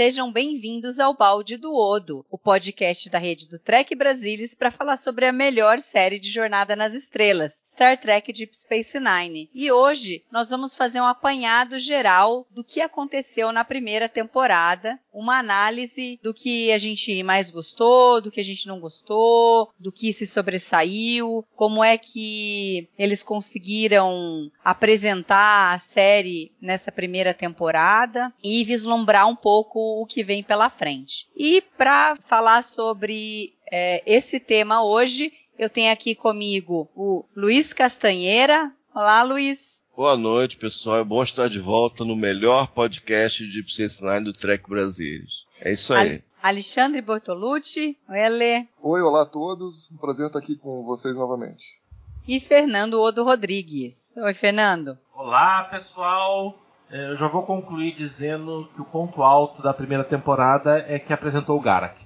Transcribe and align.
Sejam 0.00 0.32
bem-vindos 0.32 0.98
ao 0.98 1.12
Balde 1.12 1.58
do 1.58 1.76
Odo, 1.76 2.24
o 2.30 2.38
podcast 2.38 3.10
da 3.10 3.18
rede 3.18 3.46
do 3.46 3.58
Trek 3.58 3.94
Brasilis 3.94 4.54
para 4.54 4.70
falar 4.70 4.96
sobre 4.96 5.26
a 5.26 5.32
melhor 5.32 5.78
série 5.80 6.18
de 6.18 6.30
Jornada 6.30 6.74
nas 6.74 6.94
Estrelas, 6.94 7.69
Star 7.80 7.96
Trek 7.96 8.30
Deep 8.30 8.54
Space 8.54 9.00
Nine. 9.00 9.48
E 9.54 9.72
hoje 9.72 10.22
nós 10.30 10.50
vamos 10.50 10.76
fazer 10.76 11.00
um 11.00 11.06
apanhado 11.06 11.78
geral 11.78 12.46
do 12.50 12.62
que 12.62 12.78
aconteceu 12.78 13.50
na 13.52 13.64
primeira 13.64 14.06
temporada, 14.06 15.00
uma 15.10 15.38
análise 15.38 16.20
do 16.22 16.34
que 16.34 16.70
a 16.72 16.76
gente 16.76 17.22
mais 17.22 17.50
gostou, 17.50 18.20
do 18.20 18.30
que 18.30 18.38
a 18.38 18.44
gente 18.44 18.68
não 18.68 18.80
gostou, 18.80 19.70
do 19.78 19.90
que 19.90 20.12
se 20.12 20.26
sobressaiu, 20.26 21.42
como 21.56 21.82
é 21.82 21.96
que 21.96 22.86
eles 22.98 23.22
conseguiram 23.22 24.52
apresentar 24.62 25.72
a 25.72 25.78
série 25.78 26.52
nessa 26.60 26.92
primeira 26.92 27.32
temporada 27.32 28.30
e 28.44 28.62
vislumbrar 28.62 29.26
um 29.26 29.36
pouco 29.36 30.02
o 30.02 30.04
que 30.04 30.22
vem 30.22 30.42
pela 30.42 30.68
frente. 30.68 31.30
E 31.34 31.62
para 31.78 32.14
falar 32.16 32.62
sobre 32.62 33.54
é, 33.72 34.02
esse 34.04 34.38
tema 34.38 34.84
hoje, 34.84 35.32
eu 35.60 35.68
tenho 35.68 35.92
aqui 35.92 36.14
comigo 36.14 36.88
o 36.96 37.22
Luiz 37.36 37.74
Castanheira. 37.74 38.72
Olá, 38.94 39.22
Luiz. 39.22 39.84
Boa 39.94 40.16
noite, 40.16 40.56
pessoal. 40.56 40.96
É 40.96 41.04
bom 41.04 41.22
estar 41.22 41.50
de 41.50 41.60
volta 41.60 42.02
no 42.02 42.16
melhor 42.16 42.68
podcast 42.68 43.46
de 43.46 43.62
Nine 44.02 44.24
do 44.24 44.32
Trek 44.32 44.66
Brasileiros. 44.66 45.46
É 45.60 45.70
isso 45.70 45.92
aí. 45.92 46.24
Alexandre 46.42 47.02
Bortolucci. 47.02 47.94
Ele. 48.08 48.66
Oi, 48.82 49.02
olá 49.02 49.24
a 49.24 49.26
todos. 49.26 49.90
Um 49.92 49.98
prazer 49.98 50.28
estar 50.28 50.38
aqui 50.38 50.56
com 50.56 50.82
vocês 50.82 51.14
novamente. 51.14 51.78
E 52.26 52.40
Fernando 52.40 52.98
Odo 52.98 53.22
Rodrigues. 53.22 54.16
Oi, 54.16 54.32
Fernando. 54.32 54.96
Olá, 55.14 55.64
pessoal. 55.64 56.58
É, 56.90 57.10
eu 57.10 57.16
já 57.16 57.28
vou 57.28 57.42
concluir 57.42 57.92
dizendo 57.92 58.66
que 58.72 58.80
o 58.80 58.84
ponto 58.86 59.22
alto 59.22 59.60
da 59.60 59.74
primeira 59.74 60.04
temporada 60.04 60.78
é 60.88 60.98
que 60.98 61.12
apresentou 61.12 61.58
o 61.58 61.60
Garak. 61.60 62.00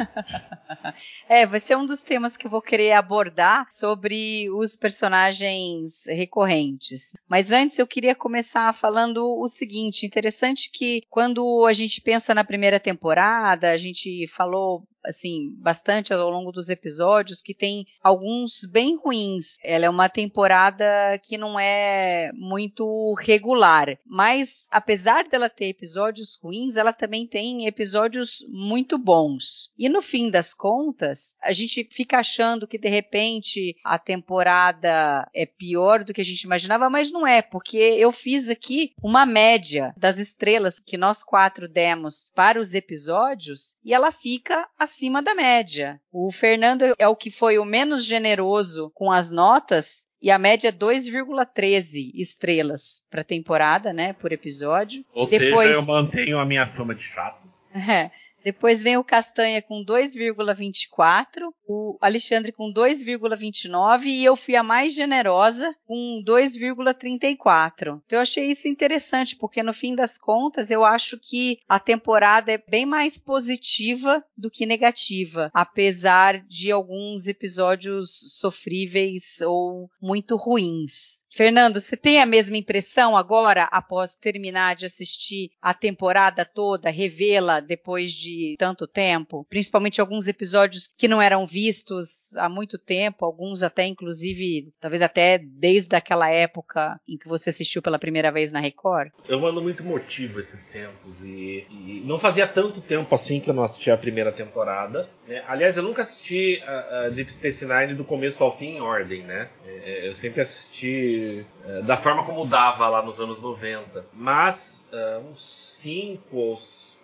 é, 1.28 1.46
vai 1.46 1.60
ser 1.60 1.76
um 1.76 1.86
dos 1.86 2.02
temas 2.02 2.36
que 2.36 2.46
eu 2.46 2.50
vou 2.50 2.62
querer 2.62 2.92
abordar 2.92 3.66
sobre 3.70 4.50
os 4.50 4.76
personagens 4.76 6.04
recorrentes. 6.06 7.14
Mas 7.28 7.50
antes 7.50 7.78
eu 7.78 7.86
queria 7.86 8.14
começar 8.14 8.72
falando 8.72 9.24
o 9.38 9.48
seguinte: 9.48 10.06
interessante 10.06 10.70
que 10.70 11.02
quando 11.08 11.66
a 11.66 11.72
gente 11.72 12.00
pensa 12.00 12.34
na 12.34 12.44
primeira 12.44 12.80
temporada, 12.80 13.70
a 13.70 13.76
gente 13.76 14.26
falou 14.28 14.86
assim, 15.04 15.54
bastante 15.58 16.12
ao 16.12 16.30
longo 16.30 16.52
dos 16.52 16.70
episódios, 16.70 17.42
que 17.42 17.54
tem 17.54 17.86
alguns 18.02 18.64
bem 18.70 18.96
ruins. 18.96 19.56
Ela 19.62 19.86
é 19.86 19.90
uma 19.90 20.08
temporada 20.08 20.84
que 21.22 21.36
não 21.36 21.58
é 21.58 22.30
muito 22.34 23.14
regular, 23.20 23.98
mas 24.04 24.66
apesar 24.70 25.28
dela 25.28 25.48
ter 25.48 25.66
episódios 25.66 26.38
ruins, 26.42 26.76
ela 26.76 26.92
também 26.92 27.26
tem 27.26 27.66
episódios 27.66 28.44
muito 28.48 28.98
bons. 28.98 29.72
E 29.78 29.88
no 29.88 30.02
fim 30.02 30.30
das 30.30 30.54
contas, 30.54 31.36
a 31.42 31.52
gente 31.52 31.88
fica 31.90 32.18
achando 32.18 32.66
que 32.66 32.78
de 32.78 32.88
repente 32.88 33.76
a 33.84 33.98
temporada 33.98 35.28
é 35.34 35.46
pior 35.46 36.04
do 36.04 36.12
que 36.12 36.20
a 36.20 36.24
gente 36.24 36.42
imaginava, 36.42 36.90
mas 36.90 37.10
não 37.10 37.26
é, 37.26 37.42
porque 37.42 37.78
eu 37.78 38.12
fiz 38.12 38.48
aqui 38.48 38.92
uma 39.02 39.24
média 39.26 39.94
das 39.96 40.18
estrelas 40.18 40.78
que 40.78 40.96
nós 40.96 41.22
quatro 41.22 41.68
demos 41.68 42.32
para 42.34 42.60
os 42.60 42.74
episódios 42.74 43.76
e 43.84 43.94
ela 43.94 44.10
fica 44.10 44.68
acima 44.90 45.22
da 45.22 45.34
média. 45.34 46.00
O 46.12 46.32
Fernando 46.32 46.94
é 46.98 47.06
o 47.06 47.16
que 47.16 47.30
foi 47.30 47.58
o 47.58 47.64
menos 47.64 48.04
generoso 48.04 48.90
com 48.94 49.10
as 49.10 49.30
notas 49.30 50.08
e 50.20 50.30
a 50.30 50.38
média 50.38 50.68
é 50.68 50.72
2,13 50.72 52.10
estrelas 52.14 53.02
para 53.08 53.24
temporada, 53.24 53.92
né, 53.92 54.12
por 54.12 54.32
episódio. 54.32 55.04
Ou 55.14 55.26
Depois... 55.26 55.68
seja, 55.68 55.78
eu 55.78 55.82
mantenho 55.82 56.38
a 56.38 56.44
minha 56.44 56.66
fama 56.66 56.94
de 56.94 57.02
chato. 57.02 57.48
É. 57.74 58.10
Depois 58.42 58.82
vem 58.82 58.96
o 58.96 59.04
Castanha 59.04 59.60
com 59.60 59.84
2,24, 59.84 61.52
o 61.66 61.98
Alexandre 62.00 62.52
com 62.52 62.72
2,29 62.72 64.04
e 64.06 64.24
eu 64.24 64.34
fui 64.36 64.56
a 64.56 64.62
mais 64.62 64.94
generosa 64.94 65.74
com 65.86 66.22
2,34. 66.26 68.00
Então 68.06 68.18
eu 68.18 68.20
achei 68.20 68.48
isso 68.48 68.68
interessante, 68.68 69.36
porque 69.36 69.62
no 69.62 69.72
fim 69.72 69.94
das 69.94 70.16
contas 70.16 70.70
eu 70.70 70.84
acho 70.84 71.18
que 71.18 71.58
a 71.68 71.78
temporada 71.78 72.52
é 72.52 72.58
bem 72.58 72.86
mais 72.86 73.18
positiva 73.18 74.24
do 74.36 74.50
que 74.50 74.64
negativa, 74.64 75.50
apesar 75.52 76.40
de 76.46 76.70
alguns 76.70 77.26
episódios 77.26 78.38
sofríveis 78.38 79.40
ou 79.42 79.90
muito 80.00 80.36
ruins. 80.36 81.09
Fernando, 81.32 81.80
você 81.80 81.96
tem 81.96 82.20
a 82.20 82.26
mesma 82.26 82.56
impressão 82.56 83.16
agora, 83.16 83.64
após 83.70 84.14
terminar 84.14 84.74
de 84.74 84.86
assistir 84.86 85.50
a 85.62 85.72
temporada 85.72 86.44
toda, 86.44 86.90
revê-la 86.90 87.60
depois 87.60 88.10
de 88.10 88.56
tanto 88.58 88.86
tempo? 88.86 89.46
Principalmente 89.48 90.00
alguns 90.00 90.26
episódios 90.26 90.92
que 90.98 91.06
não 91.06 91.22
eram 91.22 91.46
vistos 91.46 92.36
há 92.36 92.48
muito 92.48 92.76
tempo, 92.76 93.24
alguns 93.24 93.62
até, 93.62 93.86
inclusive, 93.86 94.72
talvez 94.80 95.02
até 95.02 95.38
desde 95.38 95.94
aquela 95.94 96.28
época 96.28 97.00
em 97.08 97.16
que 97.16 97.28
você 97.28 97.50
assistiu 97.50 97.80
pela 97.80 97.98
primeira 97.98 98.32
vez 98.32 98.50
na 98.50 98.60
Record? 98.60 99.10
Eu 99.28 99.46
ando 99.46 99.62
muito 99.62 99.84
motivo 99.84 100.40
esses 100.40 100.66
tempos 100.66 101.24
e, 101.24 101.66
e 101.70 102.02
não 102.04 102.18
fazia 102.18 102.46
tanto 102.46 102.80
tempo 102.80 103.14
assim 103.14 103.38
que 103.38 103.48
eu 103.48 103.54
não 103.54 103.62
assistia 103.62 103.94
a 103.94 103.98
primeira 103.98 104.32
temporada. 104.32 105.08
Né? 105.28 105.44
Aliás, 105.46 105.76
eu 105.76 105.82
nunca 105.84 106.02
assisti 106.02 106.60
a, 106.64 107.04
a 107.04 107.08
Deep 107.10 107.30
Space 107.30 107.64
Nine 107.64 107.94
do 107.94 108.04
começo 108.04 108.42
ao 108.42 108.56
fim 108.56 108.76
em 108.76 108.80
ordem, 108.80 109.22
né? 109.22 109.48
É, 109.64 110.08
eu 110.08 110.14
sempre 110.14 110.40
assisti 110.40 111.19
eh, 111.64 111.82
da 111.82 111.96
forma 111.96 112.24
como 112.24 112.46
dava 112.46 112.88
lá 112.88 113.02
nos 113.02 113.20
anos 113.20 113.40
90. 113.40 114.06
Mas 114.12 114.88
uh, 114.92 115.28
uns 115.28 115.40
5 115.40 116.36
ou 116.36 116.58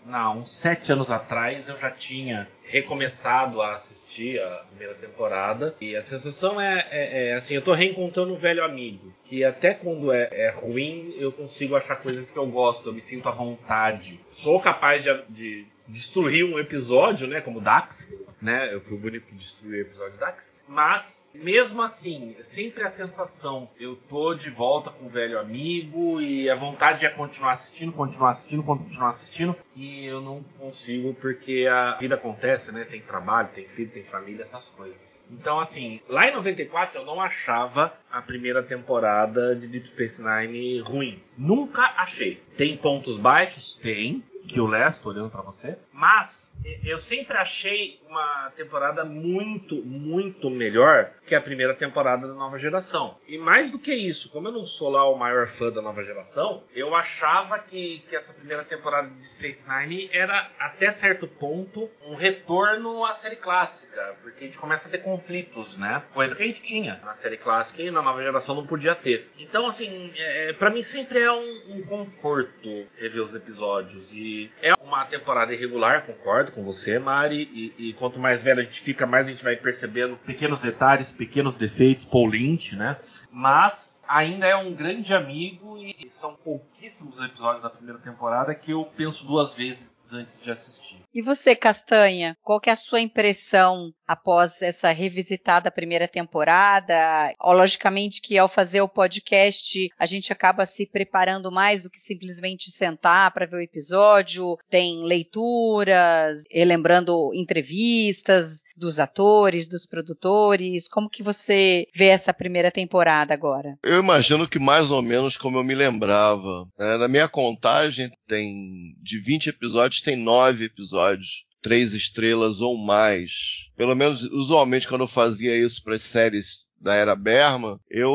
não, 0.05 0.39
uns 0.39 0.51
7 0.51 0.93
anos 0.93 1.11
atrás 1.11 1.69
eu 1.69 1.77
já 1.77 1.91
tinha 1.91 2.49
recomeçado 2.67 3.63
a 3.63 3.75
assistir 3.75 4.41
a 4.41 4.65
primeira 4.69 4.95
temporada 4.95 5.75
e 5.81 5.97
a 5.97 6.03
sensação 6.03 6.61
é, 6.61 6.87
é, 6.91 7.29
é 7.29 7.35
assim, 7.35 7.55
eu 7.55 7.63
tô 7.63 7.73
reencontrando 7.73 8.33
um 8.33 8.37
velho 8.37 8.65
amigo 8.65 9.13
que 9.25 9.45
até 9.45 9.75
quando 9.75 10.13
é, 10.13 10.29
é, 10.33 10.51
ruim 10.51 11.15
eu 11.19 11.33
consigo 11.33 11.77
achar 11.77 11.97
coisas 11.97 12.31
que 12.31 12.39
eu 12.39 12.47
gosto, 12.47 12.89
eu 12.89 12.93
me 12.93 13.01
sinto 13.01 13.29
à 13.29 13.33
vontade. 13.33 14.21
Sou 14.31 14.61
capaz 14.61 15.03
de, 15.03 15.23
de 15.29 15.67
destruir 15.89 16.45
um 16.45 16.59
episódio, 16.59 17.27
né, 17.27 17.41
como 17.41 17.61
Dax, 17.61 18.13
né, 18.41 18.75
eu 18.75 18.81
fui 18.81 18.97
bonito 18.97 19.27
que 19.27 19.35
destruir 19.35 19.79
o 19.79 19.81
episódio 19.83 20.19
Dax, 20.19 20.55
mas 20.69 21.29
mesmo 21.33 21.83
assim, 21.83 22.35
sempre 22.41 22.85
a 22.85 22.89
sensação, 22.89 23.69
eu 23.79 23.97
tô 24.09 24.35
de 24.35 24.51
volta 24.51 24.91
com 24.91 25.07
o 25.07 25.09
velho 25.09 25.39
amigo 25.39 26.21
e 26.21 26.51
a 26.51 26.55
vontade 26.55 27.07
é 27.07 27.09
continuar 27.09 27.53
assistindo, 27.53 27.93
continuar 27.93 28.31
assistindo, 28.31 28.63
continuar 28.63 29.09
assistindo 29.11 29.57
e 29.75 30.07
eu 30.07 30.21
não 30.21 30.43
consigo 30.59 31.15
porque 31.15 31.67
a 31.71 31.97
vida 31.99 32.15
acontece, 32.15 32.56
né, 32.73 32.85
tem 32.85 33.01
trabalho, 33.01 33.49
tem 33.55 33.67
filho, 33.69 33.91
tem 33.91 34.05
família, 34.05 34.43
essas 34.43 34.69
coisas. 34.69 35.23
Então 35.31 35.59
assim, 35.59 36.01
lá 36.09 36.29
em 36.29 36.35
94 36.35 37.01
eu 37.01 37.05
não 37.05 37.21
achava 37.21 37.93
a 38.11 38.21
primeira 38.23 38.63
temporada 38.63 39.55
de 39.55 39.67
Deep 39.67 39.89
Space 39.89 40.23
Nine 40.23 40.81
ruim. 40.81 41.23
Nunca 41.37 41.83
achei. 41.97 42.43
Tem 42.57 42.77
pontos 42.77 43.19
baixos? 43.19 43.75
Tem 43.75 44.25
que 44.47 44.61
o 44.61 44.67
Les, 44.67 44.99
tô 44.99 45.11
olhando 45.11 45.31
para 45.31 45.43
você. 45.43 45.77
Mas 45.93 46.57
eu 46.85 46.99
sempre 46.99 47.37
achei 47.37 48.01
uma 48.09 48.51
temporada 48.55 49.05
muito, 49.05 49.83
muito 49.85 50.49
melhor 50.49 51.11
que 51.27 51.35
a 51.35 51.41
primeira 51.41 51.75
temporada 51.75 52.27
da 52.27 52.35
nova 52.35 52.57
geração. 52.59 53.19
E 53.27 53.37
mais 53.37 53.71
do 53.71 53.79
que 53.79 53.93
isso, 53.93 54.31
como 54.31 54.49
eu 54.49 54.53
não 54.53 54.67
sou 54.67 54.89
lá 54.89 55.09
o 55.11 55.19
maior 55.19 55.47
fã 55.47 55.71
da 55.71 55.83
nova 55.83 56.05
geração, 56.05 56.63
eu 56.75 56.95
achava 56.95 57.59
que, 57.59 57.99
que 58.09 58.15
essa 58.15 58.33
primeira 58.33 58.65
temporada 58.65 59.09
de 59.09 59.25
Space 59.27 59.69
Nine 59.69 60.09
era, 60.13 60.49
até 60.59 60.93
certo 60.93 61.27
ponto, 61.27 61.91
um 62.05 62.15
retorno 62.15 63.05
à 63.05 63.13
série 63.13 63.37
clássica, 63.37 64.17
porque 64.23 64.45
a 64.45 64.47
gente 64.47 64.59
começa 64.59 64.89
a 64.89 64.91
ter 64.91 64.99
conflitos, 64.99 65.77
né? 65.77 66.03
Coisa 66.15 66.35
que 66.35 66.43
a 66.43 66.47
gente 66.47 66.63
tinha 66.63 67.01
na 67.05 67.13
série 67.13 67.37
clássica 67.37 67.83
e 67.83 67.91
na 67.91 68.01
nova 68.01 68.23
geração 68.23 68.55
não 68.55 68.67
podia 68.67 68.95
ter. 68.95 69.29
Então, 69.39 69.67
assim, 69.67 70.13
é, 70.17 70.53
para 70.53 70.71
mim 70.71 70.83
sempre 70.83 71.21
é 71.21 71.33
um, 71.33 71.63
um 71.69 71.83
conforto 71.83 72.87
rever 72.97 73.23
os 73.23 73.35
episódios. 73.35 74.13
E 74.13 74.51
é 74.63 74.76
uma 74.87 75.05
temporada 75.05 75.53
irregular, 75.53 76.07
concordo 76.07 76.53
com 76.53 76.63
você, 76.63 76.99
Mari. 76.99 77.43
E, 77.53 77.89
e, 77.89 77.93
quanto 77.95 78.19
mais 78.19 78.43
velho 78.43 78.61
a 78.61 78.63
gente 78.63 78.81
fica, 78.81 79.07
mais 79.07 79.27
a 79.27 79.31
gente 79.31 79.43
vai 79.43 79.57
percebendo 79.57 80.17
pequenos 80.17 80.61
detalhes, 80.61 81.11
pequenos 81.11 81.57
defeitos. 81.57 82.05
Paul 82.05 82.29
Lynch, 82.29 82.77
né? 82.77 82.97
Mas 83.31 84.03
ainda 84.09 84.47
é 84.47 84.57
um 84.57 84.73
grande 84.73 85.13
amigo 85.13 85.77
e 85.79 86.09
são 86.09 86.35
pouquíssimos 86.35 87.21
episódios 87.21 87.63
da 87.63 87.71
primeira 87.71 87.99
temporada 87.99 88.55
que 88.55 88.71
eu 88.71 88.85
penso 88.97 89.27
duas 89.27 89.55
vezes 89.55 89.96
antes 90.15 90.43
de 90.43 90.51
assistir. 90.51 90.97
E 91.15 91.23
você, 91.23 91.57
Castanha, 91.57 92.37
qual 92.43 92.61
que 92.61 92.69
é 92.69 92.73
a 92.73 92.77
sua 92.77 93.01
impressão 93.01 93.91
após 94.07 94.61
essa 94.61 94.93
revisitada 94.93 95.71
primeira 95.71 96.07
temporada? 96.07 97.33
Logicamente 97.43 98.21
que 98.21 98.37
ao 98.37 98.49
fazer 98.49 98.81
o 98.81 98.89
podcast 98.89 99.89
a 99.99 100.07
gente 100.07 100.33
acaba 100.33 100.67
se 100.67 100.87
preparando 100.87 101.51
mais 101.51 101.83
do 101.83 101.91
que 101.91 101.99
simplesmente 101.99 102.71
sentar 102.71 103.33
para 103.33 103.47
ver 103.47 103.57
o 103.57 103.63
episódio. 103.63 104.59
Tem 104.69 105.05
leituras, 105.05 106.43
lembrando 106.55 107.33
entrevistas 107.35 108.63
dos 108.77 109.01
atores, 109.01 109.67
dos 109.67 109.87
produtores. 109.87 110.89
Como 110.89 111.09
que 111.09 111.23
você 111.23 111.87
vê 111.95 112.07
essa 112.07 112.35
primeira 112.35 112.71
temporada 112.71 113.33
agora? 113.33 113.79
Eu 113.83 114.01
imagino 114.01 114.47
que 114.47 114.59
mais 114.59 114.91
ou 114.91 115.01
menos 115.01 115.37
como 115.37 115.59
eu 115.59 115.65
me 115.65 115.75
lembrava. 115.75 116.67
Né? 116.79 116.97
Na 116.99 117.09
minha 117.09 117.29
contagem 117.29 118.11
tem 118.27 118.95
de 119.03 119.19
20 119.19 119.49
episódios 119.49 119.96
tem 120.03 120.17
nove 120.17 120.65
episódios 120.65 121.47
três 121.67 121.95
estrelas 121.95 122.61
ou 122.61 122.79
mais. 122.79 123.71
Pelo 123.77 123.97
menos, 123.97 124.23
usualmente, 124.23 124.87
quando 124.87 125.01
eu 125.01 125.09
fazia 125.09 125.57
isso 125.57 125.83
para 125.83 125.97
as 125.97 126.03
séries 126.03 126.66
da 126.81 126.95
era 126.95 127.17
Berman, 127.17 127.79
eu 127.91 128.07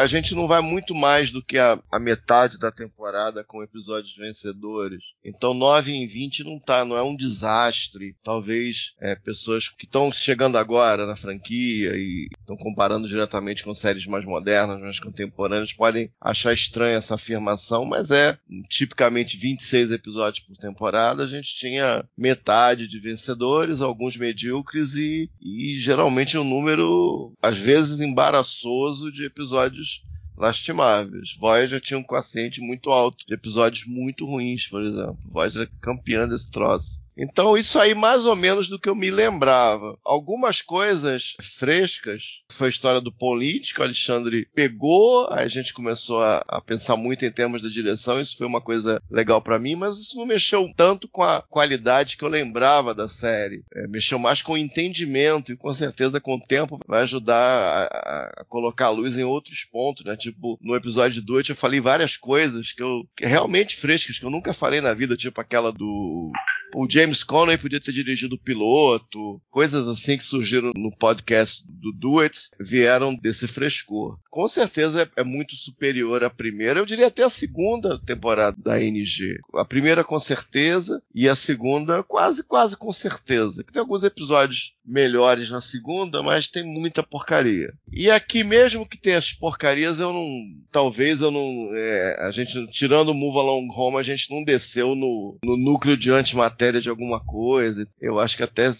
a 0.00 0.06
gente 0.06 0.34
não 0.34 0.48
vai 0.48 0.60
muito 0.60 0.94
mais 0.94 1.30
do 1.30 1.42
que 1.42 1.58
a, 1.58 1.78
a, 1.90 1.98
metade 1.98 2.58
da 2.58 2.72
temporada 2.72 3.44
com 3.44 3.62
episódios 3.62 4.16
vencedores. 4.16 5.02
Então 5.24 5.54
9 5.54 5.92
em 5.92 6.06
20 6.06 6.44
não 6.44 6.58
tá, 6.58 6.84
não 6.84 6.96
é 6.96 7.02
um 7.02 7.16
desastre. 7.16 8.16
Talvez 8.22 8.94
é, 9.00 9.14
pessoas 9.14 9.68
que 9.68 9.84
estão 9.84 10.12
chegando 10.12 10.58
agora 10.58 11.06
na 11.06 11.16
franquia 11.16 11.92
e 11.96 12.26
estão 12.38 12.56
comparando 12.56 13.08
diretamente 13.08 13.62
com 13.62 13.74
séries 13.74 14.06
mais 14.06 14.24
modernas, 14.24 14.80
mais 14.80 14.98
contemporâneas, 14.98 15.72
podem 15.72 16.10
achar 16.20 16.52
estranha 16.52 16.96
essa 16.96 17.14
afirmação, 17.14 17.84
mas 17.84 18.10
é 18.10 18.36
tipicamente 18.68 19.36
26 19.36 19.92
episódios 19.92 20.44
por 20.44 20.56
temporada, 20.56 21.24
a 21.24 21.28
gente 21.28 21.54
tinha 21.54 22.04
metade 22.16 22.86
de 22.88 22.98
vencedores, 22.98 23.80
alguns 23.80 24.16
medíocres 24.16 24.94
e, 24.94 25.30
e 25.40 25.78
geralmente 25.78 26.38
um 26.38 26.44
número 26.44 27.32
às 27.42 27.56
vezes 27.56 27.65
embaraçoso 28.00 29.10
de 29.10 29.24
episódios 29.24 30.02
lastimáveis. 30.36 31.36
Voyager 31.38 31.80
tinha 31.80 31.98
um 31.98 32.02
quociente 32.02 32.60
muito 32.60 32.90
alto 32.90 33.26
de 33.26 33.34
episódios 33.34 33.86
muito 33.86 34.26
ruins, 34.26 34.66
por 34.66 34.82
exemplo. 34.82 35.18
Voyager 35.26 35.70
campeã 35.80 36.28
desse 36.28 36.50
troço. 36.50 37.00
Então, 37.16 37.56
isso 37.56 37.78
aí 37.78 37.94
mais 37.94 38.26
ou 38.26 38.36
menos 38.36 38.68
do 38.68 38.78
que 38.78 38.88
eu 38.88 38.94
me 38.94 39.10
lembrava. 39.10 39.98
Algumas 40.04 40.60
coisas 40.60 41.34
frescas 41.40 42.42
foi 42.50 42.66
a 42.66 42.70
história 42.70 43.00
do 43.00 43.12
político. 43.12 43.82
Alexandre 43.82 44.46
pegou, 44.54 45.28
aí 45.32 45.44
a 45.44 45.48
gente 45.48 45.72
começou 45.72 46.22
a, 46.22 46.44
a, 46.46 46.60
pensar 46.60 46.96
muito 46.96 47.24
em 47.24 47.30
termos 47.30 47.62
da 47.62 47.68
direção. 47.68 48.20
Isso 48.20 48.36
foi 48.36 48.46
uma 48.46 48.60
coisa 48.60 49.00
legal 49.10 49.40
para 49.40 49.58
mim, 49.58 49.76
mas 49.76 49.98
isso 49.98 50.16
não 50.16 50.26
mexeu 50.26 50.68
tanto 50.76 51.08
com 51.08 51.22
a 51.22 51.40
qualidade 51.42 52.16
que 52.16 52.24
eu 52.24 52.28
lembrava 52.28 52.94
da 52.94 53.08
série. 53.08 53.64
É, 53.74 53.86
mexeu 53.86 54.18
mais 54.18 54.42
com 54.42 54.52
o 54.52 54.58
entendimento 54.58 55.52
e 55.52 55.56
com 55.56 55.72
certeza 55.72 56.20
com 56.20 56.34
o 56.34 56.40
tempo 56.40 56.78
vai 56.86 57.02
ajudar 57.02 57.34
a, 57.34 58.40
a, 58.40 58.44
colocar 58.48 58.86
a 58.86 58.90
luz 58.90 59.16
em 59.16 59.24
outros 59.24 59.64
pontos, 59.64 60.04
né? 60.04 60.16
Tipo, 60.16 60.58
no 60.60 60.76
episódio 60.76 61.22
de 61.22 61.26
noite 61.26 61.50
eu 61.50 61.56
falei 61.56 61.80
várias 61.80 62.16
coisas 62.16 62.72
que 62.72 62.82
eu 62.82 63.06
que 63.16 63.24
realmente 63.24 63.76
frescas 63.76 64.18
que 64.18 64.24
eu 64.24 64.30
nunca 64.30 64.52
falei 64.52 64.80
na 64.80 64.92
vida, 64.92 65.16
tipo 65.16 65.40
aquela 65.40 65.72
do 65.72 66.32
o 66.74 66.88
James 66.90 67.22
Conway 67.22 67.56
podia 67.58 67.80
ter 67.80 67.92
dirigido 67.92 68.34
o 68.34 68.40
piloto, 68.40 69.40
coisas 69.50 69.86
assim 69.86 70.18
que 70.18 70.24
surgiram 70.24 70.72
no 70.76 70.94
podcast 70.96 71.64
do 71.66 72.20
It 72.20 72.38
vieram 72.60 73.14
desse 73.14 73.46
frescor. 73.46 74.18
Com 74.30 74.48
certeza 74.48 75.02
é, 75.02 75.20
é 75.20 75.24
muito 75.24 75.54
superior 75.54 76.22
à 76.24 76.30
primeira, 76.30 76.80
eu 76.80 76.86
diria 76.86 77.06
até 77.06 77.22
a 77.22 77.30
segunda 77.30 77.98
temporada 78.04 78.56
da 78.62 78.80
NG. 78.80 79.38
A 79.54 79.64
primeira 79.64 80.04
com 80.04 80.18
certeza 80.18 81.02
e 81.14 81.28
a 81.28 81.34
segunda 81.34 82.02
quase, 82.02 82.42
quase 82.42 82.76
com 82.76 82.92
certeza. 82.92 83.64
Tem 83.64 83.80
alguns 83.80 84.02
episódios 84.02 84.74
melhores 84.84 85.50
na 85.50 85.60
segunda, 85.60 86.22
mas 86.22 86.48
tem 86.48 86.62
muita 86.62 87.02
porcaria. 87.02 87.72
E 87.92 88.10
aqui 88.10 88.44
mesmo 88.44 88.86
que 88.86 88.98
tenha 88.98 89.18
as 89.18 89.32
porcarias, 89.32 90.00
eu 90.00 90.12
não, 90.12 90.28
talvez 90.70 91.20
eu 91.20 91.30
não, 91.30 91.70
é, 91.74 92.26
a 92.26 92.30
gente 92.30 92.66
tirando 92.68 93.10
o 93.10 93.14
Move 93.14 93.38
Along 93.38 93.68
Home, 93.74 93.96
a 93.98 94.02
gente 94.02 94.30
não 94.30 94.44
desceu 94.44 94.94
no, 94.94 95.38
no 95.42 95.56
núcleo 95.56 95.96
de 95.96 96.10
antimatéria 96.10 96.55
de 96.80 96.88
alguma 96.90 97.20
coisa. 97.20 97.86
Eu 98.00 98.18
acho 98.20 98.36
que 98.36 98.42
até 98.42 98.70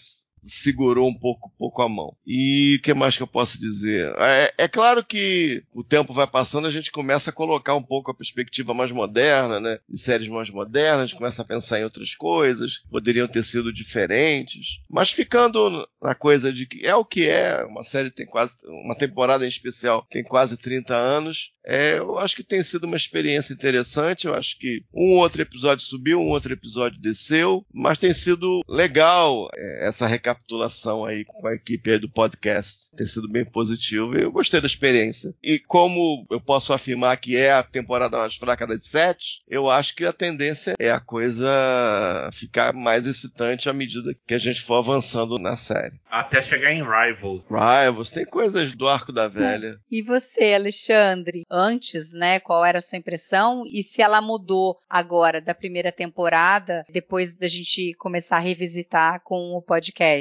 segurou 0.41 1.07
um 1.07 1.13
pouco, 1.13 1.51
pouco 1.57 1.81
a 1.81 1.89
mão. 1.89 2.15
E 2.25 2.75
o 2.77 2.81
que 2.81 2.93
mais 2.93 3.17
que 3.17 3.23
eu 3.23 3.27
posso 3.27 3.59
dizer? 3.59 4.13
É, 4.17 4.53
é, 4.59 4.67
claro 4.67 5.03
que 5.03 5.63
o 5.73 5.83
tempo 5.83 6.13
vai 6.13 6.27
passando, 6.27 6.67
a 6.67 6.71
gente 6.71 6.91
começa 6.91 7.29
a 7.29 7.33
colocar 7.33 7.75
um 7.75 7.83
pouco 7.83 8.11
a 8.11 8.15
perspectiva 8.15 8.73
mais 8.73 8.91
moderna, 8.91 9.59
né? 9.59 9.79
De 9.89 9.97
séries 9.97 10.27
mais 10.27 10.49
modernas, 10.49 11.13
começa 11.13 11.41
a 11.41 11.45
pensar 11.45 11.79
em 11.79 11.83
outras 11.83 12.15
coisas, 12.15 12.83
poderiam 12.89 13.27
ter 13.27 13.43
sido 13.43 13.73
diferentes, 13.73 14.81
mas 14.89 15.11
ficando 15.11 15.87
na 16.01 16.15
coisa 16.15 16.51
de 16.51 16.65
que 16.65 16.85
é 16.85 16.95
o 16.95 17.05
que 17.05 17.27
é, 17.27 17.65
uma 17.65 17.83
série 17.83 18.09
tem 18.09 18.25
quase, 18.25 18.55
uma 18.67 18.95
temporada 18.95 19.45
em 19.45 19.49
especial 19.49 20.05
tem 20.09 20.23
quase 20.23 20.57
30 20.57 20.95
anos, 20.95 21.53
é, 21.69 21.97
eu 21.97 22.17
acho 22.17 22.33
que 22.33 22.43
tem 22.43 22.63
sido 22.63 22.85
uma 22.85 22.95
experiência 22.95 23.53
interessante. 23.53 24.25
Eu 24.25 24.33
acho 24.33 24.57
que 24.57 24.85
um 24.95 25.17
outro 25.17 25.41
episódio 25.41 25.85
subiu, 25.85 26.17
um 26.17 26.29
outro 26.29 26.53
episódio 26.53 26.97
desceu, 26.97 27.65
mas 27.73 27.99
tem 27.99 28.13
sido 28.13 28.61
legal 28.69 29.49
é, 29.53 29.89
essa 29.89 30.07
recapitulação 30.07 30.26
aí 31.05 31.23
com 31.25 31.47
a 31.47 31.53
equipe 31.53 31.91
aí 31.91 31.99
do 31.99 32.09
podcast. 32.09 32.91
Tem 32.95 33.05
sido 33.05 33.29
bem 33.29 33.45
positivo 33.45 34.17
e 34.17 34.23
eu 34.23 34.31
gostei 34.31 34.61
da 34.61 34.67
experiência. 34.67 35.33
E 35.43 35.59
como 35.59 36.25
eu 36.29 36.39
posso 36.39 36.73
afirmar 36.73 37.17
que 37.17 37.35
é 37.35 37.51
a 37.51 37.63
temporada 37.63 38.17
mais 38.17 38.35
fraca 38.35 38.65
das 38.65 38.85
sete, 38.85 39.41
eu 39.47 39.69
acho 39.69 39.95
que 39.95 40.05
a 40.05 40.13
tendência 40.13 40.75
é 40.79 40.89
a 40.89 40.99
coisa 40.99 41.47
ficar 42.33 42.73
mais 42.73 43.07
excitante 43.07 43.69
à 43.69 43.73
medida 43.73 44.15
que 44.25 44.33
a 44.33 44.39
gente 44.39 44.61
for 44.61 44.75
avançando 44.75 45.37
na 45.37 45.55
série. 45.55 45.95
Até 46.09 46.41
chegar 46.41 46.71
em 46.71 46.83
Rivals. 46.83 47.45
Rivals, 47.49 48.11
tem 48.11 48.25
coisas 48.25 48.73
do 48.73 48.87
arco 48.87 49.11
da 49.11 49.27
velha. 49.27 49.77
E 49.89 50.01
você, 50.01 50.53
Alexandre? 50.53 51.43
antes, 51.49 52.13
né? 52.13 52.39
Qual 52.39 52.63
era 52.63 52.79
a 52.79 52.81
sua 52.81 52.97
impressão 52.97 53.63
e 53.65 53.83
se 53.83 54.01
ela 54.01 54.21
mudou 54.21 54.77
agora 54.89 55.41
da 55.41 55.53
primeira 55.53 55.91
temporada, 55.91 56.83
depois 56.89 57.35
da 57.35 57.47
gente 57.47 57.93
começar 57.95 58.37
a 58.37 58.41
revisitar 58.41 59.21
com 59.23 59.55
o 59.55 59.61
podcast? 59.61 60.16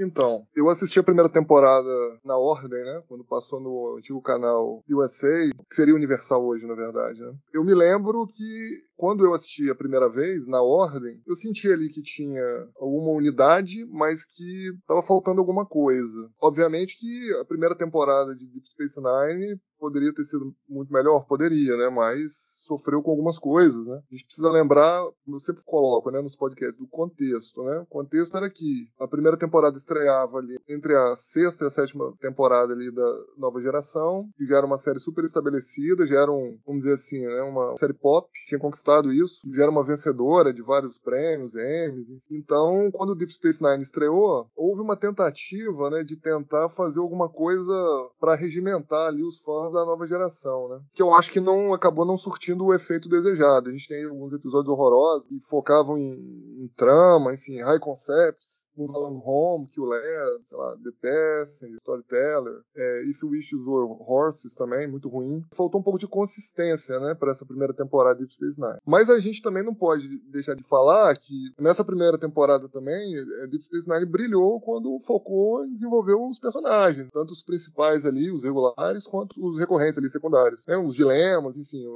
Então, 0.00 0.46
eu 0.54 0.68
assisti 0.68 0.98
a 0.98 1.04
primeira 1.04 1.28
temporada 1.28 1.88
na 2.24 2.36
ordem, 2.36 2.82
né? 2.84 3.02
Quando 3.08 3.24
passou 3.24 3.60
no 3.60 3.96
antigo 3.98 4.20
canal 4.22 4.82
USA, 4.88 5.50
que 5.68 5.74
seria 5.74 5.94
Universal 5.94 6.44
hoje, 6.44 6.66
na 6.66 6.74
verdade, 6.74 7.20
né? 7.20 7.32
Eu 7.52 7.64
me 7.64 7.74
lembro 7.74 8.26
que 8.26 8.68
quando 8.96 9.24
eu 9.24 9.34
assisti 9.34 9.70
a 9.70 9.74
primeira 9.74 10.08
vez, 10.08 10.46
na 10.46 10.62
ordem, 10.62 11.22
eu 11.26 11.36
senti 11.36 11.70
ali 11.70 11.88
que 11.88 12.02
tinha 12.02 12.42
alguma 12.76 13.10
unidade, 13.12 13.84
mas 13.86 14.24
que 14.24 14.70
estava 14.80 15.02
faltando 15.02 15.40
alguma 15.40 15.66
coisa. 15.66 16.30
Obviamente 16.40 16.98
que 16.98 17.34
a 17.40 17.44
primeira 17.44 17.74
temporada 17.74 18.34
de 18.34 18.46
Deep 18.46 18.68
Space 18.68 18.98
Nine 19.00 19.60
poderia 19.78 20.12
ter 20.14 20.24
sido 20.24 20.54
muito 20.68 20.92
melhor, 20.92 21.26
poderia, 21.26 21.76
né? 21.76 21.90
Mas 21.90 22.55
sofreu 22.66 23.02
com 23.02 23.10
algumas 23.10 23.38
coisas, 23.38 23.86
né? 23.86 23.96
A 24.10 24.14
gente 24.14 24.26
precisa 24.26 24.50
lembrar, 24.50 25.02
eu 25.26 25.38
sempre 25.38 25.62
coloco, 25.64 26.10
né, 26.10 26.20
nos 26.20 26.36
podcasts, 26.36 26.76
do 26.76 26.86
contexto, 26.86 27.62
né? 27.62 27.80
O 27.80 27.86
contexto 27.86 28.36
era 28.36 28.50
que 28.50 28.88
a 28.98 29.08
primeira 29.08 29.36
temporada 29.36 29.76
estreava 29.76 30.38
ali 30.38 30.58
entre 30.68 30.94
a 30.94 31.16
sexta 31.16 31.64
e 31.64 31.66
a 31.68 31.70
sétima 31.70 32.12
temporada 32.20 32.72
ali 32.72 32.90
da 32.90 33.24
nova 33.36 33.60
geração, 33.60 34.28
que 34.36 34.46
já 34.46 34.56
era 34.56 34.66
uma 34.66 34.78
série 34.78 34.98
super 34.98 35.24
estabelecida, 35.24 36.06
já 36.06 36.20
era 36.20 36.30
um, 36.30 36.58
vamos 36.66 36.82
dizer 36.82 36.94
assim, 36.94 37.24
né, 37.24 37.42
uma 37.42 37.76
série 37.78 37.94
pop, 37.94 38.28
tinha 38.46 38.58
conquistado 38.58 39.12
isso, 39.12 39.40
já 39.52 39.62
era 39.62 39.70
uma 39.70 39.84
vencedora 39.84 40.52
de 40.52 40.62
vários 40.62 40.98
prêmios, 40.98 41.54
Emmys, 41.54 42.08
então, 42.30 42.90
quando 42.92 43.10
o 43.10 43.14
Deep 43.14 43.32
Space 43.32 43.62
Nine 43.62 43.82
estreou, 43.82 44.48
houve 44.56 44.80
uma 44.80 44.96
tentativa, 44.96 45.90
né, 45.90 46.04
de 46.04 46.16
tentar 46.16 46.68
fazer 46.68 47.00
alguma 47.00 47.28
coisa 47.28 47.74
para 48.18 48.34
regimentar 48.34 49.06
ali 49.08 49.22
os 49.22 49.40
fãs 49.40 49.72
da 49.72 49.84
nova 49.84 50.06
geração, 50.06 50.68
né? 50.68 50.80
Que 50.94 51.02
eu 51.02 51.14
acho 51.14 51.30
que 51.30 51.40
não 51.40 51.72
acabou 51.72 52.04
não 52.04 52.16
surtindo 52.16 52.55
o 52.64 52.74
efeito 52.74 53.08
desejado. 53.08 53.68
A 53.68 53.72
gente 53.72 53.88
tem 53.88 54.04
alguns 54.04 54.32
episódios 54.32 54.72
horrorosos 54.72 55.26
que 55.28 55.40
focavam 55.40 55.98
em, 55.98 56.64
em 56.64 56.70
trama, 56.76 57.34
enfim, 57.34 57.60
high 57.60 57.78
concepts, 57.78 58.66
Move 58.76 58.94
Along 58.94 59.22
Home, 59.24 59.66
Kill 59.68 59.84
Less, 59.84 60.48
sei 60.48 60.58
lá, 60.58 60.76
The 60.76 60.90
Passenger, 61.00 61.76
Storyteller, 61.76 62.60
é, 62.76 63.02
If 63.04 63.22
You 63.22 63.30
Wish 63.30 63.54
You 63.54 63.64
Were 63.66 63.96
Horses 64.06 64.54
também, 64.54 64.86
muito 64.86 65.08
ruim. 65.08 65.42
Faltou 65.52 65.80
um 65.80 65.82
pouco 65.82 65.98
de 65.98 66.06
consistência, 66.06 67.00
né, 67.00 67.14
para 67.14 67.32
essa 67.32 67.46
primeira 67.46 67.72
temporada 67.72 68.14
de 68.16 68.20
Deep 68.20 68.34
Space 68.34 68.60
Nine. 68.60 68.80
Mas 68.84 69.08
a 69.08 69.18
gente 69.18 69.40
também 69.42 69.62
não 69.62 69.74
pode 69.74 70.06
deixar 70.30 70.54
de 70.54 70.62
falar 70.62 71.14
que 71.16 71.52
nessa 71.58 71.84
primeira 71.84 72.18
temporada 72.18 72.68
também, 72.68 73.16
é, 73.16 73.46
Deep 73.46 73.64
Space 73.64 73.88
Nine 73.88 74.06
brilhou 74.06 74.60
quando 74.60 74.98
focou 75.00 75.64
em 75.64 75.72
desenvolver 75.72 76.14
os 76.14 76.38
personagens, 76.38 77.08
tanto 77.12 77.32
os 77.32 77.42
principais 77.42 78.04
ali, 78.04 78.30
os 78.30 78.44
regulares, 78.44 79.06
quanto 79.06 79.34
os 79.44 79.58
recorrentes 79.58 79.98
ali, 79.98 80.08
secundários. 80.10 80.64
Né, 80.66 80.76
os 80.76 80.94
dilemas, 80.94 81.56
enfim, 81.56 81.86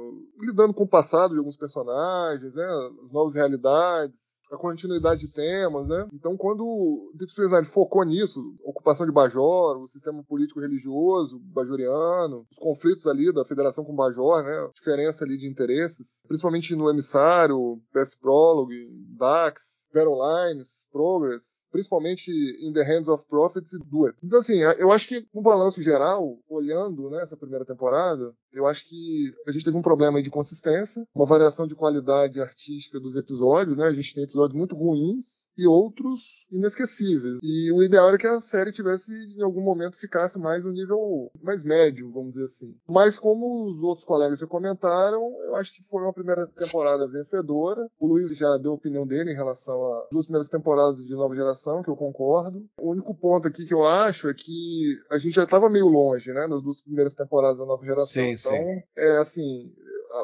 lidando 0.51 0.73
com 0.73 0.83
o 0.83 0.89
passado 0.89 1.31
de 1.31 1.37
alguns 1.37 1.57
personagens, 1.57 2.55
né, 2.55 2.67
as 3.03 3.11
novas 3.11 3.35
realidades, 3.35 4.41
a 4.51 4.57
continuidade 4.57 5.21
de 5.21 5.33
temas, 5.33 5.87
né? 5.87 6.07
Então, 6.13 6.35
quando 6.35 7.11
Deep 7.15 7.31
Space 7.31 7.51
Nine 7.51 7.65
focou 7.65 8.03
nisso, 8.03 8.53
ocupação 8.63 9.05
de 9.05 9.11
Bajor, 9.11 9.81
o 9.81 9.87
sistema 9.87 10.21
político-religioso 10.23 11.39
bajoriano, 11.39 12.45
os 12.51 12.59
conflitos 12.59 13.07
ali 13.07 13.31
da 13.33 13.45
Federação 13.45 13.85
com 13.85 13.95
Bajor, 13.95 14.43
né? 14.43 14.69
Diferença 14.75 15.23
ali 15.23 15.37
de 15.37 15.47
interesses, 15.47 16.21
principalmente 16.27 16.75
no 16.75 16.89
emissário, 16.89 17.81
PS 17.93 18.17
Prologue, 18.17 18.89
Dax, 19.17 19.87
Battle 19.93 20.19
Lines, 20.19 20.85
Progress, 20.91 21.60
principalmente 21.71 22.31
in 22.61 22.73
the 22.73 22.83
Hands 22.83 23.07
of 23.07 23.25
Prophets 23.27 23.73
e 23.73 23.79
Do 23.79 24.05
It. 24.05 24.17
Então, 24.23 24.39
assim, 24.39 24.59
eu 24.77 24.91
acho 24.91 25.07
que 25.07 25.25
no 25.33 25.41
balanço 25.41 25.81
geral, 25.81 26.37
olhando 26.49 27.09
né, 27.09 27.21
essa 27.21 27.37
primeira 27.37 27.65
temporada, 27.65 28.33
eu 28.53 28.65
acho 28.65 28.87
que 28.87 29.33
a 29.47 29.51
gente 29.51 29.63
teve 29.63 29.77
um 29.77 29.81
problema 29.81 30.21
de 30.21 30.29
consistência, 30.29 31.07
uma 31.15 31.25
variação 31.25 31.65
de 31.65 31.75
qualidade 31.75 32.41
artística 32.41 32.99
dos 32.99 33.15
episódios, 33.15 33.77
né? 33.77 33.85
A 33.85 33.93
gente 33.93 34.13
tem 34.13 34.23
episódios 34.23 34.57
muito 34.57 34.75
ruins 34.75 35.49
e 35.57 35.65
outros 35.65 36.45
inesquecíveis. 36.51 37.37
E 37.41 37.71
o 37.71 37.81
ideal 37.81 38.09
era 38.09 38.17
que 38.17 38.27
a 38.27 38.41
série 38.41 38.71
tivesse, 38.71 39.13
em 39.37 39.41
algum 39.41 39.61
momento, 39.61 39.97
ficasse 39.97 40.37
mais 40.37 40.65
um 40.65 40.71
nível 40.71 41.31
mais 41.41 41.63
médio, 41.63 42.11
vamos 42.11 42.31
dizer 42.31 42.45
assim. 42.45 42.75
Mas 42.87 43.17
como 43.17 43.67
os 43.67 43.81
outros 43.81 44.05
colegas 44.05 44.39
já 44.39 44.47
comentaram, 44.47 45.33
eu 45.45 45.55
acho 45.55 45.73
que 45.73 45.83
foi 45.83 46.01
uma 46.01 46.13
primeira 46.13 46.45
temporada 46.47 47.07
vencedora. 47.07 47.87
O 47.99 48.07
Luiz 48.07 48.29
já 48.37 48.57
deu 48.57 48.71
a 48.71 48.75
opinião 48.75 49.05
dele 49.07 49.31
em 49.31 49.35
relação 49.35 49.93
às 49.93 50.09
duas 50.11 50.25
primeiras 50.25 50.49
temporadas 50.49 51.05
de 51.05 51.15
Nova 51.15 51.35
Geração, 51.35 51.60
que 51.83 51.89
eu 51.89 51.95
concordo. 51.95 52.65
O 52.79 52.91
único 52.91 53.13
ponto 53.13 53.47
aqui 53.47 53.65
que 53.65 53.73
eu 53.73 53.85
acho 53.85 54.29
é 54.29 54.33
que 54.33 54.97
a 55.09 55.17
gente 55.17 55.35
já 55.35 55.43
estava 55.43 55.69
meio 55.69 55.87
longe, 55.87 56.31
né, 56.33 56.47
nas 56.47 56.61
duas 56.61 56.81
primeiras 56.81 57.13
temporadas 57.13 57.59
da 57.59 57.65
Nova 57.65 57.83
Geração. 57.85 58.07
Sim, 58.07 58.31
então, 58.31 58.51
sim. 58.51 58.81
é 58.97 59.17
assim, 59.17 59.71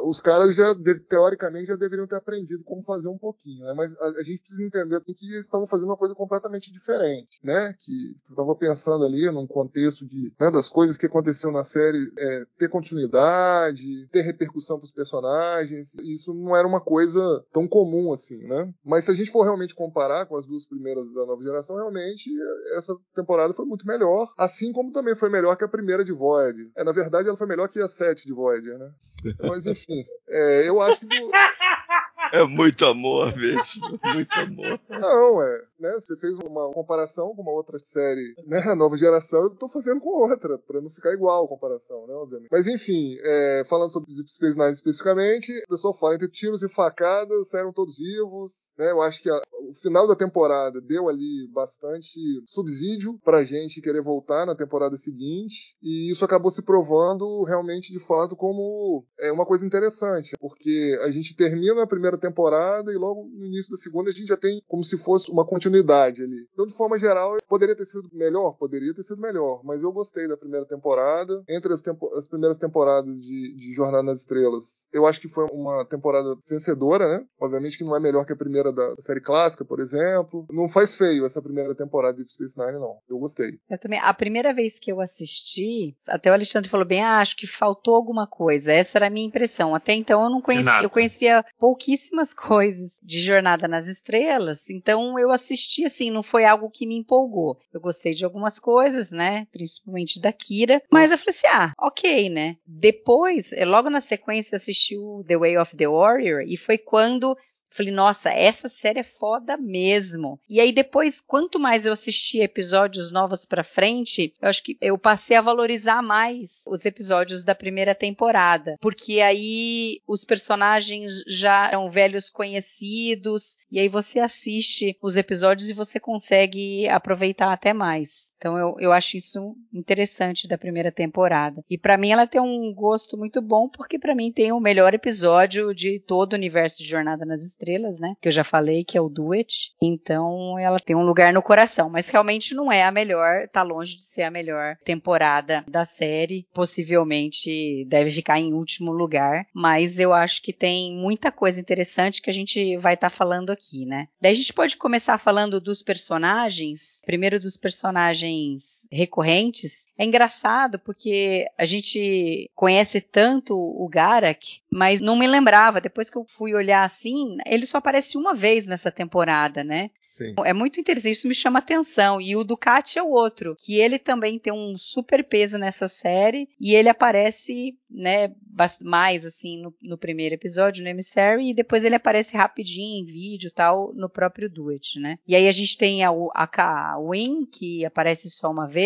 os 0.03 0.19
caras 0.19 0.55
já, 0.55 0.75
teoricamente, 1.09 1.67
já 1.67 1.75
deveriam 1.75 2.07
ter 2.07 2.15
aprendido 2.15 2.63
como 2.63 2.83
fazer 2.83 3.07
um 3.07 3.17
pouquinho, 3.17 3.65
né? 3.65 3.73
Mas 3.73 3.93
a, 3.93 4.07
a 4.07 4.23
gente 4.23 4.39
precisa 4.39 4.63
entender 4.63 4.99
que 5.01 5.11
eles 5.31 5.45
estavam 5.45 5.65
fazendo 5.65 5.87
uma 5.87 5.97
coisa 5.97 6.13
completamente 6.13 6.71
diferente, 6.71 7.39
né? 7.43 7.73
Que 7.79 8.15
eu 8.27 8.31
estava 8.31 8.55
pensando 8.55 9.05
ali 9.05 9.29
num 9.31 9.47
contexto 9.47 10.05
de, 10.05 10.33
né, 10.39 10.51
das 10.51 10.69
coisas 10.69 10.97
que 10.97 11.05
aconteceram 11.05 11.53
na 11.53 11.63
série 11.63 11.99
é, 12.17 12.45
ter 12.57 12.69
continuidade, 12.69 14.07
ter 14.11 14.21
repercussão 14.21 14.77
para 14.77 14.85
os 14.85 14.91
personagens. 14.91 15.95
Isso 15.95 16.33
não 16.33 16.55
era 16.55 16.67
uma 16.67 16.81
coisa 16.81 17.45
tão 17.51 17.67
comum 17.67 18.11
assim, 18.11 18.37
né? 18.37 18.71
Mas 18.83 19.05
se 19.05 19.11
a 19.11 19.13
gente 19.13 19.31
for 19.31 19.43
realmente 19.43 19.75
comparar 19.75 20.25
com 20.25 20.35
as 20.35 20.45
duas 20.45 20.65
primeiras 20.65 21.13
da 21.13 21.25
nova 21.27 21.43
geração, 21.43 21.75
realmente 21.75 22.29
essa 22.75 22.95
temporada 23.13 23.53
foi 23.53 23.65
muito 23.65 23.85
melhor, 23.85 24.33
assim 24.37 24.71
como 24.71 24.91
também 24.91 25.15
foi 25.15 25.29
melhor 25.29 25.55
que 25.55 25.63
a 25.63 25.69
primeira 25.69 26.03
de 26.03 26.11
Void. 26.11 26.71
É, 26.75 26.83
na 26.83 26.91
verdade, 26.91 27.27
ela 27.27 27.37
foi 27.37 27.47
melhor 27.47 27.67
que 27.67 27.79
a 27.79 27.87
sete 27.87 28.25
de 28.25 28.33
Voyager, 28.33 28.77
né? 28.77 28.91
Mas 29.47 29.65
enfim, 29.65 30.05
é, 30.27 30.67
eu 30.67 30.81
acho 30.81 30.99
que. 30.99 31.07
Do... 31.07 31.31
É 32.33 32.43
muito 32.43 32.85
amor 32.85 33.35
mesmo, 33.35 33.89
muito 34.13 34.33
amor. 34.33 34.79
Não, 34.89 35.41
é, 35.41 35.63
né? 35.79 35.91
Você 35.93 36.17
fez 36.17 36.37
uma 36.37 36.71
comparação 36.73 37.33
com 37.35 37.41
uma 37.41 37.51
outra 37.51 37.77
série, 37.79 38.33
né? 38.45 38.59
A 38.59 38.75
nova 38.75 38.97
geração, 38.97 39.43
eu 39.43 39.49
tô 39.51 39.69
fazendo 39.69 40.01
com 40.01 40.09
outra, 40.09 40.57
para 40.57 40.81
não 40.81 40.89
ficar 40.89 41.13
igual 41.13 41.45
a 41.45 41.47
comparação, 41.47 42.05
né? 42.07 42.13
Obviamente. 42.13 42.49
Mas 42.51 42.67
enfim, 42.67 43.17
é, 43.21 43.63
falando 43.67 43.91
sobre 43.91 44.13
Deep 44.13 44.29
Space 44.29 44.57
Nine 44.57 44.71
especificamente, 44.71 45.51
o 45.65 45.69
pessoal 45.69 45.93
fala 45.93 46.15
entre 46.15 46.27
tiros 46.27 46.63
e 46.63 46.69
facadas, 46.69 47.49
saíram 47.49 47.73
todos 47.73 47.97
vivos, 47.97 48.73
né? 48.77 48.91
Eu 48.91 49.01
acho 49.01 49.21
que 49.21 49.29
a, 49.29 49.41
o 49.69 49.73
final 49.73 50.07
da 50.07 50.15
temporada 50.15 50.81
deu 50.81 51.09
ali 51.09 51.47
bastante 51.53 52.19
subsídio 52.47 53.19
pra 53.23 53.43
gente 53.43 53.81
querer 53.81 54.01
voltar 54.01 54.45
na 54.45 54.55
temporada 54.55 54.97
seguinte, 54.97 55.75
e 55.81 56.09
isso 56.09 56.23
acabou 56.23 56.51
se 56.51 56.61
provando 56.61 57.43
realmente 57.43 57.91
de 57.91 57.99
fato 57.99 58.35
como 58.35 59.05
é 59.19 59.31
uma 59.31 59.45
coisa 59.45 59.65
interessante, 59.65 60.35
porque 60.39 60.97
a 61.01 61.11
gente 61.11 61.35
termina 61.35 61.83
a 61.83 61.87
primeira 61.87 62.16
temporada 62.17 62.91
e 62.91 62.95
logo 62.95 63.29
no 63.33 63.45
início 63.45 63.71
da 63.71 63.77
segunda 63.77 64.09
a 64.09 64.13
gente 64.13 64.27
já 64.27 64.37
tem 64.37 64.61
como 64.67 64.83
se 64.83 64.97
fosse 64.97 65.31
uma 65.31 65.45
continuidade 65.45 66.23
ali. 66.23 66.47
Então, 66.53 66.65
de 66.65 66.73
forma 66.73 66.97
geral, 66.97 67.37
poderia 67.47 67.75
ter 67.75 67.85
sido 67.85 68.09
melhor? 68.13 68.53
Poderia 68.53 68.93
ter 68.93 69.03
sido 69.03 69.21
melhor, 69.21 69.61
mas 69.63 69.83
eu 69.83 69.91
gostei 69.91 70.27
da 70.27 70.37
primeira 70.37 70.65
temporada. 70.65 71.43
Entre 71.49 71.73
as, 71.73 71.81
tempo 71.81 72.09
as 72.15 72.27
primeiras 72.27 72.57
temporadas 72.57 73.21
de, 73.21 73.55
de, 73.55 73.73
Jornada 73.73 74.03
nas 74.03 74.19
Estrelas, 74.19 74.87
eu 74.91 75.05
acho 75.05 75.19
que 75.21 75.27
foi 75.27 75.45
uma 75.51 75.85
temporada 75.85 76.35
vencedora, 76.49 77.07
né? 77.07 77.25
Obviamente 77.39 77.77
que 77.77 77.83
não 77.83 77.95
é 77.95 77.99
melhor 77.99 78.25
que 78.25 78.33
a 78.33 78.37
primeira 78.37 78.71
da 78.71 78.95
série 78.99 79.21
clássica, 79.21 79.65
por 79.65 79.79
exemplo. 79.79 80.45
Não 80.49 80.69
faz 80.69 80.95
feio 80.95 81.25
essa 81.25 81.41
primeira 81.41 81.75
temporada 81.75 82.23
de 82.23 82.31
Space 82.31 82.57
Nine, 82.57 82.79
não. 82.79 82.97
Eu 83.09 83.19
gostei. 83.19 83.59
Eu 83.69 83.77
também. 83.77 83.99
A 83.99 84.13
primeira 84.13 84.53
vez 84.53 84.79
que 84.79 84.91
eu 84.91 85.01
assisti, 85.01 85.95
até 86.07 86.29
o 86.29 86.33
Alexandre 86.33 86.69
falou 86.69 86.85
bem, 86.85 87.01
ah, 87.01 87.19
acho 87.19 87.35
que 87.35 87.47
faltou 87.47 87.95
alguma 87.95 88.27
coisa. 88.27 88.71
Essa 88.71 88.97
era 88.97 89.07
a 89.07 89.09
minha 89.09 89.27
impressão. 89.27 89.75
Até 89.75 89.93
então 89.93 90.23
eu 90.23 90.29
não 90.29 90.41
conhecia, 90.41 90.81
eu 90.81 90.89
conhecia 90.89 91.45
pouquíssimo 91.59 92.06
pouquíssimas 92.07 92.33
coisas 92.33 92.99
de 93.03 93.19
Jornada 93.19 93.67
nas 93.67 93.87
Estrelas, 93.87 94.69
então 94.69 95.17
eu 95.19 95.31
assisti 95.31 95.85
assim, 95.85 96.09
não 96.09 96.23
foi 96.23 96.45
algo 96.45 96.69
que 96.69 96.85
me 96.85 96.95
empolgou. 96.95 97.57
Eu 97.73 97.79
gostei 97.79 98.13
de 98.13 98.25
algumas 98.25 98.59
coisas, 98.59 99.11
né, 99.11 99.47
principalmente 99.51 100.19
da 100.19 100.31
Kira, 100.31 100.81
mas 100.91 101.11
eu 101.11 101.17
falei 101.17 101.35
assim, 101.35 101.47
ah, 101.47 101.73
ok, 101.79 102.29
né. 102.29 102.57
Depois, 102.65 103.51
eh, 103.53 103.65
logo 103.65 103.89
na 103.89 104.01
sequência, 104.01 104.55
eu 104.55 104.57
assisti 104.57 104.97
o 104.97 105.23
The 105.27 105.37
Way 105.37 105.57
of 105.57 105.75
the 105.75 105.87
Warrior 105.87 106.41
e 106.41 106.57
foi 106.57 106.77
quando 106.77 107.37
Falei, 107.77 107.93
nossa, 107.93 108.31
essa 108.31 108.67
série 108.67 109.01
é 109.01 109.03
foda 109.03 109.55
mesmo. 109.55 110.39
E 110.49 110.59
aí 110.59 110.71
depois, 110.71 111.21
quanto 111.21 111.59
mais 111.59 111.85
eu 111.85 111.93
assistia 111.93 112.43
episódios 112.43 113.11
novos 113.11 113.45
pra 113.45 113.63
frente, 113.63 114.33
eu 114.41 114.49
acho 114.49 114.63
que 114.63 114.75
eu 114.81 114.97
passei 114.97 115.37
a 115.37 115.41
valorizar 115.41 116.01
mais 116.01 116.63
os 116.65 116.83
episódios 116.85 117.43
da 117.43 117.53
primeira 117.53 117.93
temporada. 117.93 118.75
Porque 118.81 119.21
aí 119.21 120.01
os 120.07 120.25
personagens 120.25 121.23
já 121.27 121.67
eram 121.67 121.87
velhos 121.87 122.31
conhecidos, 122.31 123.59
e 123.71 123.79
aí 123.79 123.87
você 123.87 124.19
assiste 124.19 124.97
os 124.99 125.15
episódios 125.15 125.69
e 125.69 125.73
você 125.73 125.99
consegue 125.99 126.89
aproveitar 126.89 127.53
até 127.53 127.73
mais. 127.73 128.31
Então 128.37 128.57
eu, 128.57 128.75
eu 128.79 128.93
acho 128.93 129.17
isso 129.17 129.55
interessante 129.73 130.47
da 130.47 130.57
primeira 130.57 130.91
temporada. 130.91 131.63
E 131.69 131.77
para 131.77 131.97
mim 131.97 132.11
ela 132.11 132.27
tem 132.27 132.39
um 132.39 132.73
gosto 132.73 133.17
muito 133.17 133.41
bom, 133.41 133.67
porque 133.67 133.97
para 133.97 134.15
mim 134.15 134.31
tem 134.31 134.51
o 134.51 134.59
melhor 134.59 134.93
episódio 134.93 135.73
de 135.73 135.99
todo 135.99 136.33
o 136.33 136.35
universo 136.35 136.77
de 136.77 136.87
Jornada 136.87 137.25
nas 137.25 137.43
Estrelas, 137.43 137.99
né? 137.99 138.15
Que 138.21 138.27
eu 138.27 138.31
já 138.31 138.43
falei, 138.43 138.83
que 138.83 138.97
é 138.97 139.01
o 139.01 139.09
Do 139.09 139.33
It. 139.33 139.71
Então 139.81 140.57
ela 140.59 140.79
tem 140.79 140.95
um 140.95 141.05
lugar 141.05 141.33
no 141.33 141.41
coração, 141.41 141.89
mas 141.89 142.09
realmente 142.09 142.53
não 142.53 142.71
é 142.71 142.83
a 142.83 142.91
melhor, 142.91 143.47
tá 143.51 143.63
longe 143.63 143.97
de 143.97 144.03
ser 144.03 144.23
a 144.23 144.31
melhor 144.31 144.77
temporada 144.85 145.65
da 145.67 145.83
série. 145.83 146.45
Possivelmente 146.53 147.85
deve 147.85 148.11
ficar 148.11 148.39
em 148.39 148.53
último 148.53 148.91
lugar, 148.91 149.47
mas 149.53 149.99
eu 149.99 150.13
acho 150.13 150.41
que 150.41 150.53
tem 150.53 150.95
muita 150.95 151.31
coisa 151.31 151.59
interessante 151.59 152.21
que 152.21 152.29
a 152.29 152.33
gente 152.33 152.77
vai 152.77 152.93
estar 152.93 153.09
tá 153.09 153.15
falando 153.15 153.49
aqui, 153.49 153.85
né? 153.85 154.07
Daí 154.21 154.31
a 154.31 154.35
gente 154.35 154.53
pode 154.53 154.77
começar 154.77 155.17
falando 155.17 155.59
dos 155.59 155.81
personagens. 155.81 157.01
Primeiro 157.05 157.39
dos 157.39 157.57
personagens 157.57 158.26
personagens 158.27 158.76
recorrentes, 158.91 159.87
é 159.97 160.05
engraçado 160.05 160.79
porque 160.79 161.47
a 161.57 161.65
gente 161.65 162.49
conhece 162.55 163.01
tanto 163.01 163.55
o 163.55 163.87
Garak, 163.87 164.61
mas 164.69 165.01
não 165.01 165.15
me 165.15 165.27
lembrava. 165.27 165.81
Depois 165.81 166.09
que 166.09 166.17
eu 166.17 166.25
fui 166.27 166.53
olhar 166.53 166.83
assim, 166.83 167.37
ele 167.45 167.65
só 167.65 167.77
aparece 167.77 168.17
uma 168.17 168.33
vez 168.33 168.65
nessa 168.65 168.91
temporada, 168.91 169.63
né? 169.63 169.89
Sim. 170.01 170.35
É 170.45 170.53
muito 170.53 170.79
interessante, 170.79 171.13
isso 171.13 171.27
me 171.27 171.35
chama 171.35 171.59
atenção. 171.59 172.21
E 172.21 172.35
o 172.35 172.43
Ducati 172.43 172.99
é 172.99 173.03
o 173.03 173.09
outro, 173.09 173.55
que 173.57 173.79
ele 173.79 173.97
também 173.97 174.39
tem 174.39 174.53
um 174.53 174.77
super 174.77 175.23
peso 175.23 175.57
nessa 175.57 175.87
série 175.87 176.47
e 176.59 176.75
ele 176.75 176.89
aparece, 176.89 177.77
né, 177.89 178.33
mais 178.81 179.25
assim 179.25 179.61
no, 179.61 179.73
no 179.81 179.97
primeiro 179.97 180.35
episódio, 180.35 180.83
no 180.83 180.89
Emissary, 180.89 181.49
e 181.49 181.53
depois 181.53 181.83
ele 181.85 181.95
aparece 181.95 182.35
rapidinho 182.35 183.01
em 183.01 183.05
vídeo 183.05 183.51
tal 183.53 183.93
no 183.93 184.09
próprio 184.09 184.49
Duet, 184.49 184.99
né? 184.99 185.17
E 185.27 185.35
aí 185.35 185.47
a 185.47 185.51
gente 185.51 185.77
tem 185.77 186.03
a, 186.03 186.09
a, 186.09 186.93
a 186.93 186.99
Win, 186.99 187.45
que 187.45 187.85
aparece 187.85 188.29
só 188.29 188.49
uma 188.51 188.67
vez, 188.67 188.76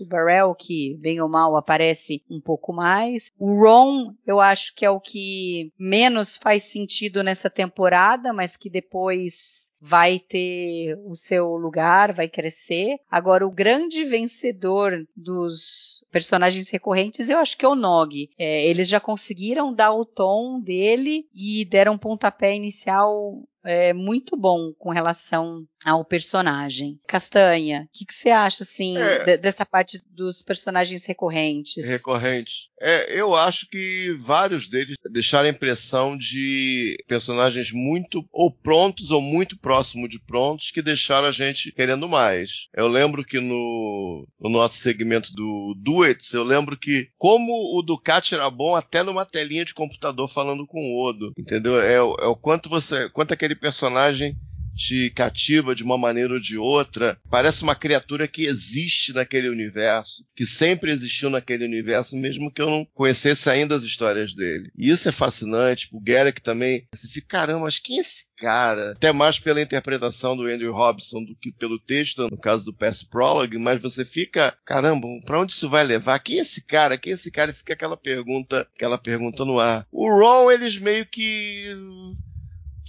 o 0.00 0.06
Barrel, 0.06 0.54
que 0.54 0.96
bem 0.98 1.20
ou 1.20 1.28
mal 1.28 1.56
aparece 1.56 2.22
um 2.30 2.40
pouco 2.40 2.72
mais. 2.72 3.30
O 3.38 3.60
Ron, 3.60 4.14
eu 4.26 4.40
acho 4.40 4.74
que 4.74 4.84
é 4.84 4.90
o 4.90 5.00
que 5.00 5.72
menos 5.78 6.36
faz 6.36 6.64
sentido 6.64 7.22
nessa 7.22 7.48
temporada, 7.48 8.32
mas 8.32 8.56
que 8.56 8.70
depois 8.70 9.70
vai 9.80 10.18
ter 10.18 10.98
o 11.06 11.16
seu 11.16 11.56
lugar, 11.56 12.12
vai 12.12 12.28
crescer. 12.28 12.98
Agora, 13.10 13.46
o 13.46 13.50
grande 13.50 14.04
vencedor 14.04 15.06
dos 15.16 16.04
personagens 16.10 16.68
recorrentes, 16.68 17.30
eu 17.30 17.38
acho 17.38 17.56
que 17.56 17.64
é 17.64 17.68
o 17.68 17.74
Nog. 17.74 18.28
É, 18.38 18.66
eles 18.66 18.88
já 18.88 19.00
conseguiram 19.00 19.72
dar 19.72 19.92
o 19.94 20.04
tom 20.04 20.60
dele 20.60 21.26
e 21.34 21.64
deram 21.64 21.94
um 21.94 21.98
pontapé 21.98 22.54
inicial 22.54 23.42
é, 23.64 23.92
muito 23.92 24.36
bom 24.36 24.72
com 24.78 24.90
relação 24.90 25.64
ao 25.84 26.04
personagem. 26.04 26.98
Castanha, 27.06 27.86
o 27.88 27.98
que, 27.98 28.04
que, 28.04 28.14
você 28.14 28.30
acha, 28.30 28.62
assim, 28.62 28.96
é, 28.96 29.24
de, 29.24 29.36
dessa 29.38 29.64
parte 29.64 30.02
dos 30.10 30.42
personagens 30.42 31.04
recorrentes? 31.04 31.86
Recorrentes. 31.86 32.68
É, 32.80 33.18
eu 33.18 33.34
acho 33.34 33.68
que 33.68 34.14
vários 34.20 34.68
deles 34.68 34.96
deixaram 35.10 35.46
a 35.46 35.52
impressão 35.52 36.16
de 36.16 36.96
personagens 37.06 37.70
muito 37.72 38.24
ou 38.32 38.50
prontos 38.50 39.10
ou 39.10 39.20
muito 39.20 39.58
próximo 39.58 40.08
de 40.08 40.18
prontos 40.18 40.70
que 40.70 40.82
deixaram 40.82 41.28
a 41.28 41.32
gente 41.32 41.72
querendo 41.72 42.08
mais. 42.08 42.68
Eu 42.74 42.88
lembro 42.88 43.24
que 43.24 43.40
no, 43.40 44.26
no 44.40 44.50
nosso 44.50 44.76
segmento 44.76 45.30
do 45.32 45.74
Duets, 45.78 46.32
eu 46.32 46.44
lembro 46.44 46.78
que 46.78 47.08
como 47.18 47.78
o 47.78 47.82
Ducati 47.82 48.34
era 48.34 48.50
bom 48.50 48.74
até 48.74 49.02
numa 49.02 49.26
telinha 49.26 49.64
de 49.64 49.74
computador 49.74 50.28
falando 50.28 50.66
com 50.66 50.78
o 50.78 51.08
Odo, 51.08 51.32
entendeu? 51.38 51.80
É, 51.80 51.94
é 51.94 52.00
o 52.00 52.36
quanto 52.36 52.68
você, 52.68 53.08
quanto 53.10 53.32
aquele 53.32 53.49
personagem 53.54 54.36
te 54.80 55.10
cativa 55.10 55.74
de 55.74 55.82
uma 55.82 55.98
maneira 55.98 56.32
ou 56.32 56.40
de 56.40 56.56
outra. 56.56 57.18
Parece 57.30 57.62
uma 57.62 57.74
criatura 57.74 58.26
que 58.26 58.46
existe 58.46 59.12
naquele 59.12 59.48
universo, 59.48 60.24
que 60.34 60.46
sempre 60.46 60.90
existiu 60.90 61.28
naquele 61.28 61.64
universo, 61.64 62.16
mesmo 62.16 62.50
que 62.50 62.62
eu 62.62 62.70
não 62.70 62.84
conhecesse 62.94 63.50
ainda 63.50 63.76
as 63.76 63.82
histórias 63.82 64.32
dele. 64.32 64.70
E 64.78 64.88
isso 64.88 65.08
é 65.08 65.12
fascinante. 65.12 65.88
O 65.92 66.00
Garrick 66.00 66.40
também, 66.40 66.86
você 66.92 67.06
fica, 67.08 67.26
caramba, 67.28 67.64
mas 67.64 67.78
quem 67.78 67.98
é 67.98 68.00
esse 68.00 68.24
cara? 68.36 68.92
Até 68.92 69.12
mais 69.12 69.38
pela 69.38 69.60
interpretação 69.60 70.34
do 70.34 70.46
Andrew 70.46 70.72
Robson 70.72 71.22
do 71.24 71.36
que 71.36 71.52
pelo 71.52 71.78
texto, 71.78 72.28
no 72.30 72.38
caso 72.38 72.64
do 72.64 72.72
Pass 72.72 73.02
Prologue, 73.02 73.58
mas 73.58 73.82
você 73.82 74.04
fica, 74.04 74.56
caramba, 74.64 75.06
para 75.26 75.40
onde 75.40 75.52
isso 75.52 75.68
vai 75.68 75.84
levar? 75.84 76.18
Quem 76.20 76.38
é 76.38 76.42
esse 76.42 76.64
cara? 76.64 76.96
Quem 76.96 77.12
é 77.12 77.14
esse 77.14 77.30
cara? 77.30 77.50
E 77.50 77.54
fica 77.54 77.74
aquela 77.74 77.96
pergunta, 77.96 78.66
aquela 78.74 78.96
pergunta 78.96 79.44
no 79.44 79.60
ar. 79.60 79.86
O 79.92 80.08
Ron, 80.08 80.50
eles 80.50 80.78
meio 80.78 81.04
que 81.04 81.76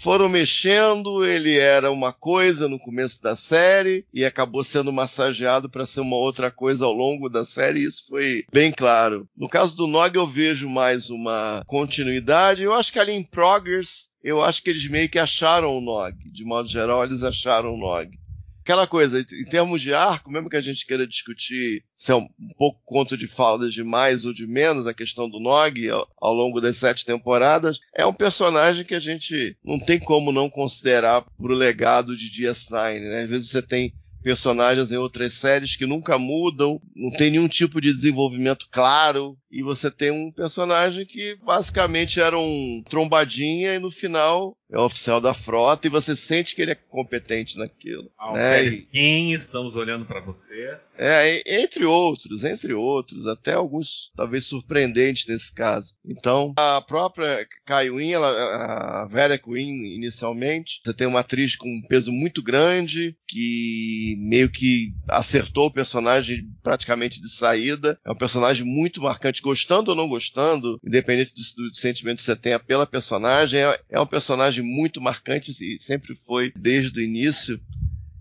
foram 0.01 0.27
mexendo, 0.27 1.23
ele 1.23 1.57
era 1.57 1.91
uma 1.91 2.11
coisa 2.11 2.67
no 2.67 2.79
começo 2.79 3.21
da 3.21 3.35
série 3.35 4.03
e 4.11 4.25
acabou 4.25 4.63
sendo 4.63 4.91
massageado 4.91 5.69
para 5.69 5.85
ser 5.85 5.99
uma 5.99 6.15
outra 6.15 6.49
coisa 6.49 6.85
ao 6.85 6.91
longo 6.91 7.29
da 7.29 7.45
série, 7.45 7.83
isso 7.83 8.07
foi 8.07 8.43
bem 8.51 8.71
claro. 8.71 9.27
No 9.37 9.47
caso 9.47 9.75
do 9.75 9.85
Nog 9.85 10.15
eu 10.15 10.25
vejo 10.25 10.67
mais 10.67 11.11
uma 11.11 11.61
continuidade, 11.67 12.63
eu 12.63 12.73
acho 12.73 12.91
que 12.91 12.99
ali 12.99 13.11
em 13.11 13.23
Progress, 13.23 14.09
eu 14.23 14.43
acho 14.43 14.63
que 14.63 14.71
eles 14.71 14.89
meio 14.89 15.07
que 15.07 15.19
acharam 15.19 15.77
o 15.77 15.81
Nog, 15.81 16.17
de 16.31 16.43
modo 16.43 16.67
geral 16.67 17.03
eles 17.03 17.21
acharam 17.21 17.73
o 17.73 17.77
Nog 17.77 18.20
aquela 18.61 18.87
coisa, 18.87 19.19
em 19.19 19.45
termos 19.45 19.81
de 19.81 19.93
arco, 19.93 20.31
mesmo 20.31 20.49
que 20.49 20.57
a 20.57 20.61
gente 20.61 20.85
queira 20.85 21.05
discutir 21.05 21.83
se 21.95 22.11
é 22.11 22.15
um, 22.15 22.27
pouco 22.57 22.81
conto 22.85 23.17
de 23.17 23.27
faldas 23.27 23.73
de 23.73 23.83
mais 23.83 24.25
ou 24.25 24.33
de 24.33 24.47
menos, 24.47 24.87
a 24.87 24.93
questão 24.93 25.29
do 25.29 25.39
Nog 25.39 25.89
ao, 25.89 26.07
ao, 26.19 26.33
longo 26.33 26.61
das 26.61 26.77
sete 26.77 27.05
temporadas, 27.05 27.79
é 27.95 28.05
um 28.05 28.13
personagem 28.13 28.85
que 28.85 28.95
a 28.95 28.99
gente 28.99 29.57
não 29.63 29.79
tem 29.79 29.99
como 29.99 30.31
não 30.31 30.49
considerar 30.49 31.25
pro 31.37 31.53
legado 31.53 32.15
de 32.15 32.29
DS9, 32.29 32.99
né? 32.99 33.23
Às 33.23 33.29
vezes 33.29 33.49
você 33.49 33.61
tem 33.61 33.93
personagens 34.21 34.91
em 34.91 34.97
outras 34.97 35.33
séries 35.33 35.75
que 35.75 35.85
nunca 35.85 36.17
mudam, 36.17 36.79
não 36.95 37.11
tem 37.11 37.31
nenhum 37.31 37.47
tipo 37.47 37.81
de 37.81 37.93
desenvolvimento 37.93 38.67
claro, 38.71 39.37
e 39.51 39.61
você 39.61 39.91
tem 39.91 40.11
um 40.11 40.31
personagem 40.31 41.05
que 41.05 41.35
basicamente 41.43 42.19
era 42.19 42.37
um 42.37 42.83
trombadinha 42.89 43.75
e 43.75 43.79
no 43.79 43.91
final 43.91 44.55
é 44.71 44.79
oficial 44.79 45.19
da 45.19 45.33
frota 45.33 45.87
e 45.87 45.89
você 45.89 46.15
sente 46.15 46.55
que 46.55 46.61
ele 46.61 46.71
é 46.71 46.75
competente 46.75 47.57
naquilo. 47.57 48.09
Ah, 48.17 48.33
né? 48.33 48.63
Skin, 48.63 49.33
estamos 49.33 49.75
olhando 49.75 50.05
para 50.05 50.21
você. 50.21 50.77
É, 50.97 51.61
entre 51.63 51.83
outros, 51.83 52.43
entre 52.43 52.73
outros, 52.73 53.27
até 53.27 53.53
alguns 53.53 54.11
talvez 54.15 54.45
surpreendentes 54.45 55.25
nesse 55.27 55.53
caso. 55.53 55.95
Então, 56.05 56.53
a 56.57 56.81
própria 56.81 57.45
Kaiwin, 57.65 58.11
ela, 58.11 58.29
a 58.29 59.07
Vera 59.07 59.37
Queen 59.37 59.95
inicialmente, 59.95 60.79
você 60.85 60.93
tem 60.93 61.07
uma 61.07 61.19
atriz 61.19 61.55
com 61.55 61.67
um 61.67 61.87
peso 61.87 62.11
muito 62.11 62.41
grande 62.41 63.15
que 63.27 64.15
meio 64.19 64.49
que 64.49 64.91
acertou 65.07 65.67
o 65.67 65.73
personagem 65.73 66.45
praticamente 66.61 67.19
de 67.19 67.29
saída. 67.29 67.97
É 68.05 68.11
um 68.11 68.15
personagem 68.15 68.65
muito 68.65 69.01
marcante, 69.01 69.41
gostando 69.41 69.91
ou 69.91 69.97
não 69.97 70.07
gostando, 70.07 70.79
independente 70.85 71.33
do, 71.33 71.69
do 71.69 71.75
sentimento 71.75 72.17
que 72.17 72.23
você 72.23 72.35
tenha 72.35 72.59
pela 72.59 72.85
personagem, 72.85 73.61
é, 73.61 73.79
é 73.89 73.99
um 73.99 74.05
personagem 74.05 74.60
muito 74.61 75.01
marcante 75.01 75.51
e 75.51 75.79
sempre 75.79 76.15
foi 76.15 76.51
desde 76.55 76.99
o 76.99 77.03
início. 77.03 77.59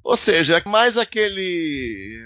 Ou 0.02 0.16
seja, 0.16 0.58
é 0.58 0.68
mais 0.68 0.96
aquele 0.96 2.22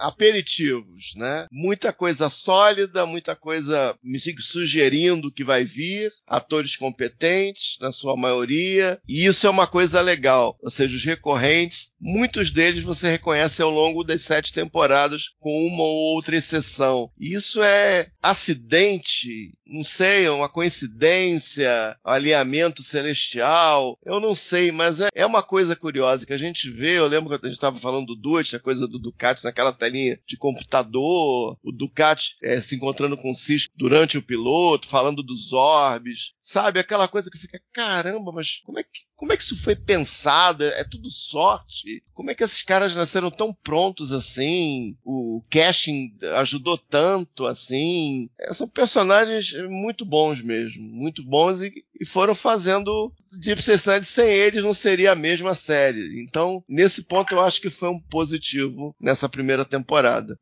aperitivos, 0.00 1.12
né? 1.16 1.46
Muita 1.52 1.92
coisa 1.92 2.28
sólida, 2.28 3.04
muita 3.06 3.36
coisa 3.36 3.94
me 4.02 4.18
sugerindo 4.40 5.30
que 5.30 5.44
vai 5.44 5.64
vir, 5.64 6.10
atores 6.26 6.76
competentes, 6.76 7.76
na 7.80 7.92
sua 7.92 8.16
maioria, 8.16 9.00
e 9.08 9.26
isso 9.26 9.46
é 9.46 9.50
uma 9.50 9.66
coisa 9.66 10.00
legal. 10.00 10.56
Ou 10.62 10.70
seja, 10.70 10.96
os 10.96 11.04
recorrentes, 11.04 11.90
muitos 12.00 12.50
deles 12.50 12.82
você 12.82 13.10
reconhece 13.10 13.62
ao 13.62 13.70
longo 13.70 14.02
das 14.02 14.22
sete 14.22 14.52
temporadas, 14.52 15.24
com 15.38 15.50
uma 15.66 15.82
ou 15.82 16.14
outra 16.14 16.36
exceção. 16.36 17.10
Isso 17.18 17.62
é 17.62 18.08
acidente, 18.22 19.52
não 19.66 19.84
sei, 19.84 20.26
é 20.26 20.30
uma 20.30 20.48
coincidência, 20.48 21.96
alinhamento 22.02 22.82
celestial, 22.82 23.98
eu 24.04 24.18
não 24.20 24.34
sei, 24.34 24.72
mas 24.72 25.00
é, 25.00 25.08
é 25.14 25.26
uma 25.26 25.42
coisa 25.42 25.76
curiosa 25.76 26.24
que 26.24 26.32
a 26.32 26.38
gente 26.38 26.70
vê. 26.70 26.98
Eu 26.98 27.06
lembro 27.06 27.28
que 27.28 27.46
a 27.46 27.48
gente 27.48 27.56
estava 27.56 27.78
falando 27.78 28.06
do 28.06 28.16
Dutt, 28.16 28.56
a 28.56 28.60
coisa 28.60 28.88
do 28.88 28.98
Ducati 28.98 29.44
naquela 29.44 29.72
tela 29.72 29.89
telinha 29.90 30.18
de 30.26 30.36
computador, 30.36 31.58
o 31.62 31.72
Ducati 31.72 32.36
é, 32.42 32.60
se 32.60 32.76
encontrando 32.76 33.16
com 33.16 33.32
o 33.32 33.36
Cisco 33.36 33.72
durante 33.76 34.16
o 34.16 34.22
piloto, 34.22 34.86
falando 34.86 35.22
dos 35.22 35.52
orbes, 35.52 36.34
sabe? 36.40 36.78
Aquela 36.78 37.08
coisa 37.08 37.30
que 37.30 37.38
fica, 37.38 37.60
caramba, 37.72 38.32
mas 38.32 38.60
como 38.64 38.78
é 38.78 38.82
que, 38.82 39.00
como 39.16 39.32
é 39.32 39.36
que 39.36 39.42
isso 39.42 39.56
foi 39.56 39.74
pensado? 39.74 40.64
É, 40.64 40.84
tudo 40.84 41.10
sorte? 41.10 42.02
Como 42.12 42.30
é 42.30 42.34
que 42.34 42.44
esses 42.44 42.62
caras 42.62 42.94
nasceram 42.94 43.30
tão 43.30 43.52
prontos 43.52 44.12
assim? 44.12 44.96
O 45.04 45.42
casting 45.50 46.16
ajudou 46.38 46.78
tanto 46.78 47.46
assim? 47.46 48.28
É, 48.40 48.54
são 48.54 48.68
personagens 48.68 49.52
muito 49.68 50.04
bons 50.04 50.40
mesmo, 50.40 50.82
muito 50.82 51.24
bons 51.24 51.60
e, 51.60 51.72
e 52.00 52.06
foram 52.06 52.34
fazendo 52.34 53.12
Deep 53.38 53.62
Space 53.62 54.04
sem 54.04 54.28
eles 54.28 54.62
não 54.62 54.74
seria 54.74 55.12
a 55.12 55.16
mesma 55.16 55.54
série. 55.54 56.22
Então, 56.22 56.62
nesse 56.68 57.02
ponto 57.02 57.32
eu 57.32 57.40
acho 57.40 57.60
que 57.60 57.70
foi 57.70 57.88
um 57.88 58.00
positivo 58.00 58.94
nessa 59.00 59.28
primeira 59.28 59.64
temporada. 59.64 59.79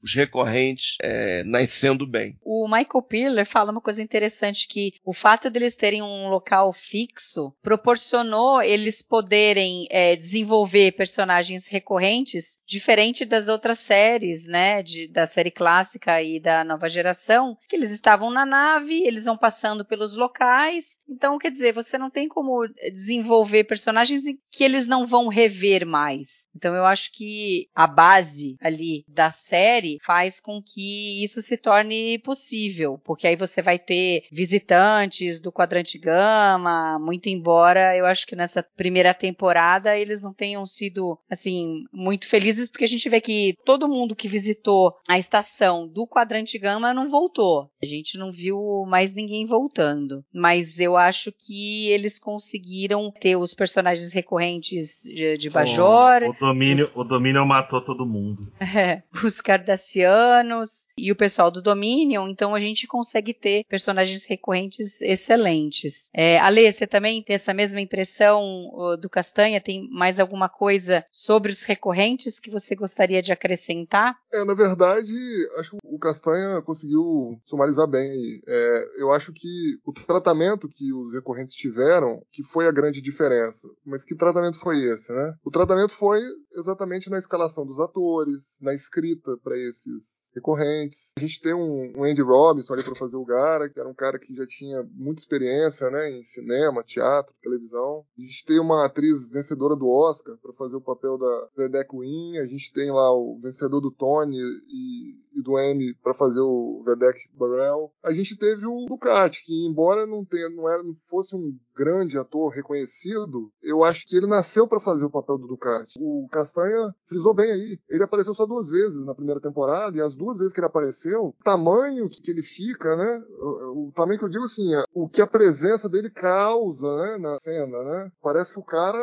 Os 0.03 0.14
recorrentes 0.14 0.96
é, 1.03 1.42
nascendo 1.44 2.07
bem. 2.07 2.35
O 2.44 2.66
Michael 2.66 3.03
Piller 3.03 3.46
fala 3.46 3.72
uma 3.72 3.81
coisa 3.81 4.03
interessante 4.03 4.66
que 4.68 4.92
o 5.05 5.12
fato 5.12 5.51
deles 5.51 5.77
terem 5.77 6.03
um 6.03 6.29
local 6.29 6.72
fixo 6.72 7.53
proporcionou 7.62 8.62
eles 8.62 9.03
poderem 9.03 9.87
é, 9.90 10.16
desenvolver 10.16 10.92
personagens 10.92 11.66
recorrentes 11.66 12.59
diferente 12.66 13.24
das 13.24 13.48
outras 13.48 13.79
séries, 13.79 14.46
né, 14.46 14.83
de, 14.83 15.11
da 15.11 15.27
série 15.27 15.51
clássica 15.51 16.22
e 16.22 16.40
da 16.40 16.64
nova 16.64 16.88
geração, 16.88 17.57
que 17.68 17.77
eles 17.77 17.90
estavam 17.90 18.31
na 18.31 18.44
nave, 18.44 19.03
eles 19.07 19.24
vão 19.24 19.37
passando 19.37 19.85
pelos 19.85 20.16
locais. 20.16 20.98
Então, 21.09 21.38
quer 21.38 21.51
dizer, 21.51 21.72
você 21.72 21.96
não 21.96 22.11
tem 22.11 22.29
como 22.29 22.66
desenvolver 22.92 23.64
personagens 23.64 24.22
que 24.51 24.64
eles 24.64 24.87
não 24.87 25.07
vão 25.07 25.29
rever 25.29 25.87
mais. 25.87 26.38
Então 26.58 26.74
eu 26.74 26.84
acho 26.84 27.12
que 27.12 27.68
a 27.72 27.86
base 27.86 28.56
ali 28.60 29.04
da 29.08 29.30
série 29.30 29.98
faz 30.04 30.40
com 30.40 30.60
que 30.60 31.22
isso 31.22 31.40
se 31.40 31.56
torne 31.56 32.18
possível, 32.18 33.00
porque 33.04 33.28
aí 33.28 33.36
você 33.36 33.62
vai 33.62 33.78
ter 33.78 34.24
visitantes 34.32 35.40
do 35.40 35.52
quadrante 35.52 35.96
gama, 35.98 36.98
muito 36.98 37.28
embora 37.28 37.96
eu 37.96 38.04
acho 38.04 38.26
que 38.26 38.34
nessa 38.34 38.60
primeira 38.62 39.14
temporada 39.14 39.96
eles 39.96 40.20
não 40.20 40.34
tenham 40.34 40.66
sido 40.66 41.16
assim 41.30 41.84
muito 41.92 42.26
felizes, 42.26 42.68
porque 42.68 42.84
a 42.84 42.88
gente 42.88 43.08
vê 43.08 43.20
que 43.20 43.54
todo 43.64 43.88
mundo 43.88 44.16
que 44.16 44.26
visitou 44.26 44.94
a 45.08 45.16
estação 45.16 45.86
do 45.86 46.06
quadrante 46.06 46.58
gama 46.58 46.92
não 46.92 47.08
voltou. 47.08 47.70
A 47.80 47.86
gente 47.86 48.18
não 48.18 48.32
viu 48.32 48.84
mais 48.88 49.14
ninguém 49.14 49.46
voltando, 49.46 50.24
mas 50.32 50.80
eu 50.80 50.96
acho 50.96 51.30
que 51.32 51.88
eles 51.90 52.18
conseguiram 52.18 53.12
ter 53.20 53.36
os 53.36 53.54
personagens 53.54 54.12
recorrentes 54.12 55.02
de, 55.04 55.36
de 55.36 55.50
Bajor. 55.50 56.22
Oh, 56.24 56.47
domínio, 56.52 56.84
os... 56.84 56.92
o 56.94 57.04
domínio 57.04 57.46
matou 57.46 57.80
todo 57.80 58.06
mundo. 58.06 58.42
É, 58.61 59.02
os 59.24 59.40
Cardassianos 59.40 60.88
e 60.96 61.11
o 61.11 61.16
pessoal 61.16 61.50
do 61.50 61.62
Dominion, 61.62 62.28
então 62.28 62.54
a 62.54 62.61
gente 62.61 62.87
consegue 62.87 63.32
ter 63.32 63.64
personagens 63.68 64.24
recorrentes 64.24 65.00
excelentes. 65.00 66.11
É, 66.14 66.38
Ale, 66.38 66.70
você 66.70 66.87
também 66.87 67.22
tem 67.22 67.34
essa 67.34 67.54
mesma 67.54 67.80
impressão 67.80 68.68
do 69.00 69.08
Castanha? 69.08 69.61
Tem 69.61 69.88
mais 69.90 70.20
alguma 70.20 70.48
coisa 70.48 71.04
sobre 71.11 71.52
os 71.52 71.62
recorrentes 71.62 72.40
que 72.40 72.50
você 72.50 72.74
gostaria 72.74 73.22
de 73.22 73.32
acrescentar? 73.32 74.14
É, 74.32 74.44
na 74.44 74.54
verdade, 74.54 75.12
acho 75.58 75.72
que 75.72 75.78
o 75.82 75.98
Castanha 75.98 76.61
conseguiu 76.62 77.40
sumarizar 77.44 77.87
bem. 77.87 78.11
É, 78.46 78.88
eu 78.98 79.12
acho 79.12 79.32
que 79.32 79.78
o 79.84 79.92
tratamento 79.92 80.68
que 80.68 80.92
os 80.92 81.12
recorrentes 81.12 81.54
tiveram, 81.54 82.22
que 82.32 82.42
foi 82.42 82.66
a 82.66 82.72
grande 82.72 83.00
diferença. 83.00 83.68
Mas 83.84 84.04
que 84.04 84.14
tratamento 84.14 84.58
foi 84.58 84.82
esse, 84.84 85.12
né? 85.12 85.34
O 85.44 85.50
tratamento 85.50 85.92
foi 85.92 86.20
exatamente 86.52 87.10
na 87.10 87.18
escalação 87.18 87.66
dos 87.66 87.80
atores, 87.80 88.58
na 88.60 88.74
escrita 88.74 89.36
para 89.42 89.56
esses 89.56 90.30
recorrentes. 90.34 91.12
A 91.16 91.20
gente 91.20 91.40
tem 91.40 91.54
um, 91.54 91.92
um 91.96 92.04
Andy 92.04 92.22
Robinson 92.22 92.74
ali 92.74 92.82
para 92.82 92.94
fazer 92.94 93.16
o 93.16 93.24
Gara, 93.24 93.68
que 93.68 93.78
era 93.78 93.88
um 93.88 93.94
cara 93.94 94.18
que 94.18 94.34
já 94.34 94.46
tinha 94.46 94.82
muita 94.94 95.22
experiência 95.22 95.90
né, 95.90 96.10
em 96.10 96.22
cinema, 96.22 96.82
teatro, 96.82 97.34
televisão. 97.42 98.04
A 98.16 98.20
gente 98.20 98.44
tem 98.44 98.58
uma 98.58 98.84
atriz 98.84 99.28
vencedora 99.28 99.76
do 99.76 99.88
Oscar 99.88 100.36
para 100.38 100.52
fazer 100.52 100.76
o 100.76 100.80
papel 100.80 101.18
da 101.18 101.48
Vedek 101.56 101.96
Win. 101.96 102.38
A 102.38 102.46
gente 102.46 102.72
tem 102.72 102.90
lá 102.90 103.12
o 103.12 103.38
vencedor 103.40 103.80
do 103.80 103.90
Tony 103.90 104.38
e 104.38 105.28
e 105.38 105.42
do 105.42 105.58
M 105.58 105.94
para 106.02 106.12
fazer 106.12 106.40
o 106.40 106.82
Vedek 106.84 107.28
Burrell. 107.32 107.92
A 108.02 108.12
gente 108.12 108.36
teve 108.36 108.66
o 108.66 108.86
Ducati, 108.86 109.44
que 109.44 109.66
embora 109.66 110.06
não 110.06 110.24
tenha, 110.24 110.48
não 110.50 110.68
era, 110.68 110.82
não 110.82 110.92
fosse 110.92 111.36
um 111.36 111.56
grande 111.74 112.18
ator 112.18 112.50
reconhecido, 112.50 113.52
eu 113.62 113.84
acho 113.84 114.04
que 114.06 114.16
ele 114.16 114.26
nasceu 114.26 114.66
para 114.66 114.80
fazer 114.80 115.04
o 115.04 115.10
papel 115.10 115.38
do 115.38 115.46
Ducati. 115.46 115.94
O 116.00 116.17
Castanha 116.28 116.94
frisou 117.04 117.35
bem 117.35 117.50
aí. 117.50 117.78
Ele 117.88 118.02
apareceu 118.02 118.35
só 118.35 118.46
duas 118.46 118.68
vezes 118.68 119.04
na 119.04 119.14
primeira 119.14 119.40
temporada 119.40 119.96
e 119.96 120.00
as 120.00 120.16
duas 120.16 120.38
vezes 120.38 120.52
que 120.52 120.61
ele 120.61 120.66
apareceu, 120.66 121.26
o 121.26 121.44
tamanho 121.44 122.09
que 122.09 122.31
ele 122.31 122.42
fica, 122.42 122.96
né? 122.96 123.22
O, 123.38 123.88
o 123.88 123.92
tamanho 123.94 124.18
que 124.18 124.24
eu 124.24 124.28
digo 124.28 124.44
assim, 124.44 124.74
é, 124.74 124.83
o 124.92 125.09
que 125.09 125.22
a 125.22 125.26
presença 125.26 125.88
dele 125.88 126.11
causa, 126.11 126.96
né, 126.96 127.18
na 127.18 127.38
cena, 127.38 127.83
né? 127.83 128.12
Parece 128.22 128.52
que 128.52 128.59
o 128.59 128.64
cara 128.64 128.98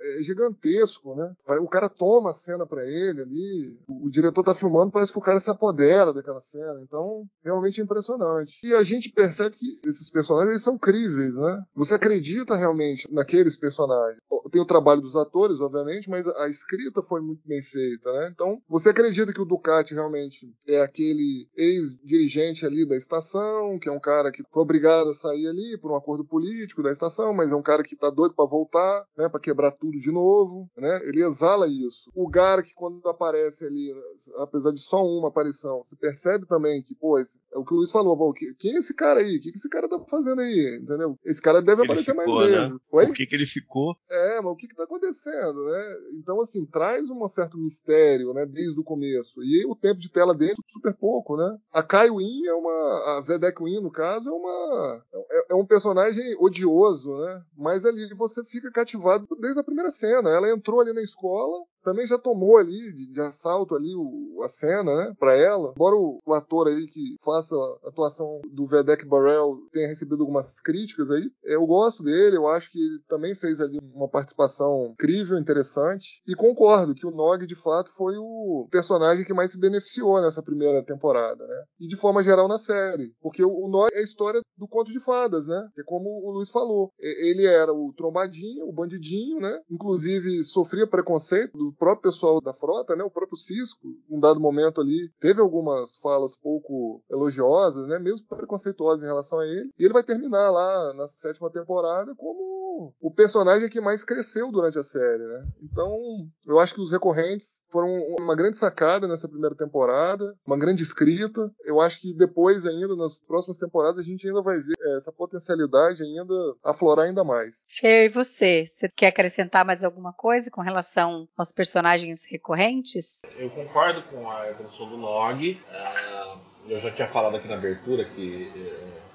é 0.00 0.22
gigantesco, 0.22 1.14
né? 1.14 1.32
O 1.60 1.68
cara 1.68 1.88
toma 1.88 2.30
a 2.30 2.34
cena 2.34 2.66
para 2.66 2.84
ele 2.86 3.22
ali, 3.22 3.78
o, 3.86 4.06
o 4.06 4.10
diretor 4.10 4.42
tá 4.42 4.54
filmando, 4.54 4.92
parece 4.92 5.12
que 5.12 5.18
o 5.18 5.22
cara 5.22 5.40
se 5.40 5.50
apodera 5.50 6.12
daquela 6.12 6.40
cena. 6.40 6.80
Então, 6.82 7.24
realmente 7.44 7.80
é 7.80 7.84
impressionante. 7.84 8.60
E 8.64 8.74
a 8.74 8.82
gente 8.82 9.10
percebe 9.12 9.56
que 9.56 9.80
esses 9.88 10.10
personagens 10.10 10.50
eles 10.50 10.62
são 10.62 10.78
críveis, 10.78 11.34
né? 11.34 11.62
Você 11.74 11.94
acredita 11.94 12.56
realmente 12.56 13.06
naqueles 13.12 13.56
personagens. 13.56 14.18
Tem 14.50 14.60
o 14.60 14.66
trabalho 14.66 15.00
dos 15.00 15.16
atores, 15.16 15.60
obviamente, 15.60 16.08
mas 16.08 16.26
a 16.26 16.48
escrita 16.56 17.02
foi 17.02 17.20
muito 17.20 17.46
bem 17.46 17.62
feita, 17.62 18.12
né? 18.12 18.30
Então, 18.32 18.60
você 18.68 18.90
acredita 18.90 19.32
que 19.32 19.40
o 19.40 19.44
Ducati 19.44 19.94
realmente 19.94 20.52
é 20.68 20.82
aquele 20.82 21.48
ex-dirigente 21.56 22.64
ali 22.66 22.86
da 22.86 22.96
estação, 22.96 23.78
que 23.78 23.88
é 23.88 23.92
um 23.92 24.00
cara 24.00 24.30
que 24.30 24.42
foi 24.50 24.62
obrigado 24.62 25.10
a 25.10 25.14
sair 25.14 25.48
ali 25.48 25.78
por 25.78 25.90
um 25.90 25.96
acordo 25.96 26.24
político 26.24 26.82
da 26.82 26.92
estação, 26.92 27.32
mas 27.32 27.52
é 27.52 27.56
um 27.56 27.62
cara 27.62 27.82
que 27.82 27.96
tá 27.96 28.10
doido 28.10 28.34
para 28.34 28.48
voltar, 28.48 29.04
né? 29.16 29.28
Para 29.28 29.40
quebrar 29.40 29.72
tudo 29.72 29.98
de 29.98 30.10
novo, 30.10 30.68
né? 30.76 31.00
Ele 31.04 31.22
exala 31.22 31.68
isso. 31.68 32.10
O 32.14 32.30
que 32.30 32.74
quando 32.74 33.06
aparece 33.08 33.66
ali, 33.66 33.94
apesar 34.38 34.72
de 34.72 34.80
só 34.80 35.04
uma 35.04 35.28
aparição 35.28 35.76
você 35.82 35.96
percebe 35.96 36.46
também 36.46 36.82
que, 36.82 36.94
pô, 36.94 37.18
esse, 37.18 37.38
é 37.52 37.58
o 37.58 37.64
que 37.64 37.72
o 37.72 37.76
Luiz 37.76 37.90
falou, 37.90 38.16
pô, 38.16 38.32
quem 38.32 38.74
é 38.74 38.78
esse 38.78 38.94
cara 38.94 39.20
aí? 39.20 39.36
O 39.36 39.40
que, 39.40 39.50
que 39.50 39.58
esse 39.58 39.68
cara 39.68 39.88
tá 39.88 39.98
fazendo 40.08 40.40
aí? 40.40 40.78
Entendeu? 40.82 41.18
Esse 41.24 41.40
cara 41.40 41.62
deve 41.62 41.82
ele 41.82 41.92
aparecer 41.92 42.14
ficou, 42.14 42.34
mais 42.34 42.50
né? 42.50 42.58
vezes. 42.58 42.78
Oi? 42.90 43.06
Por 43.06 43.14
que, 43.14 43.26
que 43.26 43.34
ele 43.34 43.46
ficou? 43.46 43.94
É, 44.10 44.40
mas 44.40 44.52
o 44.52 44.56
que 44.56 44.68
que 44.68 44.74
tá 44.74 44.84
acontecendo, 44.84 45.64
né? 45.64 45.96
Então, 46.14 46.40
assim, 46.46 46.64
traz 46.64 47.10
um 47.10 47.26
certo 47.28 47.58
mistério, 47.58 48.32
né, 48.32 48.46
desde 48.46 48.78
o 48.78 48.84
começo. 48.84 49.42
E 49.42 49.66
o 49.66 49.74
tempo 49.74 50.00
de 50.00 50.10
tela 50.10 50.34
dele 50.34 50.52
é 50.52 50.72
super 50.72 50.94
pouco, 50.94 51.36
né? 51.36 51.58
A 51.72 51.82
Kai 51.82 52.10
Win 52.10 52.46
é 52.46 52.54
uma, 52.54 53.16
a 53.16 53.20
Vedek 53.20 53.62
Win, 53.62 53.80
no 53.80 53.90
caso, 53.90 54.28
é 54.28 54.32
uma, 54.32 55.04
é, 55.30 55.46
é 55.50 55.54
um 55.54 55.66
personagem 55.66 56.36
odioso, 56.38 57.16
né? 57.18 57.42
Mas 57.56 57.84
ali 57.84 58.08
você 58.14 58.42
fica 58.44 58.70
cativado 58.70 59.26
desde 59.40 59.60
a 59.60 59.64
primeira 59.64 59.90
cena. 59.90 60.30
Ela 60.30 60.50
entrou 60.50 60.80
ali 60.80 60.92
na 60.92 61.02
escola, 61.02 61.62
também 61.86 62.04
já 62.04 62.18
tomou 62.18 62.56
ali 62.56 62.92
de, 62.92 63.12
de 63.12 63.20
assalto 63.20 63.76
ali 63.76 63.94
o, 63.94 64.42
a 64.42 64.48
cena, 64.48 64.96
né, 64.96 65.14
para 65.20 65.36
ela. 65.36 65.72
Embora 65.76 65.94
o, 65.94 66.18
o, 66.26 66.34
ator 66.34 66.66
aí 66.66 66.84
que 66.88 67.16
faça 67.24 67.54
a 67.54 67.88
atuação 67.88 68.40
do 68.50 68.66
Vedek 68.66 69.06
Burrell 69.06 69.56
tenha 69.70 69.86
recebido 69.86 70.22
algumas 70.22 70.58
críticas 70.60 71.12
aí, 71.12 71.30
eu 71.44 71.64
gosto 71.64 72.02
dele, 72.02 72.36
eu 72.36 72.48
acho 72.48 72.72
que 72.72 72.78
ele 72.78 72.98
também 73.06 73.36
fez 73.36 73.60
ali 73.60 73.78
uma 73.94 74.08
participação 74.08 74.94
incrível, 74.94 75.38
interessante, 75.38 76.20
e 76.26 76.34
concordo 76.34 76.94
que 76.94 77.06
o 77.06 77.12
Nog 77.12 77.46
de 77.46 77.54
fato 77.54 77.92
foi 77.92 78.16
o 78.18 78.66
personagem 78.68 79.24
que 79.24 79.32
mais 79.32 79.52
se 79.52 79.60
beneficiou 79.60 80.20
nessa 80.20 80.42
primeira 80.42 80.82
temporada, 80.82 81.46
né? 81.46 81.64
E 81.78 81.86
de 81.86 81.94
forma 81.94 82.20
geral 82.20 82.48
na 82.48 82.58
série, 82.58 83.14
porque 83.22 83.44
o, 83.44 83.50
o 83.50 83.68
Nog 83.68 83.90
é 83.92 84.00
a 84.00 84.02
história 84.02 84.40
do 84.58 84.66
conto 84.66 84.90
de 84.90 84.98
fadas, 84.98 85.46
né? 85.46 85.68
É 85.78 85.82
como 85.84 86.08
o 86.08 86.32
Luiz 86.32 86.50
falou, 86.50 86.90
ele 86.98 87.44
era 87.44 87.72
o 87.72 87.92
trombadinho, 87.92 88.66
o 88.66 88.72
bandidinho, 88.72 89.38
né? 89.38 89.60
Inclusive 89.70 90.42
sofria 90.42 90.86
preconceito 90.86 91.56
do 91.56 91.75
próprio 91.76 92.10
pessoal 92.10 92.40
da 92.40 92.52
frota, 92.52 92.96
né, 92.96 93.04
o 93.04 93.10
próprio 93.10 93.36
Cisco, 93.38 93.88
um 94.10 94.18
dado 94.18 94.40
momento 94.40 94.80
ali, 94.80 95.10
teve 95.20 95.40
algumas 95.40 95.96
falas 95.96 96.36
pouco 96.36 97.02
elogiosas, 97.10 97.86
né, 97.86 97.98
mesmo 97.98 98.26
preconceituosas 98.26 99.02
em 99.02 99.06
relação 99.08 99.38
a 99.38 99.46
ele, 99.46 99.70
e 99.78 99.84
ele 99.84 99.92
vai 99.92 100.02
terminar 100.02 100.50
lá 100.50 100.94
na 100.94 101.06
sétima 101.06 101.50
temporada 101.50 102.14
como 102.16 102.65
o 103.00 103.10
personagem 103.10 103.68
que 103.68 103.80
mais 103.80 104.04
cresceu 104.04 104.50
durante 104.50 104.78
a 104.78 104.82
série, 104.82 105.22
né? 105.22 105.46
Então, 105.62 105.98
eu 106.46 106.58
acho 106.58 106.74
que 106.74 106.80
os 106.80 106.92
recorrentes 106.92 107.62
foram 107.70 107.88
uma 108.18 108.34
grande 108.34 108.56
sacada 108.56 109.08
nessa 109.08 109.28
primeira 109.28 109.54
temporada, 109.54 110.34
uma 110.46 110.58
grande 110.58 110.82
escrita. 110.82 111.50
Eu 111.64 111.80
acho 111.80 112.00
que 112.00 112.14
depois 112.14 112.66
ainda, 112.66 112.94
nas 112.96 113.18
próximas 113.18 113.58
temporadas, 113.58 113.98
a 113.98 114.02
gente 114.02 114.26
ainda 114.26 114.42
vai 114.42 114.58
ver 114.58 114.74
essa 114.96 115.12
potencialidade 115.12 116.02
ainda 116.02 116.34
aflorar 116.64 117.06
ainda 117.06 117.24
mais. 117.24 117.64
Fer, 117.68 118.06
e 118.06 118.08
você? 118.08 118.66
Você 118.66 118.88
quer 118.88 119.08
acrescentar 119.08 119.64
mais 119.64 119.84
alguma 119.84 120.12
coisa 120.12 120.50
com 120.50 120.60
relação 120.60 121.28
aos 121.36 121.52
personagens 121.52 121.86
personagens 121.86 122.24
recorrentes? 122.24 123.22
Eu 123.38 123.50
concordo 123.50 124.02
com 124.04 124.30
a 124.30 124.48
evolução 124.48 124.88
do 124.88 124.96
Nog. 124.96 125.50
Uh, 125.52 126.38
eu 126.68 126.78
já 126.78 126.90
tinha 126.90 127.08
falado 127.08 127.36
aqui 127.36 127.48
na 127.48 127.54
abertura 127.54 128.04
que 128.04 128.50
uh, 128.54 129.05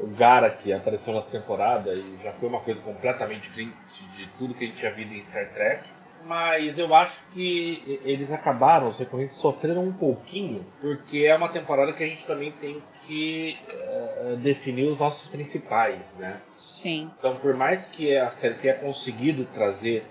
o 0.00 0.06
Gara 0.06 0.50
que 0.50 0.72
apareceu 0.72 1.14
nessa 1.14 1.30
temporada 1.30 1.94
e 1.94 2.16
já 2.22 2.32
foi 2.32 2.48
uma 2.48 2.60
coisa 2.60 2.80
completamente 2.80 3.42
diferente 3.42 3.74
de 4.16 4.26
tudo 4.38 4.54
que 4.54 4.64
a 4.64 4.66
gente 4.66 4.76
tinha 4.76 4.90
visto 4.90 5.14
em 5.14 5.22
Star 5.22 5.50
Trek. 5.52 5.88
Mas 6.24 6.76
eu 6.76 6.92
acho 6.92 7.22
que 7.32 8.00
eles 8.04 8.32
acabaram, 8.32 8.88
os 8.88 8.98
recorrentes 8.98 9.36
sofreram 9.36 9.84
um 9.84 9.92
pouquinho, 9.92 10.66
porque 10.80 11.18
é 11.18 11.36
uma 11.36 11.48
temporada 11.48 11.92
que 11.92 12.02
a 12.02 12.06
gente 12.06 12.24
também 12.24 12.50
tem 12.50 12.82
que 13.06 13.56
uh, 13.70 14.36
definir 14.38 14.88
os 14.88 14.98
nossos 14.98 15.28
principais, 15.28 16.16
né? 16.18 16.40
Sim. 16.56 17.12
Então, 17.16 17.36
por 17.36 17.54
mais 17.54 17.86
que 17.86 18.16
a 18.16 18.28
série 18.28 18.54
tenha 18.54 18.74
conseguido 18.74 19.44
trazer 19.44 20.04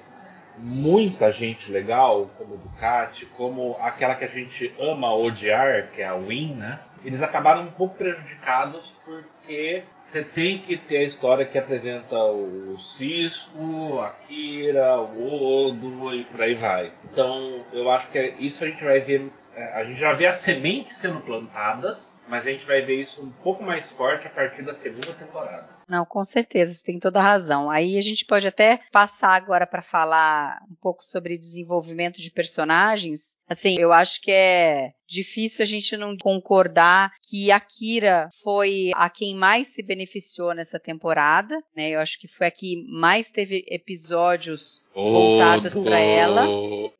muita 0.57 1.33
gente 1.33 1.69
legal, 1.69 2.29
como 2.37 2.55
Ducati, 2.57 3.25
como 3.25 3.75
aquela 3.81 4.15
que 4.15 4.23
a 4.23 4.27
gente 4.27 4.73
ama 4.79 5.13
odiar, 5.13 5.91
que 5.91 6.01
é 6.01 6.07
a 6.07 6.15
Win, 6.15 6.55
né? 6.55 6.79
Eles 7.05 7.21
acabaram 7.21 7.61
um 7.61 7.71
pouco 7.71 7.95
prejudicados 7.95 8.97
porque 9.05 9.83
você 10.03 10.23
tem 10.23 10.57
que 10.57 10.75
ter 10.75 10.97
a 10.97 11.03
história 11.03 11.45
que 11.45 11.55
apresenta 11.55 12.17
o 12.17 12.75
Cisco, 12.79 13.99
a 14.01 14.09
Kira, 14.09 14.99
o 14.99 15.67
Odo 15.67 16.15
e 16.15 16.23
por 16.23 16.41
aí 16.41 16.55
vai. 16.55 16.91
Então, 17.03 17.63
eu 17.71 17.91
acho 17.91 18.09
que 18.09 18.33
isso 18.39 18.63
a 18.63 18.67
gente 18.67 18.83
vai 18.83 18.99
ver. 18.99 19.31
É, 19.55 19.79
a 19.79 19.83
gente 19.83 19.99
já 19.99 20.13
vê 20.13 20.25
as 20.25 20.37
sementes 20.37 20.97
sendo 20.97 21.21
plantadas, 21.21 22.11
mas 22.27 22.47
a 22.47 22.51
gente 22.51 22.65
vai 22.65 22.81
ver 22.81 22.99
isso 22.99 23.23
um 23.23 23.31
pouco 23.31 23.63
mais 23.63 23.91
forte 23.91 24.27
a 24.27 24.29
partir 24.29 24.61
da 24.61 24.73
segunda 24.73 25.13
temporada. 25.13 25.75
Não, 25.87 26.03
com 26.03 26.23
certeza, 26.23 26.73
você 26.73 26.83
tem 26.83 26.99
toda 26.99 27.19
a 27.19 27.23
razão. 27.23 27.69
Aí 27.69 27.97
a 27.97 28.01
gente 28.01 28.25
pode 28.25 28.47
até 28.47 28.79
passar 28.91 29.35
agora 29.35 29.67
para 29.67 29.83
falar 29.83 30.59
um 30.69 30.75
pouco 30.81 31.03
sobre 31.03 31.37
desenvolvimento 31.37 32.19
de 32.19 32.31
personagens. 32.31 33.37
Assim, 33.47 33.77
eu 33.79 33.93
acho 33.93 34.19
que 34.21 34.31
é 34.31 34.93
difícil 35.07 35.61
a 35.61 35.65
gente 35.65 35.95
não 35.95 36.17
concordar 36.17 37.11
que 37.21 37.51
a 37.51 37.59
Kira 37.59 38.29
foi 38.43 38.89
a 38.95 39.07
quem 39.09 39.35
mais 39.35 39.67
se 39.67 39.83
beneficiou 39.83 40.55
nessa 40.55 40.79
temporada, 40.79 41.55
né? 41.75 41.89
Eu 41.91 41.99
acho 41.99 42.19
que 42.19 42.27
foi 42.27 42.47
a 42.47 42.51
que 42.51 42.83
mais 42.89 43.29
teve 43.29 43.63
episódios 43.67 44.83
voltados 44.95 45.75
para 45.83 45.99
ela. 45.99 46.47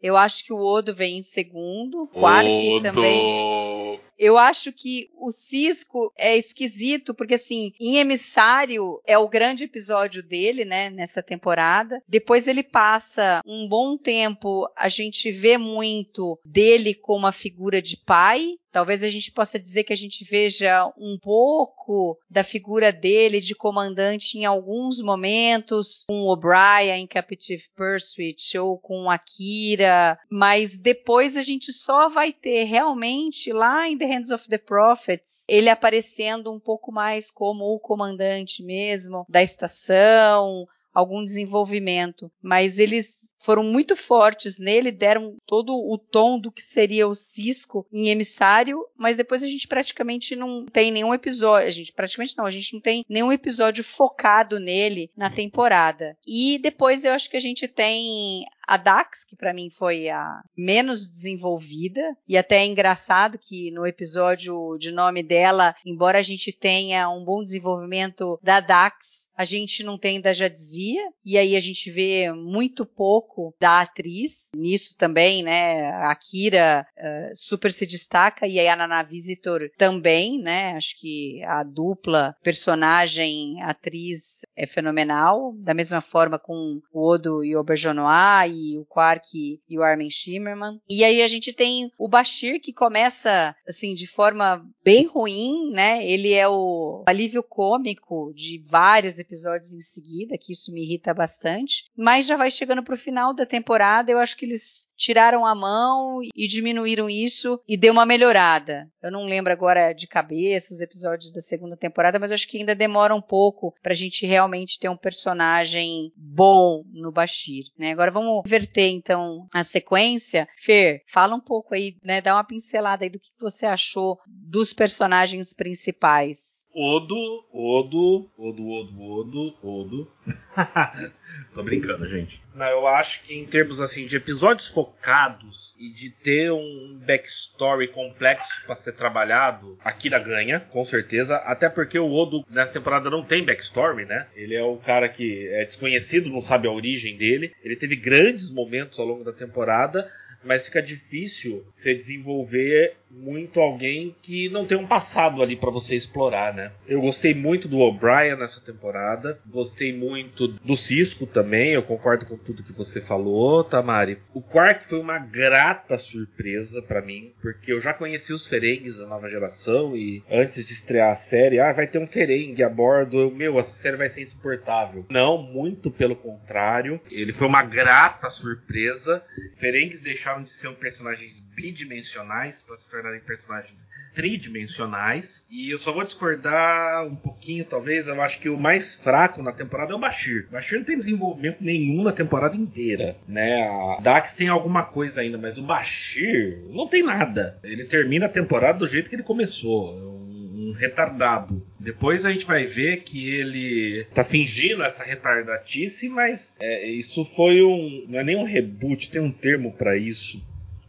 Eu 0.02 0.16
acho 0.16 0.46
que 0.46 0.54
o 0.54 0.60
Odo 0.60 0.94
vem 0.94 1.18
em 1.18 1.24
segundo, 1.24 2.08
Quark 2.14 2.82
também. 2.84 4.00
Eu 4.18 4.38
acho 4.38 4.72
que 4.72 5.10
o 5.18 5.32
Cisco 5.32 6.14
é 6.18 6.38
esquisito, 6.38 7.14
porque 7.14 7.36
assim, 7.36 7.74
em 7.80 7.98
Emissário 7.98 9.02
é 9.06 9.18
o 9.18 9.30
grande 9.30 9.66
episódio 9.66 10.24
dele, 10.24 10.66
né, 10.66 10.90
nessa 10.90 11.22
temporada. 11.22 12.02
Depois 12.08 12.48
ele 12.48 12.64
passa 12.64 13.42
um 13.46 13.68
bom 13.68 13.98
tempo, 13.98 14.68
a 14.76 14.88
gente 14.88 15.32
vê 15.32 15.58
muito 15.58 16.40
dele 16.46 16.94
como 16.94 17.26
uma 17.26 17.32
figura 17.32 17.82
de 17.82 17.98
pai, 17.98 18.58
Talvez 18.76 19.04
a 19.04 19.10
gente 19.10 19.32
possa 19.32 19.58
dizer 19.58 19.86
que 19.86 19.94
a 19.94 19.96
gente 19.96 20.26
veja 20.26 20.92
um 20.98 21.18
pouco 21.18 22.20
da 22.30 22.44
figura 22.44 22.92
dele 22.92 23.40
de 23.40 23.56
comandante 23.56 24.38
em 24.38 24.44
alguns 24.44 25.02
momentos, 25.02 26.04
com 26.06 26.28
O'Brien 26.28 27.04
em 27.04 27.08
Captive 27.08 27.64
Pursuit 27.74 28.58
ou 28.58 28.78
com 28.78 29.10
Akira, 29.10 30.20
mas 30.30 30.78
depois 30.78 31.38
a 31.38 31.42
gente 31.42 31.72
só 31.72 32.10
vai 32.10 32.34
ter 32.34 32.66
realmente 32.66 33.54
lá 33.54 33.88
em 33.88 33.98
The 33.98 34.08
Hands 34.08 34.32
of 34.32 34.50
the 34.50 34.58
Prophets 34.58 35.46
ele 35.48 35.70
aparecendo 35.70 36.52
um 36.52 36.60
pouco 36.60 36.92
mais 36.92 37.32
como 37.32 37.74
o 37.74 37.80
comandante 37.80 38.62
mesmo 38.62 39.26
da 39.30 39.42
estação, 39.42 40.68
algum 40.96 41.24
desenvolvimento, 41.24 42.32
mas 42.42 42.80
eles 42.80 43.36
foram 43.46 43.64
muito 43.64 43.96
fortes 43.96 44.58
nele, 44.58 44.92
deram 44.92 45.38
todo 45.46 45.72
o 45.72 46.00
tom 46.00 46.40
do 46.40 46.52
que 46.52 46.64
seria 46.64 47.08
o 47.08 47.14
Cisco 47.14 47.86
em 47.94 48.10
Emissário, 48.10 48.84
mas 48.98 49.18
depois 49.18 49.44
a 49.44 49.48
gente 49.48 49.68
praticamente 49.68 50.36
não 50.36 50.66
tem 50.66 50.92
nenhum 50.92 51.14
episódio, 51.14 51.68
a 51.68 51.72
gente 51.72 51.94
praticamente 51.94 52.36
não, 52.36 52.46
a 52.46 52.50
gente 52.50 52.74
não 52.74 52.82
tem 52.82 53.06
nenhum 53.08 53.32
episódio 53.32 53.84
focado 53.84 54.60
nele 54.60 55.12
na 55.16 55.30
temporada. 55.30 56.18
E 56.26 56.58
depois 56.58 57.06
eu 57.06 57.14
acho 57.14 57.30
que 57.30 57.38
a 57.38 57.42
gente 57.42 57.68
tem 57.68 58.46
a 58.68 58.78
Dax, 58.78 59.24
que 59.24 59.36
para 59.36 59.54
mim 59.54 59.70
foi 59.70 60.10
a 60.10 60.42
menos 60.58 61.08
desenvolvida, 61.08 62.18
e 62.28 62.36
até 62.36 62.58
é 62.58 62.66
engraçado 62.66 63.38
que 63.38 63.70
no 63.70 63.86
episódio 63.86 64.76
de 64.80 64.92
nome 64.92 65.22
dela, 65.22 65.76
embora 65.86 66.18
a 66.18 66.24
gente 66.24 66.52
tenha 66.52 67.08
um 67.10 67.24
bom 67.24 67.44
desenvolvimento 67.44 68.40
da 68.42 68.60
Dax, 68.60 69.15
a 69.38 69.46
gente 69.46 69.84
não 69.84 69.98
tem 69.98 70.22
da 70.22 70.34
Jadzia, 70.34 71.04
e 71.26 71.38
aí 71.38 71.56
a 71.56 71.60
gente 71.60 71.92
vê 71.92 72.32
muito 72.32 72.86
pouco 72.86 73.54
da 73.60 73.82
atriz 73.82 74.50
nisso 74.56 74.96
também, 74.98 75.44
né? 75.44 75.90
A 75.90 76.16
Kira 76.16 76.88
uh, 76.98 77.36
super 77.36 77.72
se 77.72 77.86
destaca 77.86 78.48
e 78.48 78.60
a 78.60 78.76
Nana 78.76 79.04
Visitor 79.04 79.70
também, 79.78 80.40
né? 80.40 80.74
Acho 80.74 81.00
que 81.00 81.44
a 81.44 81.64
dupla 81.64 82.36
personagem 82.44 83.62
atriz 83.62 84.42
é 84.56 84.66
fenomenal, 84.66 85.54
da 85.58 85.74
mesma 85.74 86.02
forma 86.02 86.40
com 86.40 86.82
o 86.92 87.08
Odo 87.08 87.44
e 87.44 87.56
o 87.56 87.60
Auberjonois 87.60 88.54
e 88.54 88.78
o 88.78 88.86
Quark 88.86 89.60
e 89.68 89.78
o 89.78 89.84
Armin 89.84 90.10
Shimmerman. 90.10 90.80
E 90.90 91.04
aí 91.04 91.22
a 91.22 91.28
gente 91.28 91.52
tem 91.52 91.92
o 91.98 92.08
Bashir 92.08 92.62
que 92.62 92.72
começa 92.72 93.56
assim 93.68 93.94
de 93.94 94.08
forma 94.08 94.66
bem 94.84 95.06
ruim, 95.08 95.72
né? 95.72 96.06
Ele 96.06 96.34
é 96.34 96.48
o 96.48 97.04
alívio 97.08 97.44
cômico 97.44 98.32
de 98.34 98.64
vários 98.68 99.20
episódios 99.26 99.74
em 99.74 99.82
seguida, 99.82 100.38
que 100.38 100.54
isso 100.54 100.72
me 100.72 100.84
irrita 100.84 101.14
bastante, 101.14 101.86
mas 101.98 102.26
já 102.26 102.38
vai 102.38 102.50
chegando 102.52 102.84
pro 102.84 102.98
final 102.98 103.34
da 103.34 103.46
temporada, 103.46 104.12
eu 104.12 104.20
acho 104.20 104.38
que 104.38 104.46
eles 104.46 104.86
tiraram 104.98 105.46
a 105.46 105.54
mão 105.54 106.22
e 106.24 106.48
diminuíram 106.48 107.10
isso 107.10 107.60
e 107.68 107.76
deu 107.76 107.92
uma 107.92 108.06
melhorada. 108.06 108.90
Eu 109.02 109.12
não 109.12 109.26
lembro 109.26 109.52
agora 109.52 109.94
de 109.94 110.08
cabeça 110.08 110.74
os 110.74 110.82
episódios 110.82 111.32
da 111.32 111.42
segunda 111.42 111.76
temporada, 111.76 112.18
mas 112.18 112.32
acho 112.32 112.48
que 112.48 112.58
ainda 112.58 112.74
demora 112.74 113.14
um 113.14 113.22
pouco 113.22 113.74
pra 113.82 113.94
gente 113.94 114.26
realmente 114.26 114.80
ter 114.80 114.90
um 114.90 114.98
personagem 114.98 116.12
bom 116.16 116.84
no 116.92 117.12
Bashir, 117.12 117.66
né? 117.78 117.92
Agora 117.92 118.12
vamos 118.12 118.46
inverter 118.46 118.90
então 118.92 119.48
a 119.54 119.64
sequência. 119.64 120.48
Fer, 120.58 121.04
fala 121.08 121.36
um 121.36 121.42
pouco 121.42 121.74
aí, 121.74 121.98
né, 122.04 122.22
dá 122.22 122.34
uma 122.36 122.44
pincelada 122.44 123.04
aí 123.04 123.10
do 123.10 123.20
que 123.20 123.30
você 123.40 123.66
achou 123.66 124.18
dos 124.28 124.74
personagens 124.74 125.54
principais. 125.54 126.55
Odo, 126.78 127.46
Odo, 127.54 128.30
Odo, 128.38 128.70
Odo, 128.70 129.02
Odo, 129.02 129.56
Odo. 129.64 130.12
Tô 131.54 131.64
brincando, 131.64 132.06
gente. 132.06 132.42
Não, 132.54 132.66
eu 132.66 132.86
acho 132.86 133.24
que 133.24 133.34
em 133.34 133.46
termos 133.46 133.80
assim 133.80 134.06
de 134.06 134.18
episódios 134.18 134.68
focados 134.68 135.74
e 135.80 135.90
de 135.90 136.10
ter 136.10 136.52
um 136.52 137.00
backstory 137.06 137.88
complexo 137.88 138.66
para 138.66 138.76
ser 138.76 138.92
trabalhado, 138.92 139.80
a 139.86 139.92
Kira 139.94 140.20
ganha, 140.20 140.60
com 140.60 140.84
certeza. 140.84 141.38
Até 141.38 141.70
porque 141.70 141.98
o 141.98 142.12
Odo 142.12 142.46
nessa 142.50 142.74
temporada 142.74 143.10
não 143.10 143.24
tem 143.24 143.46
backstory, 143.46 144.04
né? 144.04 144.28
Ele 144.36 144.54
é 144.54 144.64
o 144.64 144.76
cara 144.76 145.08
que 145.08 145.48
é 145.48 145.64
desconhecido, 145.64 146.30
não 146.30 146.42
sabe 146.42 146.68
a 146.68 146.72
origem 146.72 147.16
dele. 147.16 147.54
Ele 147.64 147.78
teve 147.78 147.96
grandes 147.96 148.52
momentos 148.52 149.00
ao 149.00 149.06
longo 149.06 149.24
da 149.24 149.32
temporada 149.32 150.12
mas 150.46 150.66
fica 150.66 150.82
difícil 150.82 151.66
você 151.74 151.94
desenvolver 151.94 152.96
muito 153.16 153.60
alguém 153.60 154.16
que 154.22 154.50
não 154.50 154.66
tem 154.66 154.78
um 154.78 154.88
passado 154.88 155.42
ali 155.42 155.56
para 155.56 155.72
você 155.72 155.96
explorar, 155.96 156.54
né? 156.54 156.72
Eu 156.88 157.02
gostei 157.02 157.34
muito 157.34 157.68
do 157.68 157.80
O'Brien 157.80 158.38
nessa 158.38 158.62
temporada, 158.62 159.40
gostei 159.46 159.96
muito 159.96 160.48
do 160.48 160.76
Cisco 160.76 161.26
também, 161.26 161.72
eu 161.72 161.84
concordo 161.84 162.26
com 162.26 162.38
tudo 162.38 162.64
que 162.64 162.74
você 162.74 163.02
falou, 163.02 163.64
Tamari. 163.64 164.20
O 164.34 164.42
Quark 164.42 164.86
foi 164.86 165.00
uma 165.00 165.18
grata 165.18 165.98
surpresa 165.98 166.82
para 166.82 167.02
mim, 167.02 167.34
porque 167.42 167.72
eu 167.72 167.80
já 167.80 167.94
conheci 167.94 168.34
os 168.34 168.48
Ferengues 168.48 168.98
da 168.98 169.06
nova 169.06 169.30
geração 169.30 169.96
e 169.96 170.24
antes 170.30 170.66
de 170.66 170.74
estrear 170.74 171.12
a 171.12 171.16
série, 171.16 171.60
ah, 171.60 171.72
vai 171.72 171.88
ter 171.88 172.00
um 172.00 172.08
Ferengue 172.08 172.64
a 172.64 172.70
bordo, 172.70 173.20
eu, 173.20 173.32
meu, 173.32 173.60
essa 173.60 173.74
série 173.74 173.98
vai 173.98 174.10
ser 174.10 174.24
insuportável. 174.24 175.06
Não, 175.10 175.38
muito 175.42 175.90
pelo 175.90 176.16
contrário, 176.16 177.00
ele 177.12 177.32
foi 177.32 177.48
uma 177.48 177.64
grata 177.64 178.30
surpresa. 178.30 179.24
Ferengues 179.58 180.02
deixaram 180.02 180.44
de 180.44 180.50
ser 180.50 180.72
personagens 180.76 181.40
bidimensionais 181.56 182.64
para 182.64 182.76
se 182.76 182.90
tornarem 183.06 183.22
personagens 183.22 183.90
tridimensionais. 184.14 185.46
E 185.50 185.70
eu 185.70 185.78
só 185.78 185.92
vou 185.92 186.04
discordar 186.04 187.06
um 187.06 187.16
pouquinho, 187.16 187.64
talvez. 187.64 188.08
Eu 188.08 188.22
acho 188.22 188.40
que 188.40 188.50
o 188.50 188.58
mais 188.58 188.96
fraco 188.96 189.44
na 189.44 189.52
temporada 189.52 189.94
é 189.94 189.96
o 189.96 190.00
Bashir. 190.00 190.48
O 190.50 190.54
Bashir 190.54 190.80
não 190.80 190.86
tem 190.86 190.98
desenvolvimento 190.98 191.58
nenhum 191.62 192.04
na 192.04 192.12
temporada 192.12 192.56
inteira, 192.56 193.16
né? 193.28 193.68
A 193.68 194.00
Dax 194.02 194.34
tem 194.34 194.48
alguma 194.48 194.84
coisa 194.84 195.22
ainda, 195.22 195.38
mas 195.38 195.58
o 195.58 195.64
Bashir 195.64 196.60
não 196.70 196.88
tem 196.88 197.04
nada. 197.04 197.60
Ele 197.64 197.86
termina 197.86 198.26
a 198.26 198.30
temporada 198.30 198.80
do 198.80 198.88
jeito 198.88 199.10
que 199.10 199.16
ele 199.16 199.24
começou. 199.24 199.94
Um, 199.94 200.70
um 200.70 200.72
retardado. 200.74 201.62
Depois 201.80 202.26
a 202.26 202.32
gente 202.32 202.46
vai 202.46 202.64
ver 202.64 203.04
que 203.04 203.30
ele 203.30 204.08
tá 204.14 204.24
fingindo 204.24 204.84
essa 204.84 205.04
retardatice, 205.04 206.10
mas 206.10 206.56
é, 206.60 206.88
isso 206.88 207.24
foi 207.24 207.62
um. 207.62 208.06
Não 208.08 208.20
é 208.20 208.24
nem 208.24 208.38
um 208.38 208.44
reboot, 208.44 209.12
tem 209.12 209.22
um 209.22 209.32
termo 209.32 209.72
para 209.74 209.96
isso. 209.98 210.42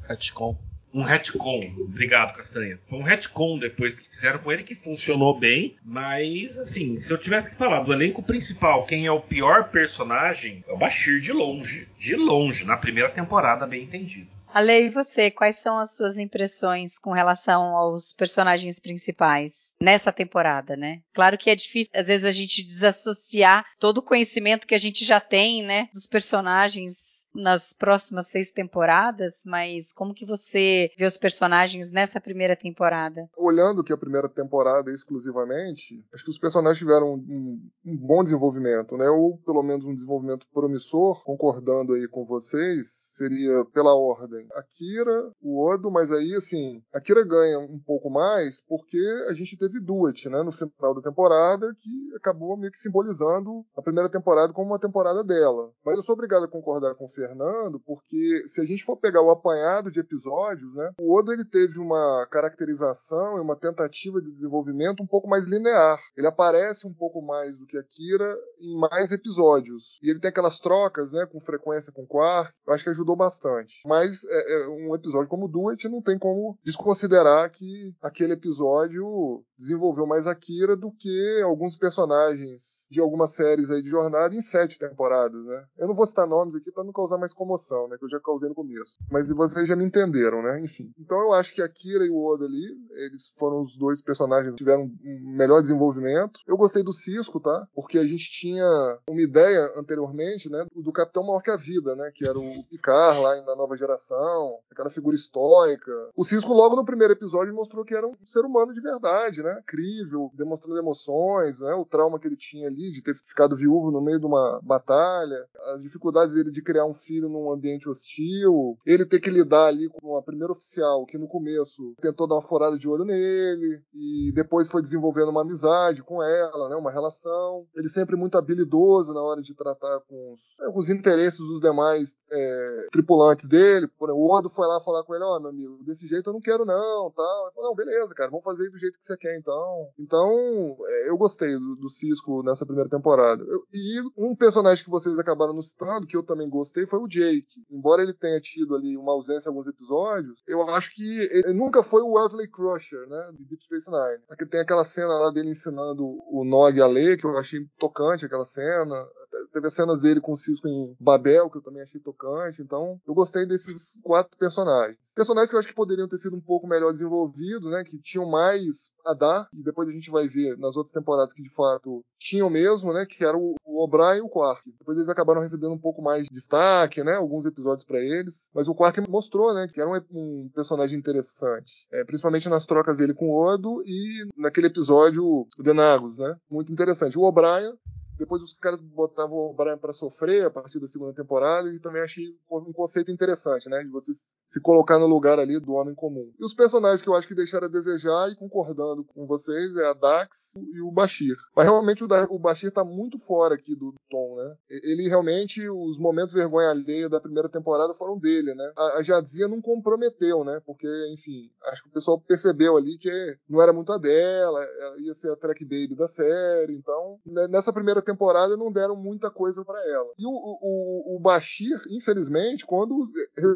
Retcon 0.08 0.56
um 0.96 1.02
retcon. 1.02 1.60
Obrigado, 1.78 2.34
Castanha. 2.34 2.78
Foi 2.88 2.98
um 2.98 3.02
retcon 3.02 3.58
depois 3.58 3.98
que 3.98 4.08
fizeram 4.08 4.38
com 4.38 4.50
ele 4.50 4.62
que 4.62 4.74
funcionou 4.74 5.38
bem, 5.38 5.76
mas 5.84 6.58
assim, 6.58 6.98
se 6.98 7.12
eu 7.12 7.18
tivesse 7.18 7.50
que 7.50 7.56
falar 7.56 7.82
do 7.82 7.92
elenco 7.92 8.22
principal, 8.22 8.86
quem 8.86 9.04
é 9.04 9.12
o 9.12 9.20
pior 9.20 9.68
personagem, 9.68 10.64
é 10.66 10.72
o 10.72 10.78
Bashir 10.78 11.20
de 11.20 11.32
longe. 11.32 11.86
De 11.98 12.16
longe, 12.16 12.64
na 12.64 12.78
primeira 12.78 13.10
temporada, 13.10 13.66
bem 13.66 13.82
entendido. 13.82 14.36
Ale, 14.54 14.86
e 14.86 14.88
você, 14.88 15.30
quais 15.30 15.56
são 15.56 15.78
as 15.78 15.94
suas 15.94 16.16
impressões 16.16 16.98
com 16.98 17.10
relação 17.10 17.76
aos 17.76 18.14
personagens 18.14 18.80
principais 18.80 19.74
nessa 19.78 20.10
temporada, 20.10 20.74
né? 20.74 21.00
Claro 21.12 21.36
que 21.36 21.50
é 21.50 21.54
difícil, 21.54 21.92
às 21.94 22.06
vezes, 22.06 22.24
a 22.24 22.32
gente 22.32 22.62
desassociar 22.62 23.66
todo 23.78 23.98
o 23.98 24.02
conhecimento 24.02 24.66
que 24.66 24.74
a 24.74 24.78
gente 24.78 25.04
já 25.04 25.20
tem, 25.20 25.62
né, 25.62 25.88
dos 25.92 26.06
personagens 26.06 27.15
nas 27.36 27.72
próximas 27.72 28.26
seis 28.26 28.50
temporadas, 28.50 29.42
mas 29.46 29.92
como 29.92 30.14
que 30.14 30.26
você 30.26 30.90
vê 30.96 31.04
os 31.04 31.16
personagens 31.16 31.92
nessa 31.92 32.20
primeira 32.20 32.56
temporada? 32.56 33.28
Olhando 33.36 33.84
que 33.84 33.92
a 33.92 33.98
primeira 33.98 34.28
temporada 34.28 34.90
exclusivamente, 34.90 36.04
acho 36.12 36.24
que 36.24 36.30
os 36.30 36.38
personagens 36.38 36.78
tiveram 36.78 37.14
um, 37.14 37.60
um 37.84 37.96
bom 37.96 38.24
desenvolvimento, 38.24 38.96
né? 38.96 39.08
Ou 39.08 39.38
pelo 39.38 39.62
menos 39.62 39.84
um 39.86 39.94
desenvolvimento 39.94 40.46
promissor, 40.52 41.22
concordando 41.24 41.94
aí 41.94 42.08
com 42.08 42.24
vocês, 42.24 42.88
seria 43.16 43.64
pela 43.72 43.94
ordem 43.94 44.46
a 44.54 44.62
Kira, 44.62 45.32
o 45.40 45.64
Odo, 45.66 45.90
mas 45.90 46.12
aí 46.12 46.34
assim, 46.34 46.82
a 46.94 47.00
Kira 47.00 47.24
ganha 47.24 47.58
um 47.58 47.78
pouco 47.78 48.10
mais 48.10 48.60
porque 48.60 48.98
a 49.28 49.32
gente 49.32 49.56
teve 49.56 49.80
Duet, 49.80 50.28
né, 50.28 50.42
no 50.42 50.52
final 50.52 50.94
da 50.94 51.02
temporada, 51.02 51.72
que 51.74 52.16
acabou 52.16 52.56
meio 52.56 52.72
que 52.72 52.78
simbolizando 52.78 53.64
a 53.76 53.82
primeira 53.82 54.08
temporada 54.08 54.52
como 54.52 54.70
uma 54.70 54.78
temporada 54.78 55.22
dela. 55.22 55.70
Mas 55.84 55.96
eu 55.96 56.02
sou 56.02 56.14
obrigado 56.14 56.44
a 56.44 56.48
concordar 56.48 56.94
com 56.94 57.04
o 57.04 57.08
Fernando, 57.26 57.80
porque 57.80 58.42
se 58.46 58.60
a 58.60 58.64
gente 58.64 58.84
for 58.84 58.96
pegar 58.96 59.20
o 59.22 59.30
apanhado 59.30 59.90
de 59.90 60.00
episódios, 60.00 60.74
né, 60.74 60.92
o 60.98 61.16
Odo 61.18 61.32
ele 61.32 61.44
teve 61.44 61.78
uma 61.78 62.26
caracterização 62.30 63.36
e 63.36 63.40
uma 63.40 63.56
tentativa 63.56 64.20
de 64.20 64.30
desenvolvimento 64.32 65.02
um 65.02 65.06
pouco 65.06 65.28
mais 65.28 65.46
linear. 65.46 65.98
Ele 66.16 66.26
aparece 66.26 66.86
um 66.86 66.94
pouco 66.94 67.20
mais 67.20 67.58
do 67.58 67.66
que 67.66 67.76
a 67.76 67.82
Kira 67.82 68.26
em 68.60 68.78
mais 68.78 69.12
episódios. 69.12 69.98
E 70.02 70.10
ele 70.10 70.20
tem 70.20 70.28
aquelas 70.28 70.58
trocas, 70.58 71.12
né, 71.12 71.26
com 71.26 71.40
frequência 71.40 71.92
com 71.92 72.02
o 72.02 72.06
Quark. 72.06 72.52
Eu 72.66 72.74
acho 72.74 72.84
que 72.84 72.90
ajudou 72.90 73.16
bastante. 73.16 73.82
Mas 73.84 74.24
é, 74.24 74.52
é 74.52 74.68
um 74.68 74.94
episódio 74.94 75.28
como 75.28 75.48
Duet 75.48 75.88
não 75.88 76.02
tem 76.02 76.18
como 76.18 76.58
desconsiderar 76.64 77.50
que 77.50 77.94
aquele 78.02 78.34
episódio 78.34 79.44
desenvolveu 79.58 80.06
mais 80.06 80.26
Akira 80.26 80.76
do 80.76 80.92
que 80.92 81.40
alguns 81.42 81.76
personagens 81.76 82.85
de 82.90 83.00
algumas 83.00 83.30
séries 83.30 83.70
aí 83.70 83.82
de 83.82 83.88
jornada 83.88 84.34
em 84.34 84.40
sete 84.40 84.78
temporadas, 84.78 85.44
né? 85.44 85.64
Eu 85.78 85.88
não 85.88 85.94
vou 85.94 86.06
citar 86.06 86.26
nomes 86.26 86.54
aqui 86.54 86.70
para 86.70 86.84
não 86.84 86.92
causar 86.92 87.18
mais 87.18 87.32
comoção, 87.32 87.88
né? 87.88 87.96
Que 87.98 88.04
eu 88.04 88.08
já 88.10 88.20
causei 88.20 88.48
no 88.48 88.54
começo. 88.54 88.98
Mas 89.10 89.28
vocês 89.28 89.68
já 89.68 89.76
me 89.76 89.84
entenderam, 89.84 90.42
né? 90.42 90.60
Enfim. 90.60 90.92
Então 90.98 91.18
eu 91.18 91.32
acho 91.32 91.54
que 91.54 91.62
a 91.62 91.68
Kira 91.68 92.04
e 92.04 92.10
o 92.10 92.24
Oda 92.24 92.44
ali, 92.44 92.76
eles 92.92 93.32
foram 93.38 93.62
os 93.62 93.76
dois 93.76 94.02
personagens 94.02 94.52
que 94.52 94.58
tiveram 94.58 94.84
um 94.84 95.36
melhor 95.36 95.60
desenvolvimento. 95.60 96.40
Eu 96.46 96.56
gostei 96.56 96.82
do 96.82 96.92
Cisco, 96.92 97.40
tá? 97.40 97.66
Porque 97.74 97.98
a 97.98 98.06
gente 98.06 98.30
tinha 98.30 98.66
uma 99.08 99.22
ideia 99.22 99.72
anteriormente, 99.76 100.48
né? 100.50 100.66
Do 100.74 100.92
Capitão 100.92 101.24
Maior 101.24 101.42
que 101.42 101.50
a 101.50 101.56
Vida, 101.56 101.94
né? 101.96 102.10
Que 102.14 102.26
era 102.26 102.38
o 102.38 102.64
Picard 102.68 103.20
lá 103.20 103.36
na 103.42 103.56
nova 103.56 103.76
geração, 103.76 104.58
aquela 104.70 104.90
figura 104.90 105.16
estoica. 105.16 105.92
O 106.14 106.24
Cisco 106.24 106.52
logo 106.52 106.76
no 106.76 106.84
primeiro 106.84 107.12
episódio 107.12 107.54
mostrou 107.54 107.84
que 107.84 107.94
era 107.94 108.06
um 108.06 108.14
ser 108.24 108.44
humano 108.44 108.72
de 108.72 108.80
verdade, 108.80 109.42
né? 109.42 109.60
Incrível, 109.62 110.30
demonstrando 110.34 110.78
emoções, 110.78 111.60
né? 111.60 111.74
O 111.74 111.84
trauma 111.84 112.18
que 112.18 112.26
ele 112.26 112.36
tinha 112.36 112.68
ali 112.68 112.75
de 112.90 113.02
ter 113.02 113.14
ficado 113.14 113.56
viúvo 113.56 113.90
no 113.90 114.00
meio 114.00 114.20
de 114.20 114.26
uma 114.26 114.60
batalha, 114.62 115.46
as 115.74 115.82
dificuldades 115.82 116.34
dele 116.34 116.50
de 116.50 116.62
criar 116.62 116.86
um 116.86 116.94
filho 116.94 117.28
num 117.28 117.50
ambiente 117.50 117.88
hostil, 117.88 118.78
ele 118.86 119.04
ter 119.04 119.20
que 119.20 119.30
lidar 119.30 119.66
ali 119.66 119.88
com 119.88 120.12
uma 120.12 120.22
primeira 120.22 120.52
oficial 120.52 121.04
que 121.06 121.18
no 121.18 121.26
começo 121.26 121.94
tentou 122.00 122.26
dar 122.26 122.36
uma 122.36 122.42
forada 122.42 122.78
de 122.78 122.88
olho 122.88 123.04
nele 123.04 123.82
e 123.94 124.32
depois 124.34 124.68
foi 124.68 124.82
desenvolvendo 124.82 125.30
uma 125.30 125.42
amizade 125.42 126.02
com 126.02 126.22
ela, 126.22 126.68
né? 126.68 126.76
Uma 126.76 126.90
relação. 126.90 127.66
Ele 127.74 127.88
sempre 127.88 128.16
muito 128.16 128.36
habilidoso 128.36 129.12
na 129.12 129.22
hora 129.22 129.40
de 129.40 129.54
tratar 129.54 130.00
com 130.08 130.32
os, 130.32 130.40
né, 130.60 130.72
com 130.72 130.78
os 130.78 130.88
interesses 130.88 131.38
dos 131.38 131.60
demais 131.60 132.16
é, 132.30 132.86
tripulantes 132.92 133.48
dele. 133.48 133.88
O 133.98 134.34
Odo 134.34 134.50
foi 134.50 134.66
lá 134.66 134.80
falar 134.80 135.04
com 135.04 135.14
ele, 135.14 135.24
ó, 135.24 135.36
oh, 135.36 135.40
meu 135.40 135.50
amigo, 135.50 135.78
desse 135.84 136.06
jeito 136.06 136.30
eu 136.30 136.34
não 136.34 136.40
quero 136.40 136.64
não, 136.64 137.10
tal. 137.14 137.52
Falou, 137.54 137.70
não, 137.70 137.74
beleza, 137.74 138.14
cara, 138.14 138.30
vamos 138.30 138.44
fazer 138.44 138.68
do 138.70 138.78
jeito 138.78 138.98
que 138.98 139.04
você 139.04 139.16
quer 139.16 139.36
então. 139.38 139.88
Então, 139.98 140.76
é, 140.84 141.08
eu 141.08 141.16
gostei 141.16 141.54
do, 141.54 141.76
do 141.76 141.88
Cisco 141.88 142.42
nessa 142.42 142.65
primeira 142.66 142.90
temporada. 142.90 143.42
Eu, 143.44 143.62
e 143.72 144.02
um 144.16 144.34
personagem 144.34 144.84
que 144.84 144.90
vocês 144.90 145.18
acabaram 145.18 145.52
nos 145.52 145.70
citando, 145.70 146.06
que 146.06 146.16
eu 146.16 146.22
também 146.22 146.48
gostei, 146.48 146.86
foi 146.86 146.98
o 146.98 147.08
Jake. 147.08 147.64
Embora 147.70 148.02
ele 148.02 148.12
tenha 148.12 148.40
tido 148.40 148.74
ali 148.74 148.96
uma 148.96 149.12
ausência 149.12 149.48
em 149.48 149.50
alguns 149.50 149.68
episódios, 149.68 150.42
eu 150.46 150.62
acho 150.70 150.94
que 150.94 151.20
ele 151.32 151.52
nunca 151.52 151.82
foi 151.82 152.02
o 152.02 152.12
Wesley 152.12 152.48
Crusher, 152.48 153.08
né, 153.08 153.30
de 153.34 153.44
Deep 153.44 153.62
Space 153.62 153.90
Nine. 153.90 154.22
Aqui 154.28 154.46
tem 154.46 154.60
aquela 154.60 154.84
cena 154.84 155.18
lá 155.18 155.30
dele 155.30 155.50
ensinando 155.50 156.04
o 156.04 156.44
Nog 156.44 156.80
a 156.80 156.86
ler, 156.86 157.16
que 157.16 157.26
eu 157.26 157.36
achei 157.38 157.60
tocante 157.78 158.24
aquela 158.24 158.44
cena. 158.44 159.08
Teve 159.52 159.68
as 159.68 159.74
cenas 159.74 160.00
dele 160.00 160.20
com 160.20 160.32
o 160.32 160.36
Cisco 160.36 160.68
em 160.68 160.96
Babel, 161.00 161.50
que 161.50 161.58
eu 161.58 161.62
também 161.62 161.82
achei 161.82 162.00
tocante. 162.00 162.62
Então, 162.62 163.00
eu 163.06 163.14
gostei 163.14 163.46
desses 163.46 163.98
quatro 164.02 164.36
personagens. 164.38 164.98
Personagens 165.14 165.50
que 165.50 165.56
eu 165.56 165.60
acho 165.60 165.68
que 165.68 165.74
poderiam 165.74 166.08
ter 166.08 166.18
sido 166.18 166.36
um 166.36 166.40
pouco 166.40 166.66
melhor 166.66 166.92
desenvolvidos, 166.92 167.70
né? 167.70 167.84
Que 167.84 167.98
tinham 167.98 168.28
mais 168.28 168.92
a 169.04 169.14
dar, 169.14 169.48
e 169.52 169.62
depois 169.62 169.88
a 169.88 169.92
gente 169.92 170.10
vai 170.10 170.28
ver 170.28 170.58
nas 170.58 170.76
outras 170.76 170.92
temporadas 170.92 171.32
que 171.32 171.42
de 171.42 171.54
fato 171.54 172.04
tinham 172.18 172.50
mesmo, 172.50 172.92
né? 172.92 173.06
Que 173.06 173.24
era 173.24 173.36
o, 173.36 173.54
O'Brien 173.64 174.18
e 174.18 174.22
o 174.22 174.28
Quark. 174.28 174.62
Depois 174.78 174.96
eles 174.96 175.08
acabaram 175.08 175.40
recebendo 175.40 175.72
um 175.72 175.78
pouco 175.78 176.02
mais 176.02 176.24
de 176.24 176.30
destaque, 176.32 177.04
né? 177.04 177.14
Alguns 177.14 177.44
episódios 177.44 177.84
para 177.84 178.00
eles. 178.00 178.50
Mas 178.54 178.68
o 178.68 178.74
Quark 178.74 179.00
mostrou, 179.08 179.54
né? 179.54 179.68
Que 179.68 179.80
era 179.80 179.90
um, 179.90 180.00
um 180.10 180.50
personagem 180.54 180.98
interessante. 180.98 181.86
É, 181.92 182.04
principalmente 182.04 182.48
nas 182.48 182.66
trocas 182.66 182.98
dele 182.98 183.14
com 183.14 183.28
o 183.28 183.36
Odo 183.36 183.82
e 183.84 184.28
naquele 184.36 184.68
episódio 184.68 185.24
o 185.24 185.62
Denagos, 185.62 186.18
né? 186.18 186.36
Muito 186.50 186.72
interessante. 186.72 187.18
O 187.18 187.22
O'Brien 187.22 187.74
depois 188.18 188.42
os 188.42 188.54
caras 188.54 188.80
botavam 188.80 189.36
o 189.36 189.54
Brian 189.54 189.78
para 189.78 189.92
sofrer 189.92 190.46
a 190.46 190.50
partir 190.50 190.80
da 190.80 190.88
segunda 190.88 191.12
temporada 191.12 191.68
e 191.68 191.80
também 191.80 192.02
achei 192.02 192.36
um 192.50 192.72
conceito 192.72 193.10
interessante, 193.10 193.68
né? 193.68 193.82
De 193.82 193.90
você 193.90 194.12
se 194.46 194.60
colocar 194.60 194.98
no 194.98 195.06
lugar 195.06 195.38
ali 195.38 195.58
do 195.60 195.72
homem 195.72 195.94
comum. 195.94 196.32
E 196.38 196.44
os 196.44 196.54
personagens 196.54 197.02
que 197.02 197.08
eu 197.08 197.14
acho 197.14 197.28
que 197.28 197.34
deixaram 197.34 197.66
a 197.66 197.70
desejar, 197.70 198.28
e 198.30 198.36
concordando 198.36 199.04
com 199.04 199.26
vocês, 199.26 199.76
é 199.76 199.86
a 199.88 199.92
Dax 199.92 200.54
e 200.56 200.80
o 200.80 200.90
Bashir. 200.90 201.36
Mas 201.54 201.66
realmente 201.66 202.04
o, 202.04 202.08
da, 202.08 202.24
o 202.30 202.38
Bashir 202.38 202.70
tá 202.70 202.84
muito 202.84 203.18
fora 203.18 203.54
aqui 203.54 203.74
do 203.74 203.94
tom, 204.10 204.36
né? 204.36 204.56
Ele 204.68 205.08
realmente, 205.08 205.60
os 205.68 205.98
momentos 205.98 206.32
vergonha 206.34 206.70
alheia 206.70 207.08
da 207.08 207.20
primeira 207.20 207.48
temporada 207.48 207.94
foram 207.94 208.18
dele, 208.18 208.54
né? 208.54 208.72
A, 208.76 208.98
a 208.98 209.02
Jadzia 209.02 209.48
não 209.48 209.60
comprometeu, 209.60 210.44
né? 210.44 210.60
Porque, 210.64 210.88
enfim, 211.12 211.50
acho 211.66 211.82
que 211.82 211.88
o 211.88 211.92
pessoal 211.92 212.20
percebeu 212.20 212.76
ali 212.76 212.96
que 212.96 213.38
não 213.48 213.60
era 213.60 213.72
muito 213.72 213.92
a 213.92 213.98
dela, 213.98 214.66
ia 214.98 215.14
ser 215.14 215.32
a 215.32 215.36
track 215.36 215.64
baby 215.64 215.94
da 215.94 216.08
série, 216.08 216.76
então, 216.76 217.18
né, 217.26 217.48
nessa 217.48 217.72
primeira 217.72 218.02
temporada 218.06 218.56
não 218.56 218.72
deram 218.72 218.96
muita 218.96 219.30
coisa 219.30 219.64
para 219.64 219.78
ela. 219.90 220.12
E 220.18 220.26
o, 220.26 220.30
o, 220.30 221.16
o 221.16 221.20
Bashir, 221.20 221.78
infelizmente, 221.90 222.64
quando 222.64 223.10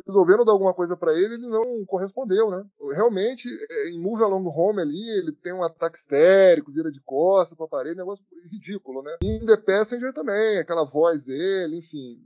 resolveram 0.06 0.44
dar 0.44 0.52
alguma 0.52 0.74
coisa 0.74 0.96
para 0.96 1.14
ele, 1.14 1.34
ele 1.34 1.48
não 1.48 1.84
correspondeu, 1.86 2.50
né? 2.50 2.64
Realmente, 2.92 3.48
é, 3.70 3.90
em 3.90 4.00
Move 4.00 4.22
Along 4.22 4.48
Home 4.48 4.82
ali, 4.82 5.18
ele 5.18 5.32
tem 5.32 5.52
um 5.52 5.62
ataque 5.62 5.96
histérico, 5.96 6.72
vira 6.72 6.90
de 6.90 7.00
costas 7.00 7.56
pra 7.56 7.68
parede, 7.68 7.96
negócio 7.96 8.24
ridículo, 8.50 9.02
né? 9.02 9.16
E 9.22 9.36
em 9.36 9.46
The 9.46 9.56
Passenger 9.56 10.12
também, 10.12 10.58
aquela 10.58 10.84
voz 10.84 11.24
dele, 11.24 11.78
enfim, 11.78 12.18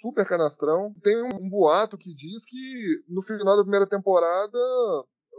super 0.00 0.26
canastrão. 0.26 0.94
Tem 1.02 1.16
um, 1.22 1.28
um 1.40 1.48
boato 1.48 1.98
que 1.98 2.14
diz 2.14 2.44
que 2.44 3.04
no 3.08 3.22
final 3.22 3.56
da 3.56 3.62
primeira 3.62 3.86
temporada 3.86 4.58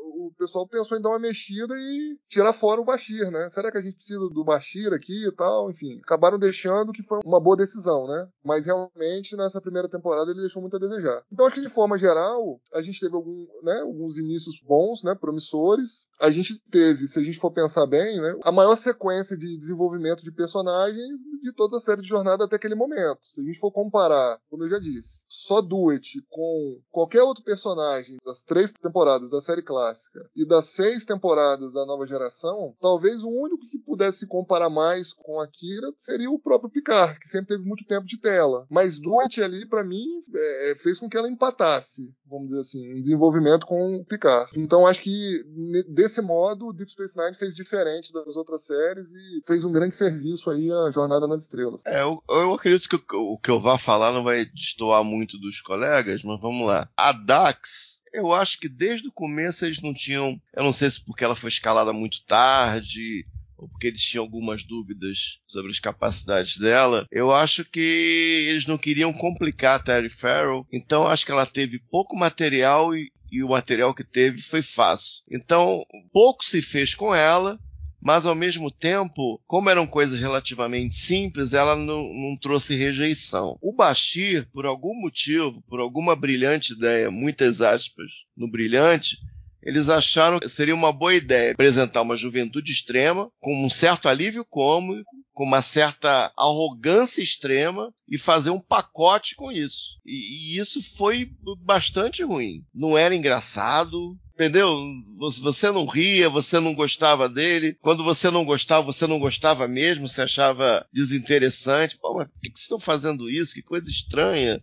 o 0.02 0.32
pessoal 0.38 0.68
pensou 0.68 0.98
em 0.98 1.02
dar 1.02 1.10
uma 1.10 1.20
mexida 1.20 1.74
e 1.78 2.20
tirar 2.28 2.54
fora 2.54 2.82
o 2.82 2.86
Bashir, 2.86 3.30
né? 3.32 3.50
Será 3.50 3.72
que 3.72 3.78
a 3.78 3.82
gente 3.82 3.96
precisa 3.96 4.20
do 4.30 4.44
Bashir 4.44 4.94
aqui 4.94 5.28
e 5.28 5.32
tal? 5.32 5.70
Enfim, 5.70 6.00
acabaram 6.04 6.38
deixando 6.38 6.92
que 6.92 7.04
foi 7.04 7.20
uma 7.26 7.40
boa 7.40 7.58
decisão, 7.58 8.08
né? 8.08 8.28
Mas 8.44 8.66
realmente 8.66 9.36
nessa 9.36 9.62
primeira 9.62 9.90
temporada 9.90 10.32
ele 10.32 10.42
deixou 10.42 10.62
muito 10.62 10.76
a 10.76 10.80
desejar. 10.80 11.24
Então 11.32 11.46
acho 11.46 11.56
que 11.56 11.62
de 11.62 11.70
forma 11.70 11.98
geral 11.98 12.60
a 12.74 12.82
gente 12.82 13.00
teve 13.00 13.16
algum, 13.16 13.48
né, 13.64 13.82
alguns 13.82 14.18
inícios 14.18 14.62
bons, 14.62 15.04
né, 15.04 15.16
promissores. 15.16 16.08
A 16.20 16.30
gente 16.30 16.62
teve, 16.72 17.08
se 17.08 17.20
a 17.20 17.24
gente 17.24 17.40
for 17.40 17.52
pensar 17.52 17.86
bem, 17.86 18.20
né, 18.20 18.36
a 18.44 18.52
maior 18.52 18.76
sequência 18.76 19.38
de 19.38 19.58
desenvolvimento 19.58 20.24
de 20.24 20.32
personagens 20.32 21.20
de 21.42 21.54
toda 21.54 21.78
a 21.78 21.80
série 21.80 22.02
de 22.02 22.08
jornada 22.08 22.46
até 22.46 22.56
aquele 22.56 22.76
momento. 22.76 23.20
Se 23.30 23.42
a 23.42 23.44
gente 23.44 23.60
for 23.60 23.72
comparar, 23.72 24.40
como 24.50 24.64
eu 24.64 24.70
já 24.70 24.80
disse, 24.80 25.21
só 25.42 25.60
Duet 25.60 26.24
com 26.30 26.80
qualquer 26.92 27.24
outro 27.24 27.44
personagem 27.44 28.18
das 28.24 28.44
três 28.44 28.72
temporadas 28.72 29.30
da 29.30 29.42
série 29.42 29.64
clássica 29.64 30.30
e 30.36 30.46
das 30.46 30.66
seis 30.66 31.04
temporadas 31.04 31.74
da 31.74 31.86
nova 31.86 32.06
geração, 32.06 32.76
talvez 32.80 33.24
o 33.24 33.30
único 33.30 33.68
que 33.68 33.80
pudesse 33.80 34.20
se 34.20 34.28
comparar 34.28 34.70
mais 34.70 35.14
com 35.14 35.40
a 35.40 35.48
Kira 35.48 35.92
seria 35.98 36.30
o 36.30 36.40
próprio 36.40 36.70
Picard, 36.70 37.20
que 37.20 37.28
sempre 37.28 37.56
teve 37.56 37.68
muito 37.68 37.86
tempo 37.86 38.06
de 38.06 38.20
tela. 38.20 38.68
Mas 38.70 39.00
Duet 39.00 39.42
ali, 39.42 39.68
para 39.68 39.84
mim, 39.84 40.06
é, 40.34 40.76
fez 40.80 41.00
com 41.00 41.10
que 41.10 41.18
ela 41.18 41.30
empatasse, 41.30 42.14
vamos 42.30 42.48
dizer 42.48 42.62
assim, 42.62 42.98
em 42.98 43.02
desenvolvimento 43.02 43.66
com 43.66 43.96
o 43.96 44.06
Picard. 44.06 44.52
Então 44.56 44.86
acho 44.86 45.02
que 45.02 45.44
desse 45.90 46.22
modo, 46.22 46.72
Deep 46.72 46.92
Space 46.92 47.18
Nine 47.18 47.34
fez 47.36 47.56
diferente 47.56 48.14
das 48.14 48.36
outras 48.36 48.64
séries 48.64 49.12
e 49.14 49.42
fez 49.46 49.66
um 49.66 49.72
grande 49.72 49.96
serviço 49.96 50.50
aí 50.52 50.72
à 50.72 50.92
Jornada 50.92 51.28
nas 51.28 51.42
Estrelas. 51.42 51.82
É, 51.86 52.02
eu, 52.02 52.22
eu 52.30 52.54
acredito 52.54 52.88
que 52.88 53.16
o, 53.16 53.34
o 53.34 53.40
que 53.40 53.50
eu 53.50 53.60
vá 53.60 53.78
falar 53.78 54.12
não 54.12 54.24
vai 54.24 54.46
destoar 54.46 55.04
muito 55.04 55.40
dos 55.42 55.60
colegas, 55.62 56.24
mas 56.24 56.40
vamos 56.40 56.66
lá. 56.66 56.90
A 56.96 57.12
Dax, 57.12 58.02
eu 58.14 58.34
acho 58.34 58.60
que 58.60 58.70
desde 58.70 59.08
o 59.08 59.12
começo 59.12 59.66
eles 59.66 59.82
não 59.82 59.94
tinham. 59.94 60.40
Eu 60.56 60.64
não 60.64 60.74
sei 60.74 60.90
se 60.90 61.04
porque 61.04 61.24
ela 61.24 61.36
foi 61.36 61.50
escalada 61.50 61.92
muito 61.92 62.24
tarde, 62.26 63.26
ou 63.62 63.70
porque 63.70 63.88
eles 63.88 64.02
tinham 64.02 64.24
algumas 64.24 64.64
dúvidas 64.64 65.40
sobre 65.46 65.72
as 65.72 65.80
capacidades 65.80 66.58
dela, 66.58 67.06
eu 67.12 67.32
acho 67.32 67.64
que 67.64 68.48
eles 68.50 68.66
não 68.66 68.78
queriam 68.78 69.14
complicar 69.14 69.76
a 69.76 69.84
Terry 69.84 70.10
Farrell, 70.10 70.66
então 70.74 71.08
acho 71.08 71.26
que 71.26 71.32
ela 71.32 71.46
teve 71.46 71.80
pouco 71.92 72.18
material 72.18 72.96
e, 72.96 73.12
e 73.32 73.44
o 73.44 73.50
material 73.50 73.94
que 73.94 74.04
teve 74.04 74.42
foi 74.42 74.64
fácil. 74.64 75.24
Então, 75.30 75.84
pouco 76.12 76.44
se 76.44 76.60
fez 76.60 76.96
com 76.96 77.14
ela, 77.14 77.60
mas 78.02 78.26
ao 78.26 78.36
mesmo 78.36 78.72
tempo, 78.72 79.42
como 79.46 79.70
eram 79.70 79.86
coisas 79.86 80.20
relativamente 80.20 80.96
simples, 80.96 81.54
ela 81.54 81.76
não, 81.76 82.04
não, 82.14 82.38
trouxe 82.38 82.76
rejeição. 82.76 83.58
O 83.62 83.74
Bashir, 83.74 84.48
por 84.52 84.66
algum 84.66 84.94
motivo, 85.02 85.62
por 85.68 85.80
alguma 85.80 86.16
brilhante 86.16 86.74
ideia, 86.74 87.12
muitas 87.12 87.62
aspas 87.62 88.12
no 88.36 88.50
brilhante, 88.50 89.18
eles 89.64 89.90
acharam 89.90 90.40
que 90.40 90.50
seria 90.50 90.74
uma 90.74 90.92
boa 90.92 91.14
ideia 91.14 91.52
apresentar 91.52 92.02
uma 92.02 92.18
juventude 92.18 92.72
extrema, 92.72 93.32
com 93.40 93.66
um 93.66 93.70
certo 93.70 94.10
alívio 94.10 94.44
cômico, 94.44 95.12
com 95.34 95.44
uma 95.44 95.62
certa 95.62 96.32
arrogância 96.38 97.22
extrema 97.22 97.94
e 98.10 98.18
fazer 98.18 98.50
um 98.50 98.60
pacote 98.60 99.36
com 99.36 99.52
isso. 99.52 100.00
E, 100.06 100.56
e 100.56 100.58
isso 100.58 100.82
foi 100.98 101.32
bastante 101.60 102.24
ruim. 102.24 102.66
Não 102.74 102.98
era 102.98 103.16
engraçado, 103.16 104.18
entendeu? 104.42 104.76
Você 105.20 105.72
não 105.72 105.86
ria, 105.86 106.28
você 106.28 106.60
não 106.60 106.74
gostava 106.74 107.30
dele. 107.30 107.78
Quando 107.82 108.04
você 108.04 108.32
não 108.32 108.44
gostava, 108.44 108.82
você 108.82 109.06
não 109.06 109.20
gostava 109.20 109.68
mesmo, 109.68 110.10
você 110.10 110.24
achava 110.24 110.86
desinteressante. 110.92 111.98
Pô, 111.98 112.16
mas 112.16 112.28
por 112.28 112.40
que, 112.42 112.50
que 112.50 112.58
vocês 112.58 112.64
estão 112.64 112.80
fazendo 112.80 113.30
isso? 113.30 113.54
Que 113.54 113.62
coisa 113.62 113.90
estranha. 113.90 114.60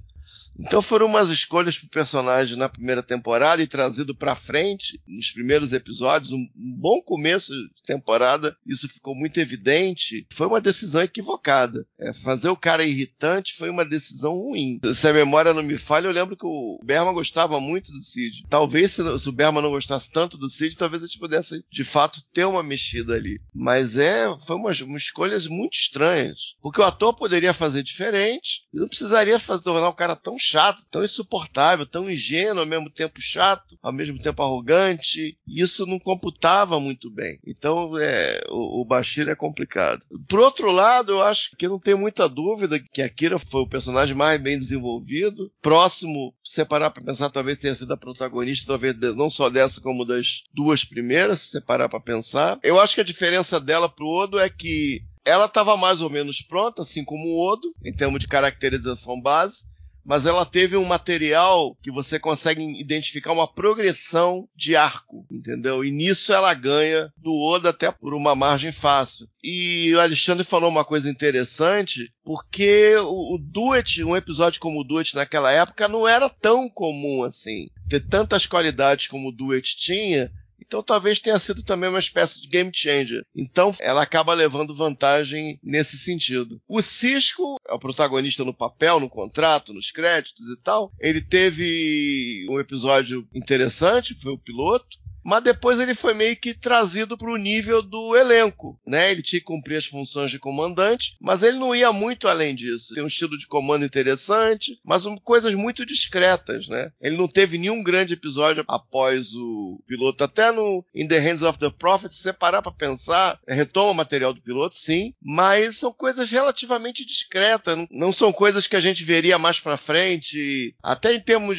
Então 0.58 0.82
foram 0.82 1.06
umas 1.06 1.28
escolhas 1.30 1.78
pro 1.78 1.88
personagem 1.88 2.56
na 2.56 2.68
primeira 2.68 3.02
temporada 3.02 3.62
e 3.62 3.66
trazido 3.66 4.14
para 4.14 4.34
frente 4.34 5.00
nos 5.06 5.30
primeiros 5.30 5.72
episódios, 5.72 6.32
um, 6.32 6.48
bom 6.56 7.00
começo 7.02 7.52
de 7.52 7.82
temporada, 7.84 8.56
isso 8.66 8.88
ficou 8.88 9.14
muito 9.14 9.38
evidente. 9.38 10.26
Foi 10.32 10.46
uma 10.46 10.60
decisão 10.60 11.02
equivocada. 11.02 11.84
É, 11.98 12.12
fazer 12.12 12.48
o 12.48 12.56
cara 12.56 12.84
irritante 12.84 13.54
foi 13.56 13.70
uma 13.70 13.84
decisão 13.84 14.32
ruim. 14.32 14.80
Se 14.94 15.08
a 15.08 15.12
memória 15.12 15.54
não 15.54 15.62
me 15.62 15.78
falha, 15.78 16.06
eu 16.06 16.12
lembro 16.12 16.36
que 16.36 16.46
o 16.46 16.80
Berman 16.82 17.14
gostava 17.14 17.60
muito 17.60 17.92
do 17.92 18.00
Cid. 18.00 18.44
Talvez 18.48 18.92
se, 18.92 19.02
o 19.02 19.32
Berman 19.32 19.62
não 19.62 19.70
gostasse 19.70 20.10
tanto 20.10 20.36
do 20.36 20.48
Cid, 20.48 20.76
talvez 20.76 21.02
a 21.02 21.06
gente 21.06 21.18
pudesse 21.18 21.64
de 21.70 21.84
fato 21.84 22.22
ter 22.32 22.44
uma 22.44 22.62
mexida 22.62 23.14
ali. 23.14 23.38
Mas 23.54 23.96
é, 23.96 24.26
foi 24.46 24.56
umas, 24.56 24.80
umas 24.80 25.02
escolhas 25.02 25.46
muito 25.46 25.74
estranhas. 25.74 26.56
Porque 26.62 26.80
o 26.80 26.84
ator 26.84 27.14
poderia 27.14 27.52
fazer 27.52 27.82
diferente 27.82 28.62
e 28.72 28.78
não 28.78 28.88
precisaria 28.88 29.38
fazer, 29.38 29.62
tornar 29.62 29.88
o 29.88 29.94
cara 29.94 30.16
tão 30.16 30.37
chato, 30.38 30.84
tão 30.90 31.04
insuportável, 31.04 31.86
tão 31.86 32.10
ingênuo, 32.10 32.60
ao 32.60 32.66
mesmo 32.66 32.90
tempo 32.90 33.20
chato, 33.20 33.78
ao 33.82 33.92
mesmo 33.92 34.18
tempo 34.18 34.42
arrogante. 34.42 35.36
E 35.46 35.62
isso 35.62 35.86
não 35.86 35.98
computava 35.98 36.80
muito 36.80 37.10
bem. 37.10 37.38
Então, 37.46 37.96
é, 37.98 38.40
o, 38.50 38.82
o 38.82 38.84
Bashir 38.84 39.28
é 39.28 39.34
complicado. 39.34 40.04
Por 40.28 40.40
outro 40.40 40.70
lado, 40.70 41.12
eu 41.12 41.22
acho 41.22 41.56
que 41.56 41.68
não 41.68 41.78
tem 41.78 41.94
muita 41.94 42.28
dúvida 42.28 42.78
que 42.92 43.02
a 43.02 43.08
Kira 43.08 43.38
foi 43.38 43.62
o 43.62 43.68
personagem 43.68 44.14
mais 44.14 44.40
bem 44.40 44.58
desenvolvido, 44.58 45.50
próximo 45.60 46.34
separar 46.44 46.90
para 46.90 47.04
pensar, 47.04 47.30
talvez 47.30 47.58
tenha 47.58 47.74
sido 47.74 47.92
a 47.92 47.96
protagonista, 47.96 48.66
talvez 48.66 48.96
não 49.16 49.30
só 49.30 49.50
dessa, 49.50 49.80
como 49.80 50.04
das 50.04 50.44
duas 50.54 50.84
primeiras, 50.84 51.40
se 51.40 51.50
separar 51.50 51.88
para 51.88 52.00
pensar. 52.00 52.58
Eu 52.62 52.80
acho 52.80 52.94
que 52.94 53.00
a 53.00 53.04
diferença 53.04 53.60
dela 53.60 53.88
pro 53.88 54.06
Odo 54.06 54.38
é 54.38 54.48
que 54.48 55.02
ela 55.24 55.44
estava 55.44 55.76
mais 55.76 56.00
ou 56.00 56.08
menos 56.08 56.40
pronta, 56.40 56.82
assim 56.82 57.04
como 57.04 57.22
o 57.22 57.52
Odo, 57.52 57.74
em 57.84 57.92
termos 57.92 58.18
de 58.18 58.26
caracterização 58.26 59.20
base, 59.20 59.64
mas 60.08 60.24
ela 60.24 60.46
teve 60.46 60.74
um 60.74 60.86
material 60.86 61.76
que 61.82 61.90
você 61.90 62.18
consegue 62.18 62.62
identificar 62.80 63.30
uma 63.30 63.46
progressão 63.46 64.48
de 64.56 64.74
arco, 64.74 65.26
entendeu? 65.30 65.84
E 65.84 65.90
nisso 65.90 66.32
ela 66.32 66.54
ganha 66.54 67.12
do 67.18 67.30
Oda 67.30 67.68
até 67.68 67.92
por 67.92 68.14
uma 68.14 68.34
margem 68.34 68.72
fácil. 68.72 69.28
E 69.44 69.94
o 69.94 70.00
Alexandre 70.00 70.44
falou 70.44 70.70
uma 70.70 70.82
coisa 70.82 71.10
interessante, 71.10 72.10
porque 72.24 72.96
o, 72.96 73.34
o 73.34 73.38
Duet, 73.38 74.02
um 74.02 74.16
episódio 74.16 74.60
como 74.62 74.80
o 74.80 74.84
Duet 74.84 75.14
naquela 75.14 75.52
época 75.52 75.86
não 75.86 76.08
era 76.08 76.26
tão 76.30 76.70
comum 76.70 77.22
assim. 77.22 77.68
Ter 77.86 78.00
tantas 78.00 78.46
qualidades 78.46 79.08
como 79.08 79.28
o 79.28 79.32
Duet 79.32 79.76
tinha 79.76 80.32
Então 80.60 80.82
talvez 80.82 81.20
tenha 81.20 81.38
sido 81.38 81.62
também 81.62 81.88
uma 81.88 81.98
espécie 81.98 82.40
de 82.40 82.48
game 82.48 82.70
changer. 82.74 83.24
Então 83.34 83.74
ela 83.80 84.02
acaba 84.02 84.34
levando 84.34 84.74
vantagem 84.74 85.58
nesse 85.62 85.98
sentido. 85.98 86.60
O 86.68 86.82
Cisco 86.82 87.56
é 87.68 87.72
o 87.72 87.78
protagonista 87.78 88.44
no 88.44 88.54
papel, 88.54 89.00
no 89.00 89.08
contrato, 89.08 89.72
nos 89.72 89.90
créditos 89.90 90.48
e 90.50 90.60
tal. 90.62 90.92
Ele 90.98 91.20
teve 91.20 92.46
um 92.50 92.58
episódio 92.58 93.26
interessante, 93.34 94.14
foi 94.14 94.32
o 94.32 94.38
piloto 94.38 94.98
mas 95.28 95.42
depois 95.42 95.78
ele 95.78 95.94
foi 95.94 96.14
meio 96.14 96.34
que 96.34 96.54
trazido 96.54 97.18
para 97.18 97.30
o 97.30 97.36
nível 97.36 97.82
do 97.82 98.16
elenco, 98.16 98.80
né? 98.86 99.10
Ele 99.10 99.20
tinha 99.20 99.38
que 99.38 99.44
cumprir 99.44 99.76
as 99.76 99.84
funções 99.84 100.30
de 100.30 100.38
comandante, 100.38 101.18
mas 101.20 101.42
ele 101.42 101.58
não 101.58 101.74
ia 101.74 101.92
muito 101.92 102.26
além 102.26 102.54
disso. 102.54 102.94
Tem 102.94 103.04
um 103.04 103.08
estilo 103.08 103.36
de 103.36 103.46
comando 103.46 103.84
interessante, 103.84 104.80
mas 104.82 105.04
um, 105.04 105.18
coisas 105.18 105.52
muito 105.52 105.84
discretas, 105.84 106.66
né? 106.68 106.90
Ele 106.98 107.18
não 107.18 107.28
teve 107.28 107.58
nenhum 107.58 107.82
grande 107.82 108.14
episódio 108.14 108.64
após 108.66 109.34
o 109.34 109.82
piloto, 109.86 110.24
até 110.24 110.50
no 110.50 110.82
In 110.94 111.06
the 111.06 111.18
Hands 111.18 111.42
of 111.42 111.58
the 111.58 111.68
Prophet, 111.68 112.14
se 112.14 112.22
você 112.22 112.32
parar 112.32 112.62
para 112.62 112.72
pensar, 112.72 113.38
retoma 113.46 113.90
o 113.90 113.94
material 113.94 114.32
do 114.32 114.40
piloto, 114.40 114.76
sim, 114.76 115.12
mas 115.22 115.76
são 115.76 115.92
coisas 115.92 116.30
relativamente 116.30 117.04
discretas, 117.04 117.76
não, 117.76 117.86
não 117.90 118.12
são 118.14 118.32
coisas 118.32 118.66
que 118.66 118.76
a 118.76 118.80
gente 118.80 119.04
veria 119.04 119.38
mais 119.38 119.60
para 119.60 119.76
frente, 119.76 120.74
até 120.82 121.12
em 121.12 121.20
termos 121.20 121.58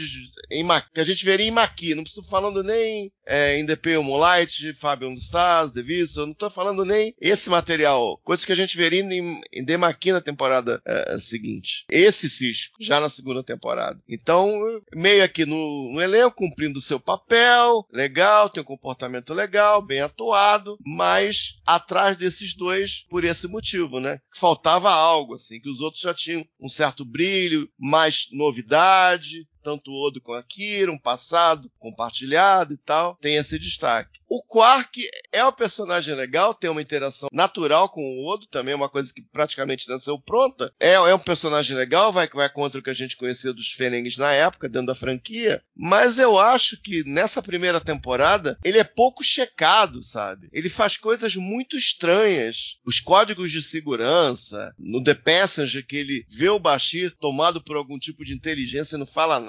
em, 0.49 0.65
que 0.91 1.01
a 1.01 1.05
gente 1.05 1.23
veria 1.23 1.45
em 1.45 1.51
Maqui, 1.51 1.93
não 1.93 2.01
estou 2.01 2.23
falando 2.23 2.63
nem 2.63 3.11
é, 3.29 3.58
em 3.59 3.65
The 3.65 3.75
Pale 3.75 4.03
Moonlight, 4.03 4.73
Fabian 4.73 5.13
Stars, 5.15 5.71
The 5.71 5.81
Vista, 5.81 6.21
eu 6.21 6.27
não 6.27 6.33
tô 6.33 6.49
falando 6.49 6.85
nem 6.85 7.13
esse 7.19 7.49
material, 7.49 8.17
coisas 8.23 8.45
que 8.45 8.51
a 8.51 8.55
gente 8.55 8.77
veria 8.77 9.01
em, 9.01 9.41
em 9.51 9.65
The 9.65 9.77
Maqui 9.77 10.11
na 10.11 10.21
temporada 10.21 10.81
é, 10.85 11.17
seguinte. 11.19 11.85
Esse 11.89 12.29
Cisco, 12.29 12.77
já 12.79 12.99
na 12.99 13.09
segunda 13.09 13.43
temporada. 13.43 13.99
Então, 14.07 14.49
meio 14.95 15.23
aqui 15.23 15.45
no, 15.45 15.93
no 15.93 16.01
elenco, 16.01 16.35
cumprindo 16.35 16.79
o 16.79 16.81
seu 16.81 16.99
papel, 16.99 17.85
legal, 17.91 18.49
tem 18.49 18.61
um 18.61 18.65
comportamento 18.65 19.33
legal, 19.33 19.81
bem 19.81 20.01
atuado, 20.01 20.77
mas 20.85 21.59
atrás 21.65 22.17
desses 22.17 22.55
dois, 22.55 23.05
por 23.09 23.23
esse 23.23 23.47
motivo, 23.47 23.99
né? 23.99 24.19
Faltava 24.35 24.91
algo, 24.91 25.35
assim, 25.35 25.59
que 25.59 25.69
os 25.69 25.81
outros 25.81 26.01
já 26.01 26.13
tinham 26.13 26.45
um 26.61 26.69
certo 26.69 27.03
brilho, 27.03 27.69
mais 27.77 28.27
novidade, 28.31 29.47
tanto 29.63 29.91
o 29.91 30.07
Odo 30.07 30.21
com 30.21 30.33
a 30.33 30.43
Kira, 30.43 30.91
um 30.91 30.97
passado 30.97 31.71
compartilhado 31.79 32.73
e 32.73 32.77
tal, 32.77 33.15
tem 33.21 33.35
esse 33.35 33.57
destaque. 33.59 34.19
O 34.27 34.43
Quark 34.43 35.01
é 35.31 35.43
um 35.43 35.51
personagem 35.51 36.13
legal, 36.13 36.53
tem 36.53 36.69
uma 36.69 36.81
interação 36.81 37.29
natural 37.31 37.89
com 37.89 38.01
o 38.01 38.27
Odo, 38.27 38.47
também 38.47 38.73
é 38.73 38.75
uma 38.75 38.89
coisa 38.89 39.11
que 39.13 39.21
praticamente 39.21 39.89
nasceu 39.89 40.19
pronta. 40.19 40.71
É, 40.79 40.93
é 40.93 41.15
um 41.15 41.19
personagem 41.19 41.75
legal, 41.75 42.11
vai, 42.11 42.27
vai 42.27 42.49
contra 42.49 42.79
o 42.79 42.83
que 42.83 42.89
a 42.89 42.93
gente 42.95 43.17
conhecia 43.17 43.53
dos 43.53 43.71
Fênix 43.71 44.17
na 44.17 44.31
época, 44.31 44.69
dentro 44.69 44.87
da 44.87 44.95
franquia, 44.95 45.61
mas 45.75 46.19
eu 46.19 46.37
acho 46.37 46.79
que 46.81 47.03
nessa 47.05 47.41
primeira 47.41 47.81
temporada 47.81 48.57
ele 48.63 48.77
é 48.77 48.83
pouco 48.83 49.23
checado, 49.23 50.03
sabe? 50.03 50.49
Ele 50.51 50.69
faz 50.69 50.97
coisas 50.97 51.35
muito 51.35 51.77
estranhas. 51.77 52.79
Os 52.85 52.99
códigos 52.99 53.51
de 53.51 53.63
segurança, 53.63 54.73
no 54.77 55.03
The 55.03 55.15
Passenger, 55.15 55.85
que 55.85 55.95
ele 55.95 56.25
vê 56.29 56.49
o 56.49 56.59
Bashir 56.59 57.15
tomado 57.19 57.63
por 57.63 57.75
algum 57.75 57.97
tipo 57.97 58.23
de 58.23 58.33
inteligência 58.33 58.95
e 58.95 58.99
não 58.99 59.05
fala 59.05 59.39
nada, 59.39 59.48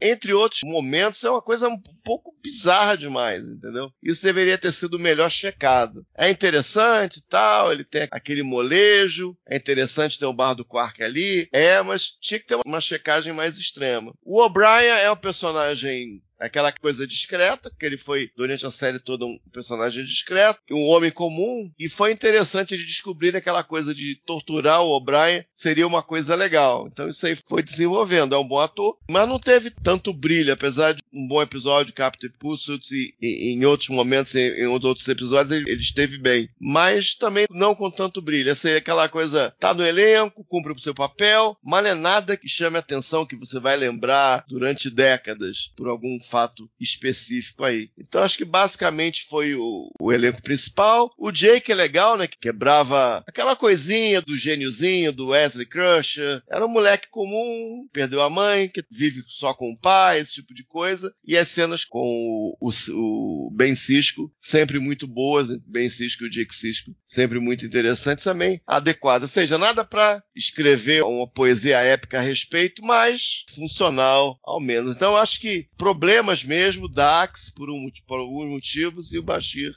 entre 0.00 0.32
outros 0.32 0.62
momentos, 0.64 1.24
é 1.24 1.30
uma 1.30 1.42
coisa 1.42 1.68
um 1.68 1.80
pouco 2.04 2.34
bizarra 2.42 2.96
demais, 2.96 3.44
entendeu? 3.44 3.90
Isso 4.02 4.22
deveria 4.22 4.58
ter 4.58 4.72
sido 4.72 4.98
melhor 4.98 5.30
checado. 5.30 6.06
É 6.16 6.30
interessante 6.30 7.22
tal, 7.28 7.72
ele 7.72 7.84
tem 7.84 8.08
aquele 8.10 8.42
molejo, 8.42 9.36
é 9.48 9.56
interessante 9.56 10.18
ter 10.18 10.26
o 10.26 10.32
bar 10.32 10.54
do 10.54 10.64
Quark 10.64 11.02
ali, 11.02 11.48
é, 11.52 11.80
mas 11.82 12.16
tinha 12.20 12.40
que 12.40 12.46
ter 12.46 12.58
uma 12.66 12.80
checagem 12.80 13.32
mais 13.32 13.56
extrema. 13.56 14.12
O 14.22 14.42
O'Brien 14.42 14.88
é 15.02 15.10
um 15.10 15.16
personagem 15.16 16.22
aquela 16.38 16.72
coisa 16.72 17.06
discreta, 17.06 17.70
que 17.78 17.84
ele 17.84 17.96
foi 17.96 18.30
durante 18.36 18.64
a 18.66 18.70
série 18.70 18.98
toda 18.98 19.24
um 19.24 19.38
personagem 19.52 20.04
discreto, 20.04 20.60
um 20.70 20.86
homem 20.88 21.10
comum, 21.10 21.70
e 21.78 21.88
foi 21.88 22.12
interessante 22.12 22.76
de 22.76 22.84
descobrir 22.84 23.34
aquela 23.36 23.62
coisa 23.62 23.94
de 23.94 24.16
torturar 24.26 24.82
o 24.82 24.90
O'Brien 24.90 25.44
seria 25.52 25.86
uma 25.86 26.02
coisa 26.02 26.34
legal. 26.34 26.88
Então 26.90 27.08
isso 27.08 27.26
aí 27.26 27.36
foi 27.46 27.62
desenvolvendo, 27.62 28.34
é 28.34 28.38
um 28.38 28.46
bom 28.46 28.60
ator, 28.60 28.98
mas 29.08 29.28
não 29.28 29.38
teve 29.38 29.70
tanto 29.70 30.12
brilho, 30.12 30.52
apesar 30.52 30.92
de 30.92 31.00
um 31.12 31.26
bom 31.26 31.42
episódio 31.42 31.92
Captain 31.92 32.30
Pursuit 32.38 32.86
e, 32.92 33.14
e, 33.20 33.54
em 33.54 33.64
outros 33.64 33.88
momentos, 33.88 34.34
em, 34.34 34.62
em, 34.62 34.66
outros 34.66 35.08
episódios, 35.08 35.52
ele, 35.52 35.70
ele, 35.70 35.80
esteve 35.80 36.18
bem. 36.18 36.48
Mas 36.60 37.14
também 37.14 37.46
não 37.50 37.74
com 37.74 37.90
tanto 37.90 38.22
brilho. 38.22 38.50
Essa 38.50 38.70
é 38.70 38.76
aquela 38.76 39.08
coisa, 39.08 39.54
tá 39.58 39.74
no 39.74 39.86
elenco, 39.86 40.44
cumpre 40.46 40.72
o 40.72 40.80
seu 40.80 40.94
papel, 40.94 41.56
mas 41.64 41.82
não 41.82 41.90
é 41.90 41.94
nada 41.94 42.36
que 42.36 42.48
chame 42.48 42.76
a 42.76 42.80
atenção 42.80 43.26
que 43.26 43.36
você 43.36 43.58
vai 43.58 43.76
lembrar 43.76 44.44
durante 44.48 44.90
décadas 44.90 45.72
por 45.76 45.88
algum 45.88 46.18
fato 46.28 46.70
específico 46.78 47.64
aí. 47.64 47.90
Então 47.98 48.22
acho 48.22 48.36
que 48.36 48.44
basicamente 48.44 49.26
foi 49.28 49.54
o, 49.54 49.90
o 50.00 50.12
elenco 50.12 50.42
principal. 50.42 51.12
O 51.18 51.32
Jake 51.32 51.72
é 51.72 51.74
legal, 51.74 52.16
né? 52.16 52.26
Que 52.26 52.38
quebrava 52.38 53.22
aquela 53.26 53.56
coisinha 53.56 54.20
do 54.20 54.36
gêniozinho, 54.36 55.12
do 55.12 55.28
Wesley 55.28 55.66
Crusher. 55.66 56.42
Era 56.50 56.66
um 56.66 56.70
moleque 56.70 57.08
comum, 57.10 57.88
perdeu 57.92 58.22
a 58.22 58.30
mãe, 58.30 58.68
que 58.68 58.82
vive 58.90 59.22
só 59.26 59.54
com 59.54 59.70
o 59.70 59.78
pai, 59.78 60.20
esse 60.20 60.32
tipo 60.32 60.54
de 60.54 60.64
coisa. 60.64 61.12
E 61.26 61.36
as 61.36 61.48
cenas 61.48 61.84
com 61.84 62.00
o, 62.00 62.56
o, 62.60 62.70
o 62.92 63.50
Ben 63.52 63.74
Cisco, 63.74 64.32
sempre 64.38 64.78
muito 64.78 65.06
boas. 65.06 65.48
Né? 65.48 65.56
Ben 65.66 65.88
Cisco 65.88 66.24
e 66.24 66.26
o 66.26 66.30
Jake 66.30 66.54
Cisco, 66.54 66.94
sempre 67.04 67.38
muito 67.38 67.64
interessantes 67.64 68.24
também, 68.24 68.60
adequadas. 68.66 69.30
Ou 69.30 69.34
seja, 69.34 69.58
nada 69.58 69.84
para 69.84 70.22
escrever 70.36 71.02
uma 71.04 71.26
poesia 71.26 71.78
épica 71.78 72.18
a 72.18 72.22
respeito, 72.22 72.82
mas 72.84 73.44
funcional 73.54 74.38
ao 74.44 74.60
menos. 74.60 74.94
Então 74.94 75.16
acho 75.16 75.40
que 75.40 75.66
problema 75.76 76.17
problemas 76.18 76.42
mesmo, 76.42 76.88
Dax 76.88 77.50
por, 77.50 77.70
um, 77.70 77.90
por 78.06 78.18
alguns 78.18 78.46
motivos 78.46 79.12
e 79.12 79.18
o 79.18 79.22
Bashir 79.22 79.72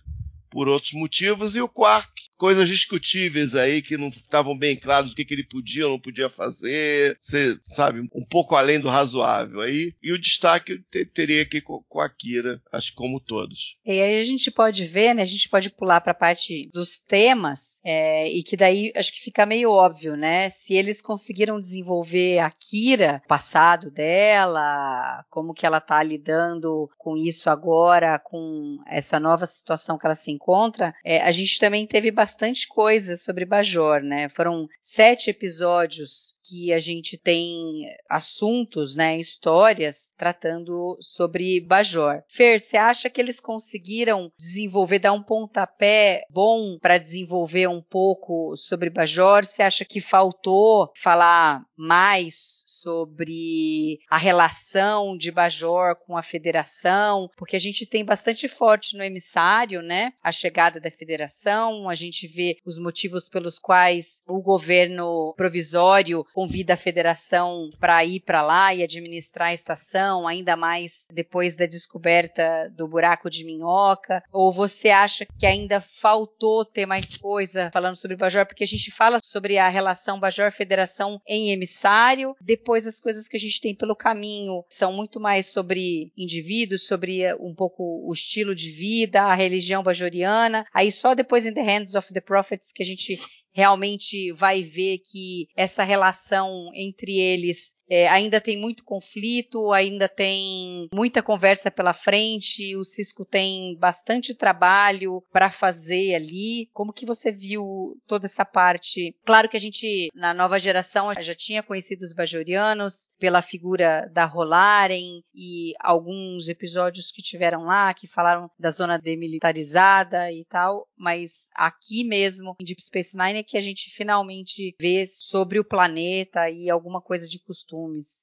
por 0.49 0.67
outros 0.67 0.91
motivos, 0.93 1.55
e 1.55 1.61
o 1.61 1.69
Quark 1.69 2.11
coisas 2.41 2.67
discutíveis 2.67 3.53
aí 3.53 3.83
que 3.83 3.97
não 3.97 4.07
estavam 4.07 4.57
bem 4.57 4.75
claros 4.75 5.11
do 5.11 5.15
que, 5.15 5.23
que 5.23 5.35
ele 5.35 5.43
podia 5.43 5.85
ou 5.85 5.91
não 5.91 5.99
podia 5.99 6.27
fazer, 6.27 7.15
você 7.19 7.55
sabe, 7.63 7.99
um 7.99 8.25
pouco 8.25 8.55
além 8.55 8.79
do 8.79 8.89
razoável 8.89 9.61
aí. 9.61 9.93
E 10.01 10.11
o 10.11 10.19
destaque 10.19 10.79
te, 10.89 11.05
teria 11.05 11.43
aqui 11.43 11.61
com, 11.61 11.83
com 11.87 12.01
a 12.01 12.09
Kira, 12.09 12.59
acho 12.71 12.95
como 12.95 13.19
todos. 13.19 13.79
E 13.85 13.91
aí 14.01 14.17
a 14.17 14.23
gente 14.23 14.49
pode 14.49 14.87
ver, 14.87 15.13
né? 15.13 15.21
A 15.21 15.25
gente 15.25 15.47
pode 15.49 15.69
pular 15.69 16.01
para 16.01 16.13
a 16.13 16.15
parte 16.15 16.67
dos 16.73 16.99
temas, 16.99 17.79
é, 17.85 18.27
e 18.27 18.41
que 18.41 18.57
daí 18.57 18.91
acho 18.95 19.13
que 19.13 19.21
fica 19.21 19.45
meio 19.45 19.69
óbvio, 19.69 20.17
né? 20.17 20.49
Se 20.49 20.73
eles 20.73 20.99
conseguiram 20.99 21.59
desenvolver 21.59 22.39
a 22.39 22.49
Kira, 22.49 23.21
passado 23.27 23.91
dela, 23.91 25.23
como 25.29 25.53
que 25.53 25.67
ela 25.67 25.79
tá 25.79 26.01
lidando 26.01 26.89
com 26.97 27.15
isso 27.15 27.51
agora, 27.51 28.17
com 28.17 28.79
essa 28.87 29.19
nova 29.19 29.45
situação 29.45 29.95
que 29.95 30.07
ela 30.07 30.15
se 30.15 30.31
encontra, 30.31 30.91
é, 31.05 31.21
a 31.21 31.29
gente 31.29 31.59
também 31.59 31.85
teve 31.85 32.09
bastante 32.09 32.30
bastante 32.31 32.65
coisa 32.65 33.17
sobre 33.17 33.43
Bajor, 33.43 34.01
né? 34.01 34.29
Foram 34.29 34.67
sete 34.81 35.29
episódios 35.29 36.33
que 36.51 36.73
a 36.73 36.79
gente 36.79 37.17
tem 37.17 37.85
assuntos, 38.09 38.95
né, 38.95 39.17
histórias 39.17 40.13
tratando 40.17 40.97
sobre 40.99 41.61
Bajor. 41.61 42.23
Fer, 42.27 42.59
você 42.59 42.77
acha 42.77 43.09
que 43.09 43.21
eles 43.21 43.39
conseguiram 43.39 44.31
desenvolver, 44.37 44.99
dar 44.99 45.13
um 45.13 45.23
pontapé 45.23 46.23
bom 46.29 46.77
para 46.79 46.97
desenvolver 46.97 47.67
um 47.67 47.81
pouco 47.81 48.55
sobre 48.55 48.89
Bajor? 48.89 49.45
Você 49.45 49.61
acha 49.61 49.85
que 49.85 50.01
faltou 50.01 50.91
falar 50.95 51.63
mais 51.77 52.63
sobre 52.65 53.99
a 54.09 54.17
relação 54.17 55.15
de 55.15 55.31
Bajor 55.31 55.95
com 56.05 56.17
a 56.17 56.23
federação, 56.23 57.29
porque 57.37 57.55
a 57.55 57.59
gente 57.59 57.85
tem 57.85 58.03
bastante 58.03 58.47
forte 58.47 58.97
no 58.97 59.03
emissário, 59.03 59.81
né? 59.81 60.11
A 60.21 60.31
chegada 60.31 60.79
da 60.79 60.91
federação, 60.91 61.87
a 61.87 61.95
gente 61.95 62.20
vê 62.27 62.57
os 62.65 62.77
motivos 62.77 63.29
pelos 63.29 63.57
quais 63.59 64.21
o 64.27 64.41
governo 64.41 65.33
provisório 65.37 66.25
convida 66.33 66.73
a 66.73 66.77
federação 66.77 67.69
para 67.79 68.03
ir 68.03 68.21
para 68.21 68.41
lá 68.41 68.73
e 68.73 68.83
administrar 68.83 69.49
a 69.49 69.53
estação, 69.53 70.27
ainda 70.27 70.55
mais 70.55 71.07
depois 71.13 71.55
da 71.55 71.65
descoberta 71.65 72.71
do 72.75 72.87
buraco 72.87 73.29
de 73.29 73.45
minhoca? 73.45 74.23
Ou 74.31 74.51
você 74.51 74.89
acha 74.89 75.25
que 75.25 75.45
ainda 75.45 75.81
faltou 75.81 76.65
ter 76.65 76.85
mais 76.85 77.17
coisa 77.17 77.69
falando 77.71 77.95
sobre 77.95 78.17
Bajor? 78.17 78.45
Porque 78.45 78.63
a 78.63 78.67
gente 78.67 78.91
fala 78.91 79.19
sobre 79.23 79.57
a 79.57 79.69
relação 79.69 80.19
Bajor-Federação 80.19 81.21
em 81.27 81.51
emissário, 81.51 82.35
depois 82.41 82.81
depois 82.81 82.87
as 82.87 82.99
coisas 82.99 83.27
que 83.27 83.35
a 83.35 83.39
gente 83.39 83.59
tem 83.59 83.75
pelo 83.75 83.95
caminho 83.95 84.63
são 84.69 84.93
muito 84.93 85.19
mais 85.19 85.47
sobre 85.47 86.11
indivíduos, 86.17 86.87
sobre 86.87 87.21
eh, 87.21 87.35
um 87.35 87.53
pouco 87.53 87.83
o 88.07 88.13
estilo 88.13 88.55
de 88.55 88.69
vida, 88.69 89.23
a 89.23 89.33
religião 89.33 89.83
bajoriana. 89.83 90.65
Aí 90.73 90.91
só 90.91 91.13
depois 91.13 91.45
em 91.45 91.53
The 91.53 91.61
Hands 91.61 91.95
of 92.09 92.13
the 92.13 92.21
Prophets 92.21 92.71
que 92.71 92.83
a 92.83 92.85
gente 92.85 93.19
realmente 93.53 94.31
vai 94.33 94.63
ver 94.63 94.99
que 94.99 95.47
essa 95.55 95.83
relação 95.83 96.71
entre 96.73 97.19
eles 97.19 97.75
é, 97.91 98.07
ainda 98.07 98.39
tem 98.39 98.57
muito 98.57 98.85
conflito, 98.85 99.73
ainda 99.73 100.07
tem 100.07 100.87
muita 100.93 101.21
conversa 101.21 101.69
pela 101.69 101.91
frente, 101.91 102.73
o 102.77 102.85
Cisco 102.85 103.25
tem 103.25 103.75
bastante 103.77 104.33
trabalho 104.33 105.21
para 105.29 105.51
fazer 105.51 106.15
ali. 106.15 106.69
Como 106.71 106.93
que 106.93 107.05
você 107.05 107.33
viu 107.33 108.01
toda 108.07 108.27
essa 108.27 108.45
parte? 108.45 109.13
Claro 109.25 109.49
que 109.49 109.57
a 109.57 109.59
gente, 109.59 110.07
na 110.15 110.33
nova 110.33 110.57
geração, 110.57 111.11
já 111.19 111.35
tinha 111.35 111.61
conhecido 111.61 112.03
os 112.03 112.13
bajorianos 112.13 113.09
pela 113.19 113.41
figura 113.41 114.09
da 114.13 114.23
Rolaren 114.23 115.19
e 115.35 115.73
alguns 115.77 116.47
episódios 116.47 117.11
que 117.11 117.21
tiveram 117.21 117.63
lá, 117.65 117.93
que 117.93 118.07
falaram 118.07 118.49
da 118.57 118.69
zona 118.69 118.97
demilitarizada 118.97 120.31
e 120.31 120.45
tal, 120.45 120.87
mas 120.97 121.49
aqui 121.53 122.05
mesmo, 122.05 122.55
em 122.57 122.63
Deep 122.63 122.81
Space 122.81 123.17
Nine, 123.17 123.39
é 123.39 123.43
que 123.43 123.57
a 123.57 123.61
gente 123.61 123.89
finalmente 123.89 124.73
vê 124.79 125.05
sobre 125.05 125.59
o 125.59 125.65
planeta 125.65 126.49
e 126.49 126.69
alguma 126.69 127.01
coisa 127.01 127.27
de 127.27 127.37
costume 127.37 127.80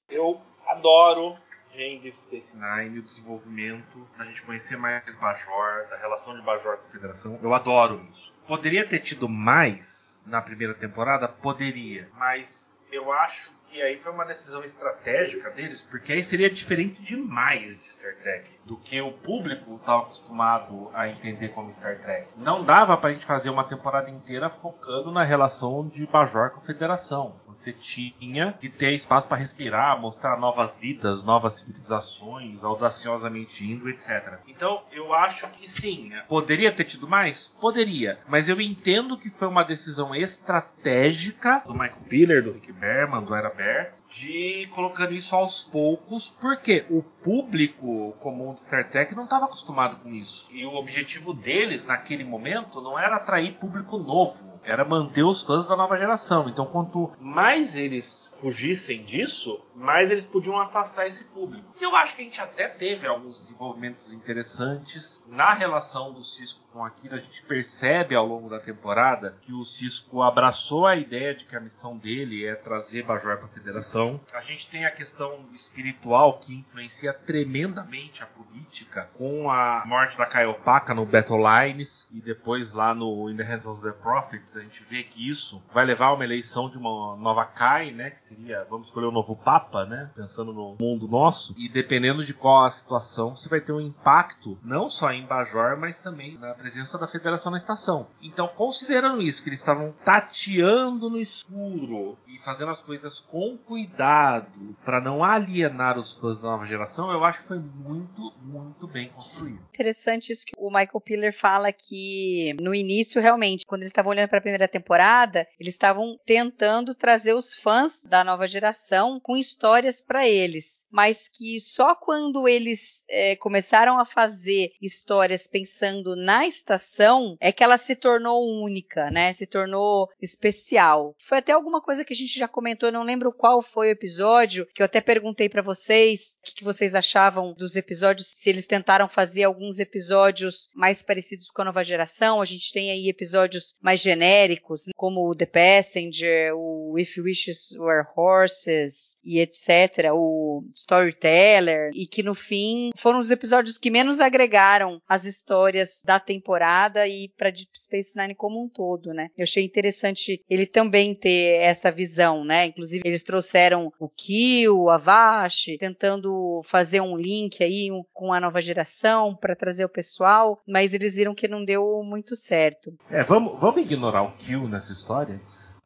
Eu 0.08 0.40
adoro 0.66 1.36
Deep 1.74 2.16
Space 2.16 2.56
Nine 2.56 2.98
o 2.98 3.02
desenvolvimento, 3.02 4.08
da 4.16 4.24
gente 4.24 4.42
conhecer 4.42 4.76
mais 4.76 5.14
Bajor, 5.16 5.86
da 5.90 5.96
relação 5.96 6.34
de 6.34 6.42
Bajor 6.42 6.78
com 6.78 6.86
a 6.86 6.90
Federação. 6.90 7.38
Eu 7.42 7.54
adoro 7.54 8.06
isso. 8.10 8.34
Poderia 8.46 8.86
ter 8.86 9.00
tido 9.00 9.28
mais 9.28 10.20
na 10.26 10.40
primeira 10.40 10.74
temporada? 10.74 11.28
Poderia, 11.28 12.08
mas 12.14 12.76
eu 12.90 13.12
acho 13.12 13.52
que 13.70 13.82
aí 13.82 13.96
foi 13.96 14.12
uma 14.12 14.24
decisão 14.24 14.64
estratégica 14.64 15.50
deles, 15.50 15.82
porque 15.82 16.12
aí 16.12 16.24
seria 16.24 16.50
diferente 16.50 17.02
demais 17.02 17.78
de 17.78 17.86
Star 17.86 18.14
Trek 18.16 18.58
do 18.64 18.76
que 18.76 19.00
o 19.00 19.12
público 19.12 19.76
estava 19.76 20.02
acostumado 20.02 20.90
a 20.94 21.08
entender 21.08 21.48
como 21.48 21.72
Star 21.72 21.98
Trek. 21.98 22.32
Não 22.36 22.64
dava 22.64 22.96
para 22.96 23.10
a 23.10 23.12
gente 23.12 23.26
fazer 23.26 23.50
uma 23.50 23.64
temporada 23.64 24.10
inteira 24.10 24.48
focando 24.48 25.12
na 25.12 25.22
relação 25.22 25.86
de 25.86 26.06
Bajor 26.06 26.50
com 26.50 26.58
a 26.58 26.62
Federação. 26.62 27.36
Você 27.48 27.72
tinha 27.72 28.52
que 28.52 28.68
ter 28.68 28.92
espaço 28.92 29.28
para 29.28 29.38
respirar, 29.38 30.00
mostrar 30.00 30.38
novas 30.38 30.76
vidas, 30.76 31.22
novas 31.22 31.54
civilizações, 31.54 32.64
audaciosamente 32.64 33.64
indo, 33.64 33.88
etc. 33.88 34.38
Então, 34.46 34.82
eu 34.92 35.12
acho 35.12 35.48
que 35.48 35.68
sim, 35.68 36.12
poderia 36.28 36.72
ter 36.72 36.84
tido 36.84 37.08
mais? 37.08 37.48
Poderia, 37.60 38.18
mas 38.28 38.48
eu 38.48 38.60
entendo 38.60 39.18
que 39.18 39.30
foi 39.30 39.48
uma 39.48 39.62
decisão 39.62 40.14
estratégica 40.14 41.62
do 41.66 41.72
Michael 41.72 42.02
Piller, 42.08 42.42
do 42.42 42.52
Rick 42.52 42.72
Berman, 42.72 43.24
do 43.24 43.34
Era 43.34 43.50
there. 43.58 43.92
De 44.08 44.66
colocando 44.74 45.12
isso 45.12 45.34
aos 45.34 45.62
poucos, 45.64 46.30
porque 46.40 46.86
o 46.88 47.02
público 47.02 48.12
comum 48.20 48.52
de 48.52 48.62
Star 48.62 48.88
Trek 48.90 49.14
não 49.14 49.24
estava 49.24 49.44
acostumado 49.44 49.96
com 49.96 50.12
isso. 50.12 50.48
E 50.50 50.64
o 50.64 50.74
objetivo 50.74 51.34
deles 51.34 51.86
naquele 51.86 52.24
momento 52.24 52.80
não 52.80 52.98
era 52.98 53.16
atrair 53.16 53.54
público 53.58 53.98
novo, 53.98 54.58
era 54.64 54.84
manter 54.84 55.22
os 55.22 55.42
fãs 55.42 55.66
da 55.66 55.76
nova 55.76 55.96
geração. 55.96 56.48
Então, 56.48 56.66
quanto 56.66 57.12
mais 57.20 57.76
eles 57.76 58.34
fugissem 58.38 59.04
disso, 59.04 59.60
mais 59.74 60.10
eles 60.10 60.26
podiam 60.26 60.58
afastar 60.60 61.06
esse 61.06 61.24
público. 61.24 61.64
E 61.80 61.84
eu 61.84 61.94
acho 61.94 62.14
que 62.14 62.22
a 62.22 62.24
gente 62.24 62.40
até 62.40 62.68
teve 62.68 63.06
alguns 63.06 63.38
desenvolvimentos 63.38 64.12
interessantes 64.12 65.24
na 65.28 65.52
relação 65.54 66.12
do 66.12 66.22
Cisco 66.24 66.60
com 66.72 66.84
aquilo. 66.84 67.14
A 67.14 67.18
gente 67.18 67.42
percebe 67.42 68.14
ao 68.14 68.26
longo 68.26 68.48
da 68.48 68.58
temporada 68.58 69.36
que 69.40 69.52
o 69.52 69.64
Cisco 69.64 70.22
abraçou 70.22 70.86
a 70.86 70.96
ideia 70.96 71.34
de 71.34 71.44
que 71.44 71.56
a 71.56 71.60
missão 71.60 71.96
dele 71.96 72.46
é 72.46 72.54
trazer 72.54 73.04
Bajor 73.04 73.36
para 73.36 73.46
a 73.46 73.48
Federação. 73.48 73.97
A 74.32 74.40
gente 74.40 74.68
tem 74.68 74.84
a 74.84 74.90
questão 74.90 75.46
espiritual 75.52 76.38
que 76.38 76.54
influencia 76.54 77.12
tremendamente 77.12 78.22
a 78.22 78.26
política, 78.26 79.10
com 79.16 79.50
a 79.50 79.82
morte 79.86 80.16
da 80.16 80.26
Caiopaka 80.26 80.94
no 80.94 81.04
Battle 81.04 81.38
Lines 81.38 82.08
e 82.12 82.20
depois 82.20 82.72
lá 82.72 82.94
no 82.94 83.28
In 83.30 83.36
the 83.36 83.42
Hands 83.42 83.66
of 83.66 83.82
the 83.82 83.92
Prophets 83.92 84.56
a 84.56 84.60
gente 84.60 84.84
vê 84.84 85.02
que 85.02 85.28
isso 85.28 85.62
vai 85.72 85.84
levar 85.84 86.06
a 86.06 86.14
uma 86.14 86.24
eleição 86.24 86.70
de 86.70 86.78
uma 86.78 87.16
nova 87.16 87.44
CAI, 87.44 87.90
né? 87.90 88.10
Que 88.10 88.20
seria, 88.20 88.66
vamos 88.70 88.86
escolher 88.86 89.06
um 89.06 89.12
novo 89.12 89.34
Papa, 89.36 89.84
né? 89.84 90.10
Pensando 90.14 90.52
no 90.52 90.76
mundo 90.80 91.08
nosso. 91.08 91.54
E 91.56 91.68
dependendo 91.68 92.24
de 92.24 92.34
qual 92.34 92.64
a 92.64 92.70
situação, 92.70 93.34
você 93.34 93.48
vai 93.48 93.60
ter 93.60 93.72
um 93.72 93.80
impacto 93.80 94.58
não 94.62 94.88
só 94.88 95.12
em 95.12 95.26
Bajor, 95.26 95.76
mas 95.78 95.98
também 95.98 96.38
na 96.38 96.54
presença 96.54 96.98
da 96.98 97.06
Federação 97.06 97.50
na 97.50 97.58
estação. 97.58 98.06
Então, 98.22 98.48
considerando 98.48 99.22
isso, 99.22 99.42
que 99.42 99.48
eles 99.48 99.60
estavam 99.60 99.94
tateando 100.04 101.10
no 101.10 101.18
escuro 101.18 102.16
e 102.26 102.38
fazendo 102.38 102.70
as 102.70 102.82
coisas 102.82 103.18
com 103.18 103.56
cuidado 103.56 103.87
para 103.96 105.00
não 105.00 105.22
alienar 105.22 105.98
os 105.98 106.16
fãs 106.16 106.40
da 106.40 106.48
nova 106.50 106.66
geração, 106.66 107.10
eu 107.10 107.24
acho 107.24 107.42
que 107.42 107.48
foi 107.48 107.58
muito, 107.58 108.32
muito 108.42 108.86
bem 108.86 109.08
construído. 109.10 109.60
Interessante 109.72 110.32
isso 110.32 110.46
que 110.46 110.54
o 110.56 110.68
Michael 110.68 111.00
Piller 111.00 111.32
fala 111.32 111.72
que 111.72 112.56
no 112.60 112.74
início, 112.74 113.20
realmente, 113.20 113.66
quando 113.66 113.82
eles 113.82 113.90
estavam 113.90 114.10
olhando 114.10 114.28
para 114.28 114.40
primeira 114.40 114.68
temporada, 114.68 115.46
eles 115.58 115.74
estavam 115.74 116.18
tentando 116.24 116.94
trazer 116.94 117.34
os 117.34 117.54
fãs 117.54 118.04
da 118.04 118.24
nova 118.24 118.46
geração 118.46 119.20
com 119.20 119.36
histórias 119.36 120.00
para 120.00 120.26
eles, 120.28 120.86
mas 120.90 121.28
que 121.28 121.60
só 121.60 121.94
quando 121.94 122.48
eles 122.48 123.04
é, 123.08 123.36
começaram 123.36 123.98
a 123.98 124.04
fazer 124.04 124.72
histórias 124.80 125.46
pensando 125.46 126.16
na 126.16 126.46
estação 126.46 127.36
é 127.40 127.52
que 127.52 127.64
ela 127.64 127.78
se 127.78 127.94
tornou 127.94 128.46
única, 128.62 129.10
né? 129.10 129.32
Se 129.32 129.46
tornou 129.46 130.08
especial. 130.20 131.14
Foi 131.18 131.38
até 131.38 131.52
alguma 131.52 131.80
coisa 131.80 132.04
que 132.04 132.12
a 132.12 132.16
gente 132.16 132.38
já 132.38 132.48
comentou, 132.48 132.92
não 132.92 133.02
lembro 133.02 133.30
qual 133.32 133.62
foi 133.62 133.77
o 133.86 133.90
episódio, 133.90 134.66
que 134.74 134.82
eu 134.82 134.86
até 134.86 135.00
perguntei 135.00 135.48
para 135.48 135.62
vocês 135.62 136.37
o 136.40 136.54
que, 136.54 136.64
vocês 136.64 136.94
achavam 136.94 137.52
dos 137.52 137.76
episódios, 137.76 138.28
se 138.28 138.48
eles 138.48 138.66
tentaram 138.66 139.08
fazer 139.08 139.44
alguns 139.44 139.78
episódios 139.78 140.68
mais 140.74 141.02
parecidos 141.02 141.50
com 141.50 141.62
a 141.62 141.64
nova 141.66 141.84
geração. 141.84 142.40
A 142.40 142.44
gente 142.44 142.72
tem 142.72 142.90
aí 142.90 143.08
episódios 143.08 143.76
mais 143.82 144.00
genéricos, 144.00 144.84
como 144.96 145.28
o 145.28 145.34
The 145.34 145.46
Passenger, 145.46 146.54
o 146.54 146.98
If 146.98 147.16
Wishes 147.18 147.72
Were 147.76 148.06
Horses 148.16 149.16
e 149.24 149.40
etc., 149.40 150.12
o 150.12 150.64
Storyteller, 150.72 151.90
e 151.94 152.06
que 152.06 152.22
no 152.22 152.34
fim 152.34 152.90
foram 152.96 153.18
os 153.18 153.30
episódios 153.30 153.78
que 153.78 153.90
menos 153.90 154.20
agregaram 154.20 155.00
as 155.08 155.24
histórias 155.24 156.02
da 156.04 156.18
temporada 156.18 157.06
e 157.06 157.28
para 157.36 157.50
Deep 157.50 157.70
Space 157.74 158.16
Nine 158.16 158.34
como 158.34 158.62
um 158.62 158.68
todo, 158.68 159.12
né? 159.12 159.28
Eu 159.36 159.42
achei 159.42 159.64
interessante 159.64 160.42
ele 160.48 160.66
também 160.66 161.14
ter 161.14 161.60
essa 161.60 161.90
visão, 161.90 162.44
né? 162.44 162.66
Inclusive 162.66 163.02
eles 163.04 163.22
trouxeram 163.22 163.92
o 163.98 164.08
Kill, 164.08 164.88
a 164.88 164.96
Vash, 164.98 165.66
tentando 165.78 166.27
fazer 166.64 167.00
um 167.00 167.16
link 167.16 167.62
aí 167.62 167.88
com 168.12 168.32
a 168.32 168.40
nova 168.40 168.60
geração 168.60 169.34
para 169.34 169.56
trazer 169.56 169.84
o 169.84 169.88
pessoal, 169.88 170.60
mas 170.66 170.94
eles 170.94 171.14
viram 171.14 171.34
que 171.34 171.48
não 171.48 171.64
deu 171.64 172.02
muito 172.04 172.34
certo. 172.36 172.92
É, 173.10 173.22
vamos, 173.22 173.58
vamos 173.60 173.82
ignorar 173.82 174.22
o 174.22 174.32
Kill 174.32 174.68
nessa 174.68 174.92
história? 174.92 175.40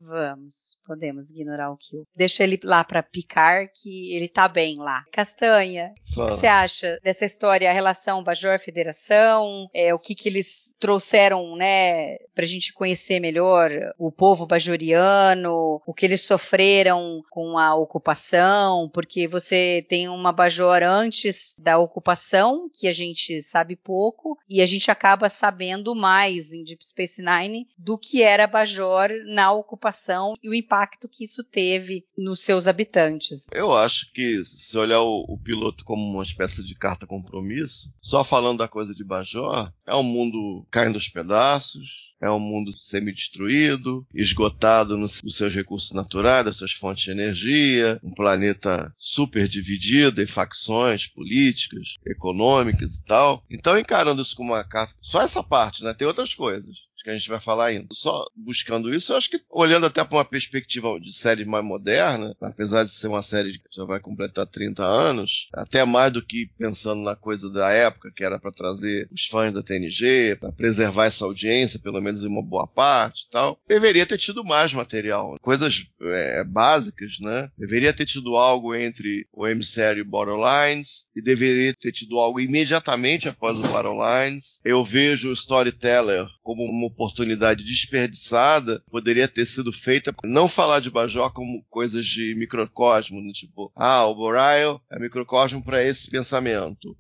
Vamos, 0.05 0.81
podemos 0.85 1.31
ignorar 1.31 1.71
o 1.71 1.77
Kill. 1.77 2.05
Deixa 2.15 2.43
ele 2.43 2.59
lá 2.65 2.83
para 2.83 3.03
picar, 3.03 3.69
que 3.73 4.13
ele 4.15 4.29
tá 4.29 4.49
bem 4.49 4.77
lá. 4.77 5.05
Castanha, 5.13 5.93
o 5.97 6.01
que 6.01 6.41
você 6.41 6.47
acha 6.49 6.99
dessa 7.03 7.25
história, 7.25 7.71
a 7.71 7.73
relação 7.73 8.23
Bajor-Federação, 8.23 9.69
é, 9.73 9.95
o 9.95 9.99
que 9.99 10.15
que 10.15 10.29
eles 10.29 10.62
trouxeram, 10.83 11.55
né, 11.55 12.17
pra 12.35 12.45
gente 12.45 12.73
conhecer 12.73 13.21
melhor 13.21 13.71
o 13.97 14.11
povo 14.11 14.49
bajoriano, 14.49 15.81
o 15.87 15.95
que 15.95 16.05
eles 16.05 16.23
sofreram 16.23 17.23
com 17.31 17.57
a 17.57 17.73
ocupação, 17.77 18.91
porque 18.93 19.29
você 19.29 19.87
tem 19.89 20.09
uma 20.09 20.33
Bajor 20.33 20.83
antes 20.83 21.55
da 21.57 21.79
ocupação, 21.79 22.69
que 22.75 22.89
a 22.89 22.93
gente 22.93 23.41
sabe 23.43 23.77
pouco, 23.77 24.37
e 24.49 24.61
a 24.61 24.67
gente 24.67 24.91
acaba 24.91 25.29
sabendo 25.29 25.95
mais 25.95 26.53
em 26.53 26.65
Deep 26.65 26.85
Space 26.85 27.23
Nine 27.23 27.69
do 27.79 27.97
que 27.97 28.21
era 28.21 28.49
Bajor 28.49 29.09
na 29.27 29.53
ocupação 29.53 30.35
e 30.43 30.49
o 30.49 30.55
impacto 30.55 31.09
que 31.09 31.23
isso 31.23 31.45
teve 31.45 32.05
nos 32.19 32.41
seus 32.41 32.67
habitantes. 32.67 33.47
Eu 33.53 33.73
acho 33.73 34.13
que 34.13 34.43
se 34.45 34.77
olhar 34.77 35.01
o, 35.01 35.27
o 35.29 35.39
piloto 35.39 35.85
como 35.85 36.03
uma 36.13 36.25
espécie 36.25 36.65
de 36.65 36.75
carta 36.75 37.07
compromisso, 37.07 37.93
só 38.03 38.25
falando 38.25 38.59
da 38.59 38.67
coisa 38.67 38.93
de 38.93 39.05
Bajor, 39.05 39.73
é 39.87 39.95
um 39.95 40.03
mundo 40.03 40.67
caindo 40.73 40.97
aos 40.97 41.09
pedaços, 41.09 42.13
é 42.23 42.31
um 42.31 42.39
mundo 42.39 42.73
semi-destruído, 42.79 44.07
esgotado 44.15 44.97
nos, 44.97 45.21
seus 45.29 45.55
recursos 45.55 45.91
naturais, 45.91 46.45
das 46.45 46.57
suas 46.57 46.73
fontes 46.73 47.05
de 47.05 47.11
energia, 47.11 48.01
um 48.03 48.15
planeta 48.15 48.95
super 48.97 49.47
dividido 49.47 50.23
em 50.23 50.27
facções 50.27 51.07
políticas, 51.07 51.97
econômicas 52.07 52.95
e 52.95 53.05
tal. 53.05 53.45
Então, 53.51 53.77
encarando 53.77 54.23
isso 54.23 54.37
como 54.37 54.53
uma 54.53 54.65
carta, 54.65 54.95
só 55.03 55.21
essa 55.21 55.43
parte, 55.43 55.85
né? 55.85 55.93
Tem 55.93 56.07
outras 56.07 56.33
coisas 56.33 56.92
que 57.03 57.11
a 57.11 57.13
gente 57.13 57.29
vai 57.29 57.41
falar 57.41 57.67
ainda. 57.67 57.87
Só 57.93 58.25
buscando 58.37 58.95
isso, 58.95 59.13
eu 59.13 59.17
acho 59.17 59.31
que 59.31 59.41
olhando 59.51 59.87
até 59.87 60.05
para 60.05 60.19
uma 60.19 60.25
perspectiva 60.25 60.99
de 61.01 61.13
série 61.13 61.45
mais 61.45 61.65
moderna, 61.65 62.35
apesar 62.41 62.85
de 62.85 62.91
ser 62.91 63.09
uma 63.09 63.23
série 63.23 63.53
que 63.53 63.69
já 63.71 63.85
vai 63.85 64.01
completar 64.01 64.47
30 64.47 64.85
anos, 64.85 65.49
até 65.55 65.85
mais 65.85 66.13
do 66.13 66.25
que 66.25 66.51
pensando 66.59 67.03
na 67.03 67.17
coisa 67.17 67.51
da 67.53 67.71
época, 67.71 68.13
que 68.15 68.25
era 68.25 68.39
para 68.39 68.53
trazer 68.53 69.09
os 69.13 69.27
fãs 69.27 69.53
da 69.53 69.63
TNG, 69.63 70.37
para 70.39 70.53
preservar 70.53 71.07
essa 71.07 71.25
audiência, 71.25 71.81
pelo 71.81 72.01
menos 72.01 72.23
em 72.23 72.29
uma 72.29 72.43
boa 72.43 72.67
parte 72.67 73.25
e 73.27 73.31
tal, 73.31 73.59
deveria 73.67 74.07
ter 74.07 74.19
tido 74.19 74.45
mais 74.45 74.73
material. 74.73 75.37
Coisas 75.41 75.87
é, 76.01 76.45
básicas, 76.45 77.19
né? 77.21 77.51
Deveria 77.57 77.93
ter 77.93 78.07
tido 78.07 78.37
algo 78.37 78.75
entre 78.75 79.27
o 79.33 79.47
emissário 79.47 80.01
e 80.01 80.05
Borderlines, 80.05 81.07
e 81.15 81.23
deveria 81.23 81.75
ter 81.75 81.93
tido 81.93 82.19
algo 82.19 82.41
imediatamente 82.41 83.29
após 83.29 83.59
o 83.59 83.63
Borderlines. 83.63 84.61
Eu 84.65 84.85
vejo 84.85 85.31
o 85.31 85.33
Storyteller 85.33 86.27
como 86.43 86.63
uma 86.65 86.92
oportunidade 86.93 87.65
desperdiçada 87.65 88.83
poderia 88.91 89.27
ter 89.27 89.47
sido 89.47 89.73
feita. 89.73 90.15
Não 90.25 90.49
falar 90.49 90.81
de 90.81 90.91
Bajor 90.91 91.33
como 91.33 91.65
coisas 91.71 92.07
de 92.07 92.35
microcosmo, 92.37 93.21
né? 93.21 93.33
tipo, 93.33 93.73
ah, 93.75 94.07
o 94.07 94.15
Borail 94.15 94.81
é 94.91 94.99
microcosmo 95.01 95.65
para 95.65 95.83
esse 95.83 96.11
pensamento. 96.11 96.97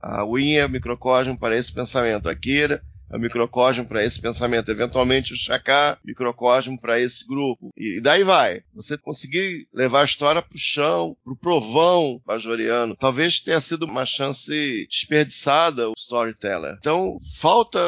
A 0.00 0.24
Win 0.24 0.54
é 0.54 0.68
microcosmo 0.68 1.38
para 1.38 1.56
esse 1.56 1.72
pensamento. 1.72 2.28
A 2.28 2.34
Kira 2.34 2.82
o 3.10 3.18
microcosmo 3.18 3.84
para 3.84 4.04
esse 4.04 4.20
pensamento, 4.20 4.70
eventualmente 4.70 5.32
o 5.32 5.36
Chacá, 5.36 5.98
microcosmo 6.04 6.80
para 6.80 7.00
esse 7.00 7.26
grupo. 7.26 7.70
E 7.76 8.00
daí 8.00 8.24
vai. 8.24 8.60
Você 8.74 8.96
conseguir 8.98 9.68
levar 9.72 10.02
a 10.02 10.04
história 10.04 10.42
para 10.42 10.56
o 10.56 10.58
chão, 10.58 11.16
para 11.24 11.32
o 11.32 11.36
provão 11.36 12.20
bajoriano, 12.26 12.96
talvez 12.96 13.40
tenha 13.40 13.60
sido 13.60 13.84
uma 13.84 14.04
chance 14.04 14.86
desperdiçada 14.90 15.88
o 15.88 15.94
storyteller. 15.96 16.76
Então, 16.78 17.18
falta, 17.40 17.78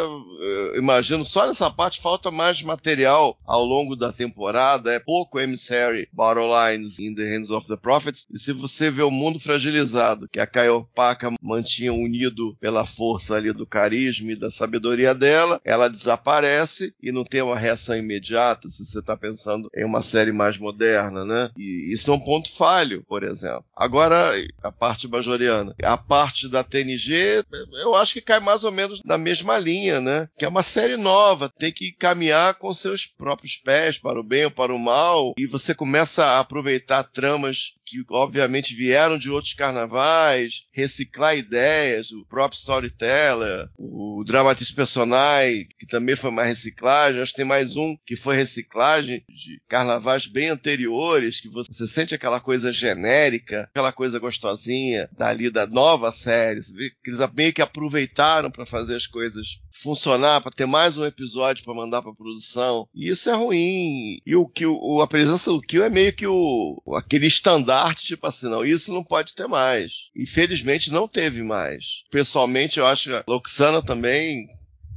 imagino, 0.77 1.25
só 1.25 1.47
nessa 1.47 1.71
parte 1.71 2.01
falta 2.01 2.31
mais 2.31 2.63
material 2.63 3.39
ao 3.45 3.65
longo 3.65 3.97
da 3.97 4.13
temporada, 4.13 4.93
é 4.93 5.01
pouco 5.01 5.41
emissary 5.41 6.09
battle 6.13 6.49
lines 6.49 6.99
in 6.99 7.15
the 7.15 7.25
hands 7.25 7.51
of 7.51 7.67
the 7.67 7.77
prophets, 7.77 8.27
e 8.33 8.39
se 8.39 8.53
você 8.53 8.91
vê 8.91 9.03
o 9.03 9.11
mundo 9.11 9.41
fragilizado, 9.41 10.29
que 10.29 10.41
a 10.41 10.47
Caiopaka 10.47 11.31
mantinha 11.41 11.93
unido 11.93 12.57
pela 12.61 12.87
força 12.87 13.35
ali 13.35 13.53
do 13.53 13.67
carisma 13.67 14.33
e 14.33 14.37
da 14.37 14.51
sabedoria 14.51 15.08
dela, 15.15 15.61
ela 15.65 15.89
desaparece 15.89 16.95
e 17.03 17.13
não 17.13 17.25
tem 17.25 17.43
uma 17.43 17.59
reação 17.59 17.97
imediata, 17.97 18.69
se 18.69 18.85
você 18.85 18.99
está 18.99 19.17
pensando 19.17 19.69
em 19.75 19.85
uma 19.85 20.03
série 20.03 20.33
mais 20.33 20.59
moderna, 20.59 21.25
né? 21.25 21.51
E 21.57 21.93
isso 21.93 22.11
é 22.11 22.15
um 22.15 22.21
ponto 22.21 22.51
falho, 22.53 23.05
por 23.09 23.23
exemplo. 23.23 23.65
Agora, 23.77 24.17
a 24.63 24.73
parte 24.73 25.07
bajoriana. 25.09 25.75
A 25.83 25.97
parte 25.97 26.49
da 26.49 26.63
TNG, 26.65 27.43
eu 27.83 27.95
acho 27.95 28.15
que 28.15 28.21
cai 28.21 28.41
mais 28.41 28.65
ou 28.65 28.73
menos 28.73 29.03
na 29.05 29.19
mesma 29.19 29.59
linha, 29.59 30.01
né? 30.01 30.29
Que 30.37 30.45
é 30.45 30.49
uma 30.49 30.63
série 30.63 30.97
nova, 30.97 31.49
tem 31.49 31.73
que 31.73 31.93
caminhar 31.93 32.55
com 32.55 32.75
seus 32.75 33.07
próprios 33.07 33.57
pés, 33.57 33.99
para 33.99 34.21
o 34.21 34.25
bem 34.25 34.45
ou 34.45 34.51
para 34.51 34.75
o 34.75 34.79
mal, 34.79 35.35
e 35.39 35.47
você 35.47 35.75
começa 35.75 36.25
a 36.25 36.41
aproveitar 36.41 37.05
tramas 37.05 37.75
que 37.89 38.05
obviamente 38.11 38.75
vieram 38.75 39.19
de 39.19 39.31
outros 39.31 39.55
carnavais, 39.55 40.63
reciclar 40.73 41.37
ideias, 41.37 42.11
o 42.11 42.25
próprio 42.27 42.59
storyteller, 42.59 43.69
o 43.79 44.23
dramatis 44.25 44.71
personae, 44.71 45.67
que 45.79 45.87
também 45.87 46.17
foi 46.17 46.31
mais 46.31 46.49
reciclagem, 46.49 47.21
acho 47.21 47.33
que 47.33 47.39
tem 47.39 47.47
mais 47.47 47.77
um 47.77 47.97
que 48.07 48.17
foi 48.17 48.37
reciclagem 48.37 49.25
de 49.29 49.61
carnavais 49.69 50.27
bem 50.27 50.49
anteriores, 50.49 51.41
que 51.41 51.49
você 51.49 51.87
sente 51.87 52.15
aquela 52.15 52.41
coisa 52.41 52.73
genérica, 52.73 53.69
aquela 53.71 53.93
coisa 53.93 54.19
gostosinha 54.19 55.09
dali 55.17 55.51
da 55.51 55.67
nova 55.67 56.13
série, 56.13 56.61
que 57.03 57.11
eles 57.11 57.21
meio 57.35 57.53
que 57.53 57.63
aproveitaram 57.63 58.51
para 58.51 58.67
fazer 58.67 58.97
as 58.97 59.07
coisas 59.07 59.61
funcionar, 59.83 60.41
para 60.41 60.51
ter 60.51 60.67
mais 60.67 60.97
um 60.97 61.05
episódio 61.05 61.65
para 61.65 61.75
mandar 61.75 62.03
para 62.03 62.15
produção. 62.15 62.89
E 62.95 63.09
isso 63.09 63.31
é 63.31 63.35
ruim. 63.35 64.19
E 64.27 64.35
o 64.35 64.49
que 64.49 64.65
a 65.03 65.07
presença 65.07 65.51
do 65.51 65.61
Kill 65.61 65.85
é 65.85 65.89
meio 65.89 66.13
que 66.13 66.27
o 66.27 66.83
aquele 66.97 67.27
estandarte, 67.27 67.78
tipo 67.95 68.27
assim, 68.27 68.49
não, 68.49 68.65
isso 68.65 68.93
não 68.93 69.05
pode 69.05 69.35
ter 69.35 69.47
mais. 69.47 70.11
Infelizmente 70.17 70.91
não 70.91 71.09
teve 71.09 71.43
mais. 71.43 72.03
Pessoalmente, 72.11 72.79
eu 72.79 72.87
acho 72.87 73.11
que 73.11 73.17
a 73.17 73.25
Loxana 73.27 73.83
também 73.83 74.47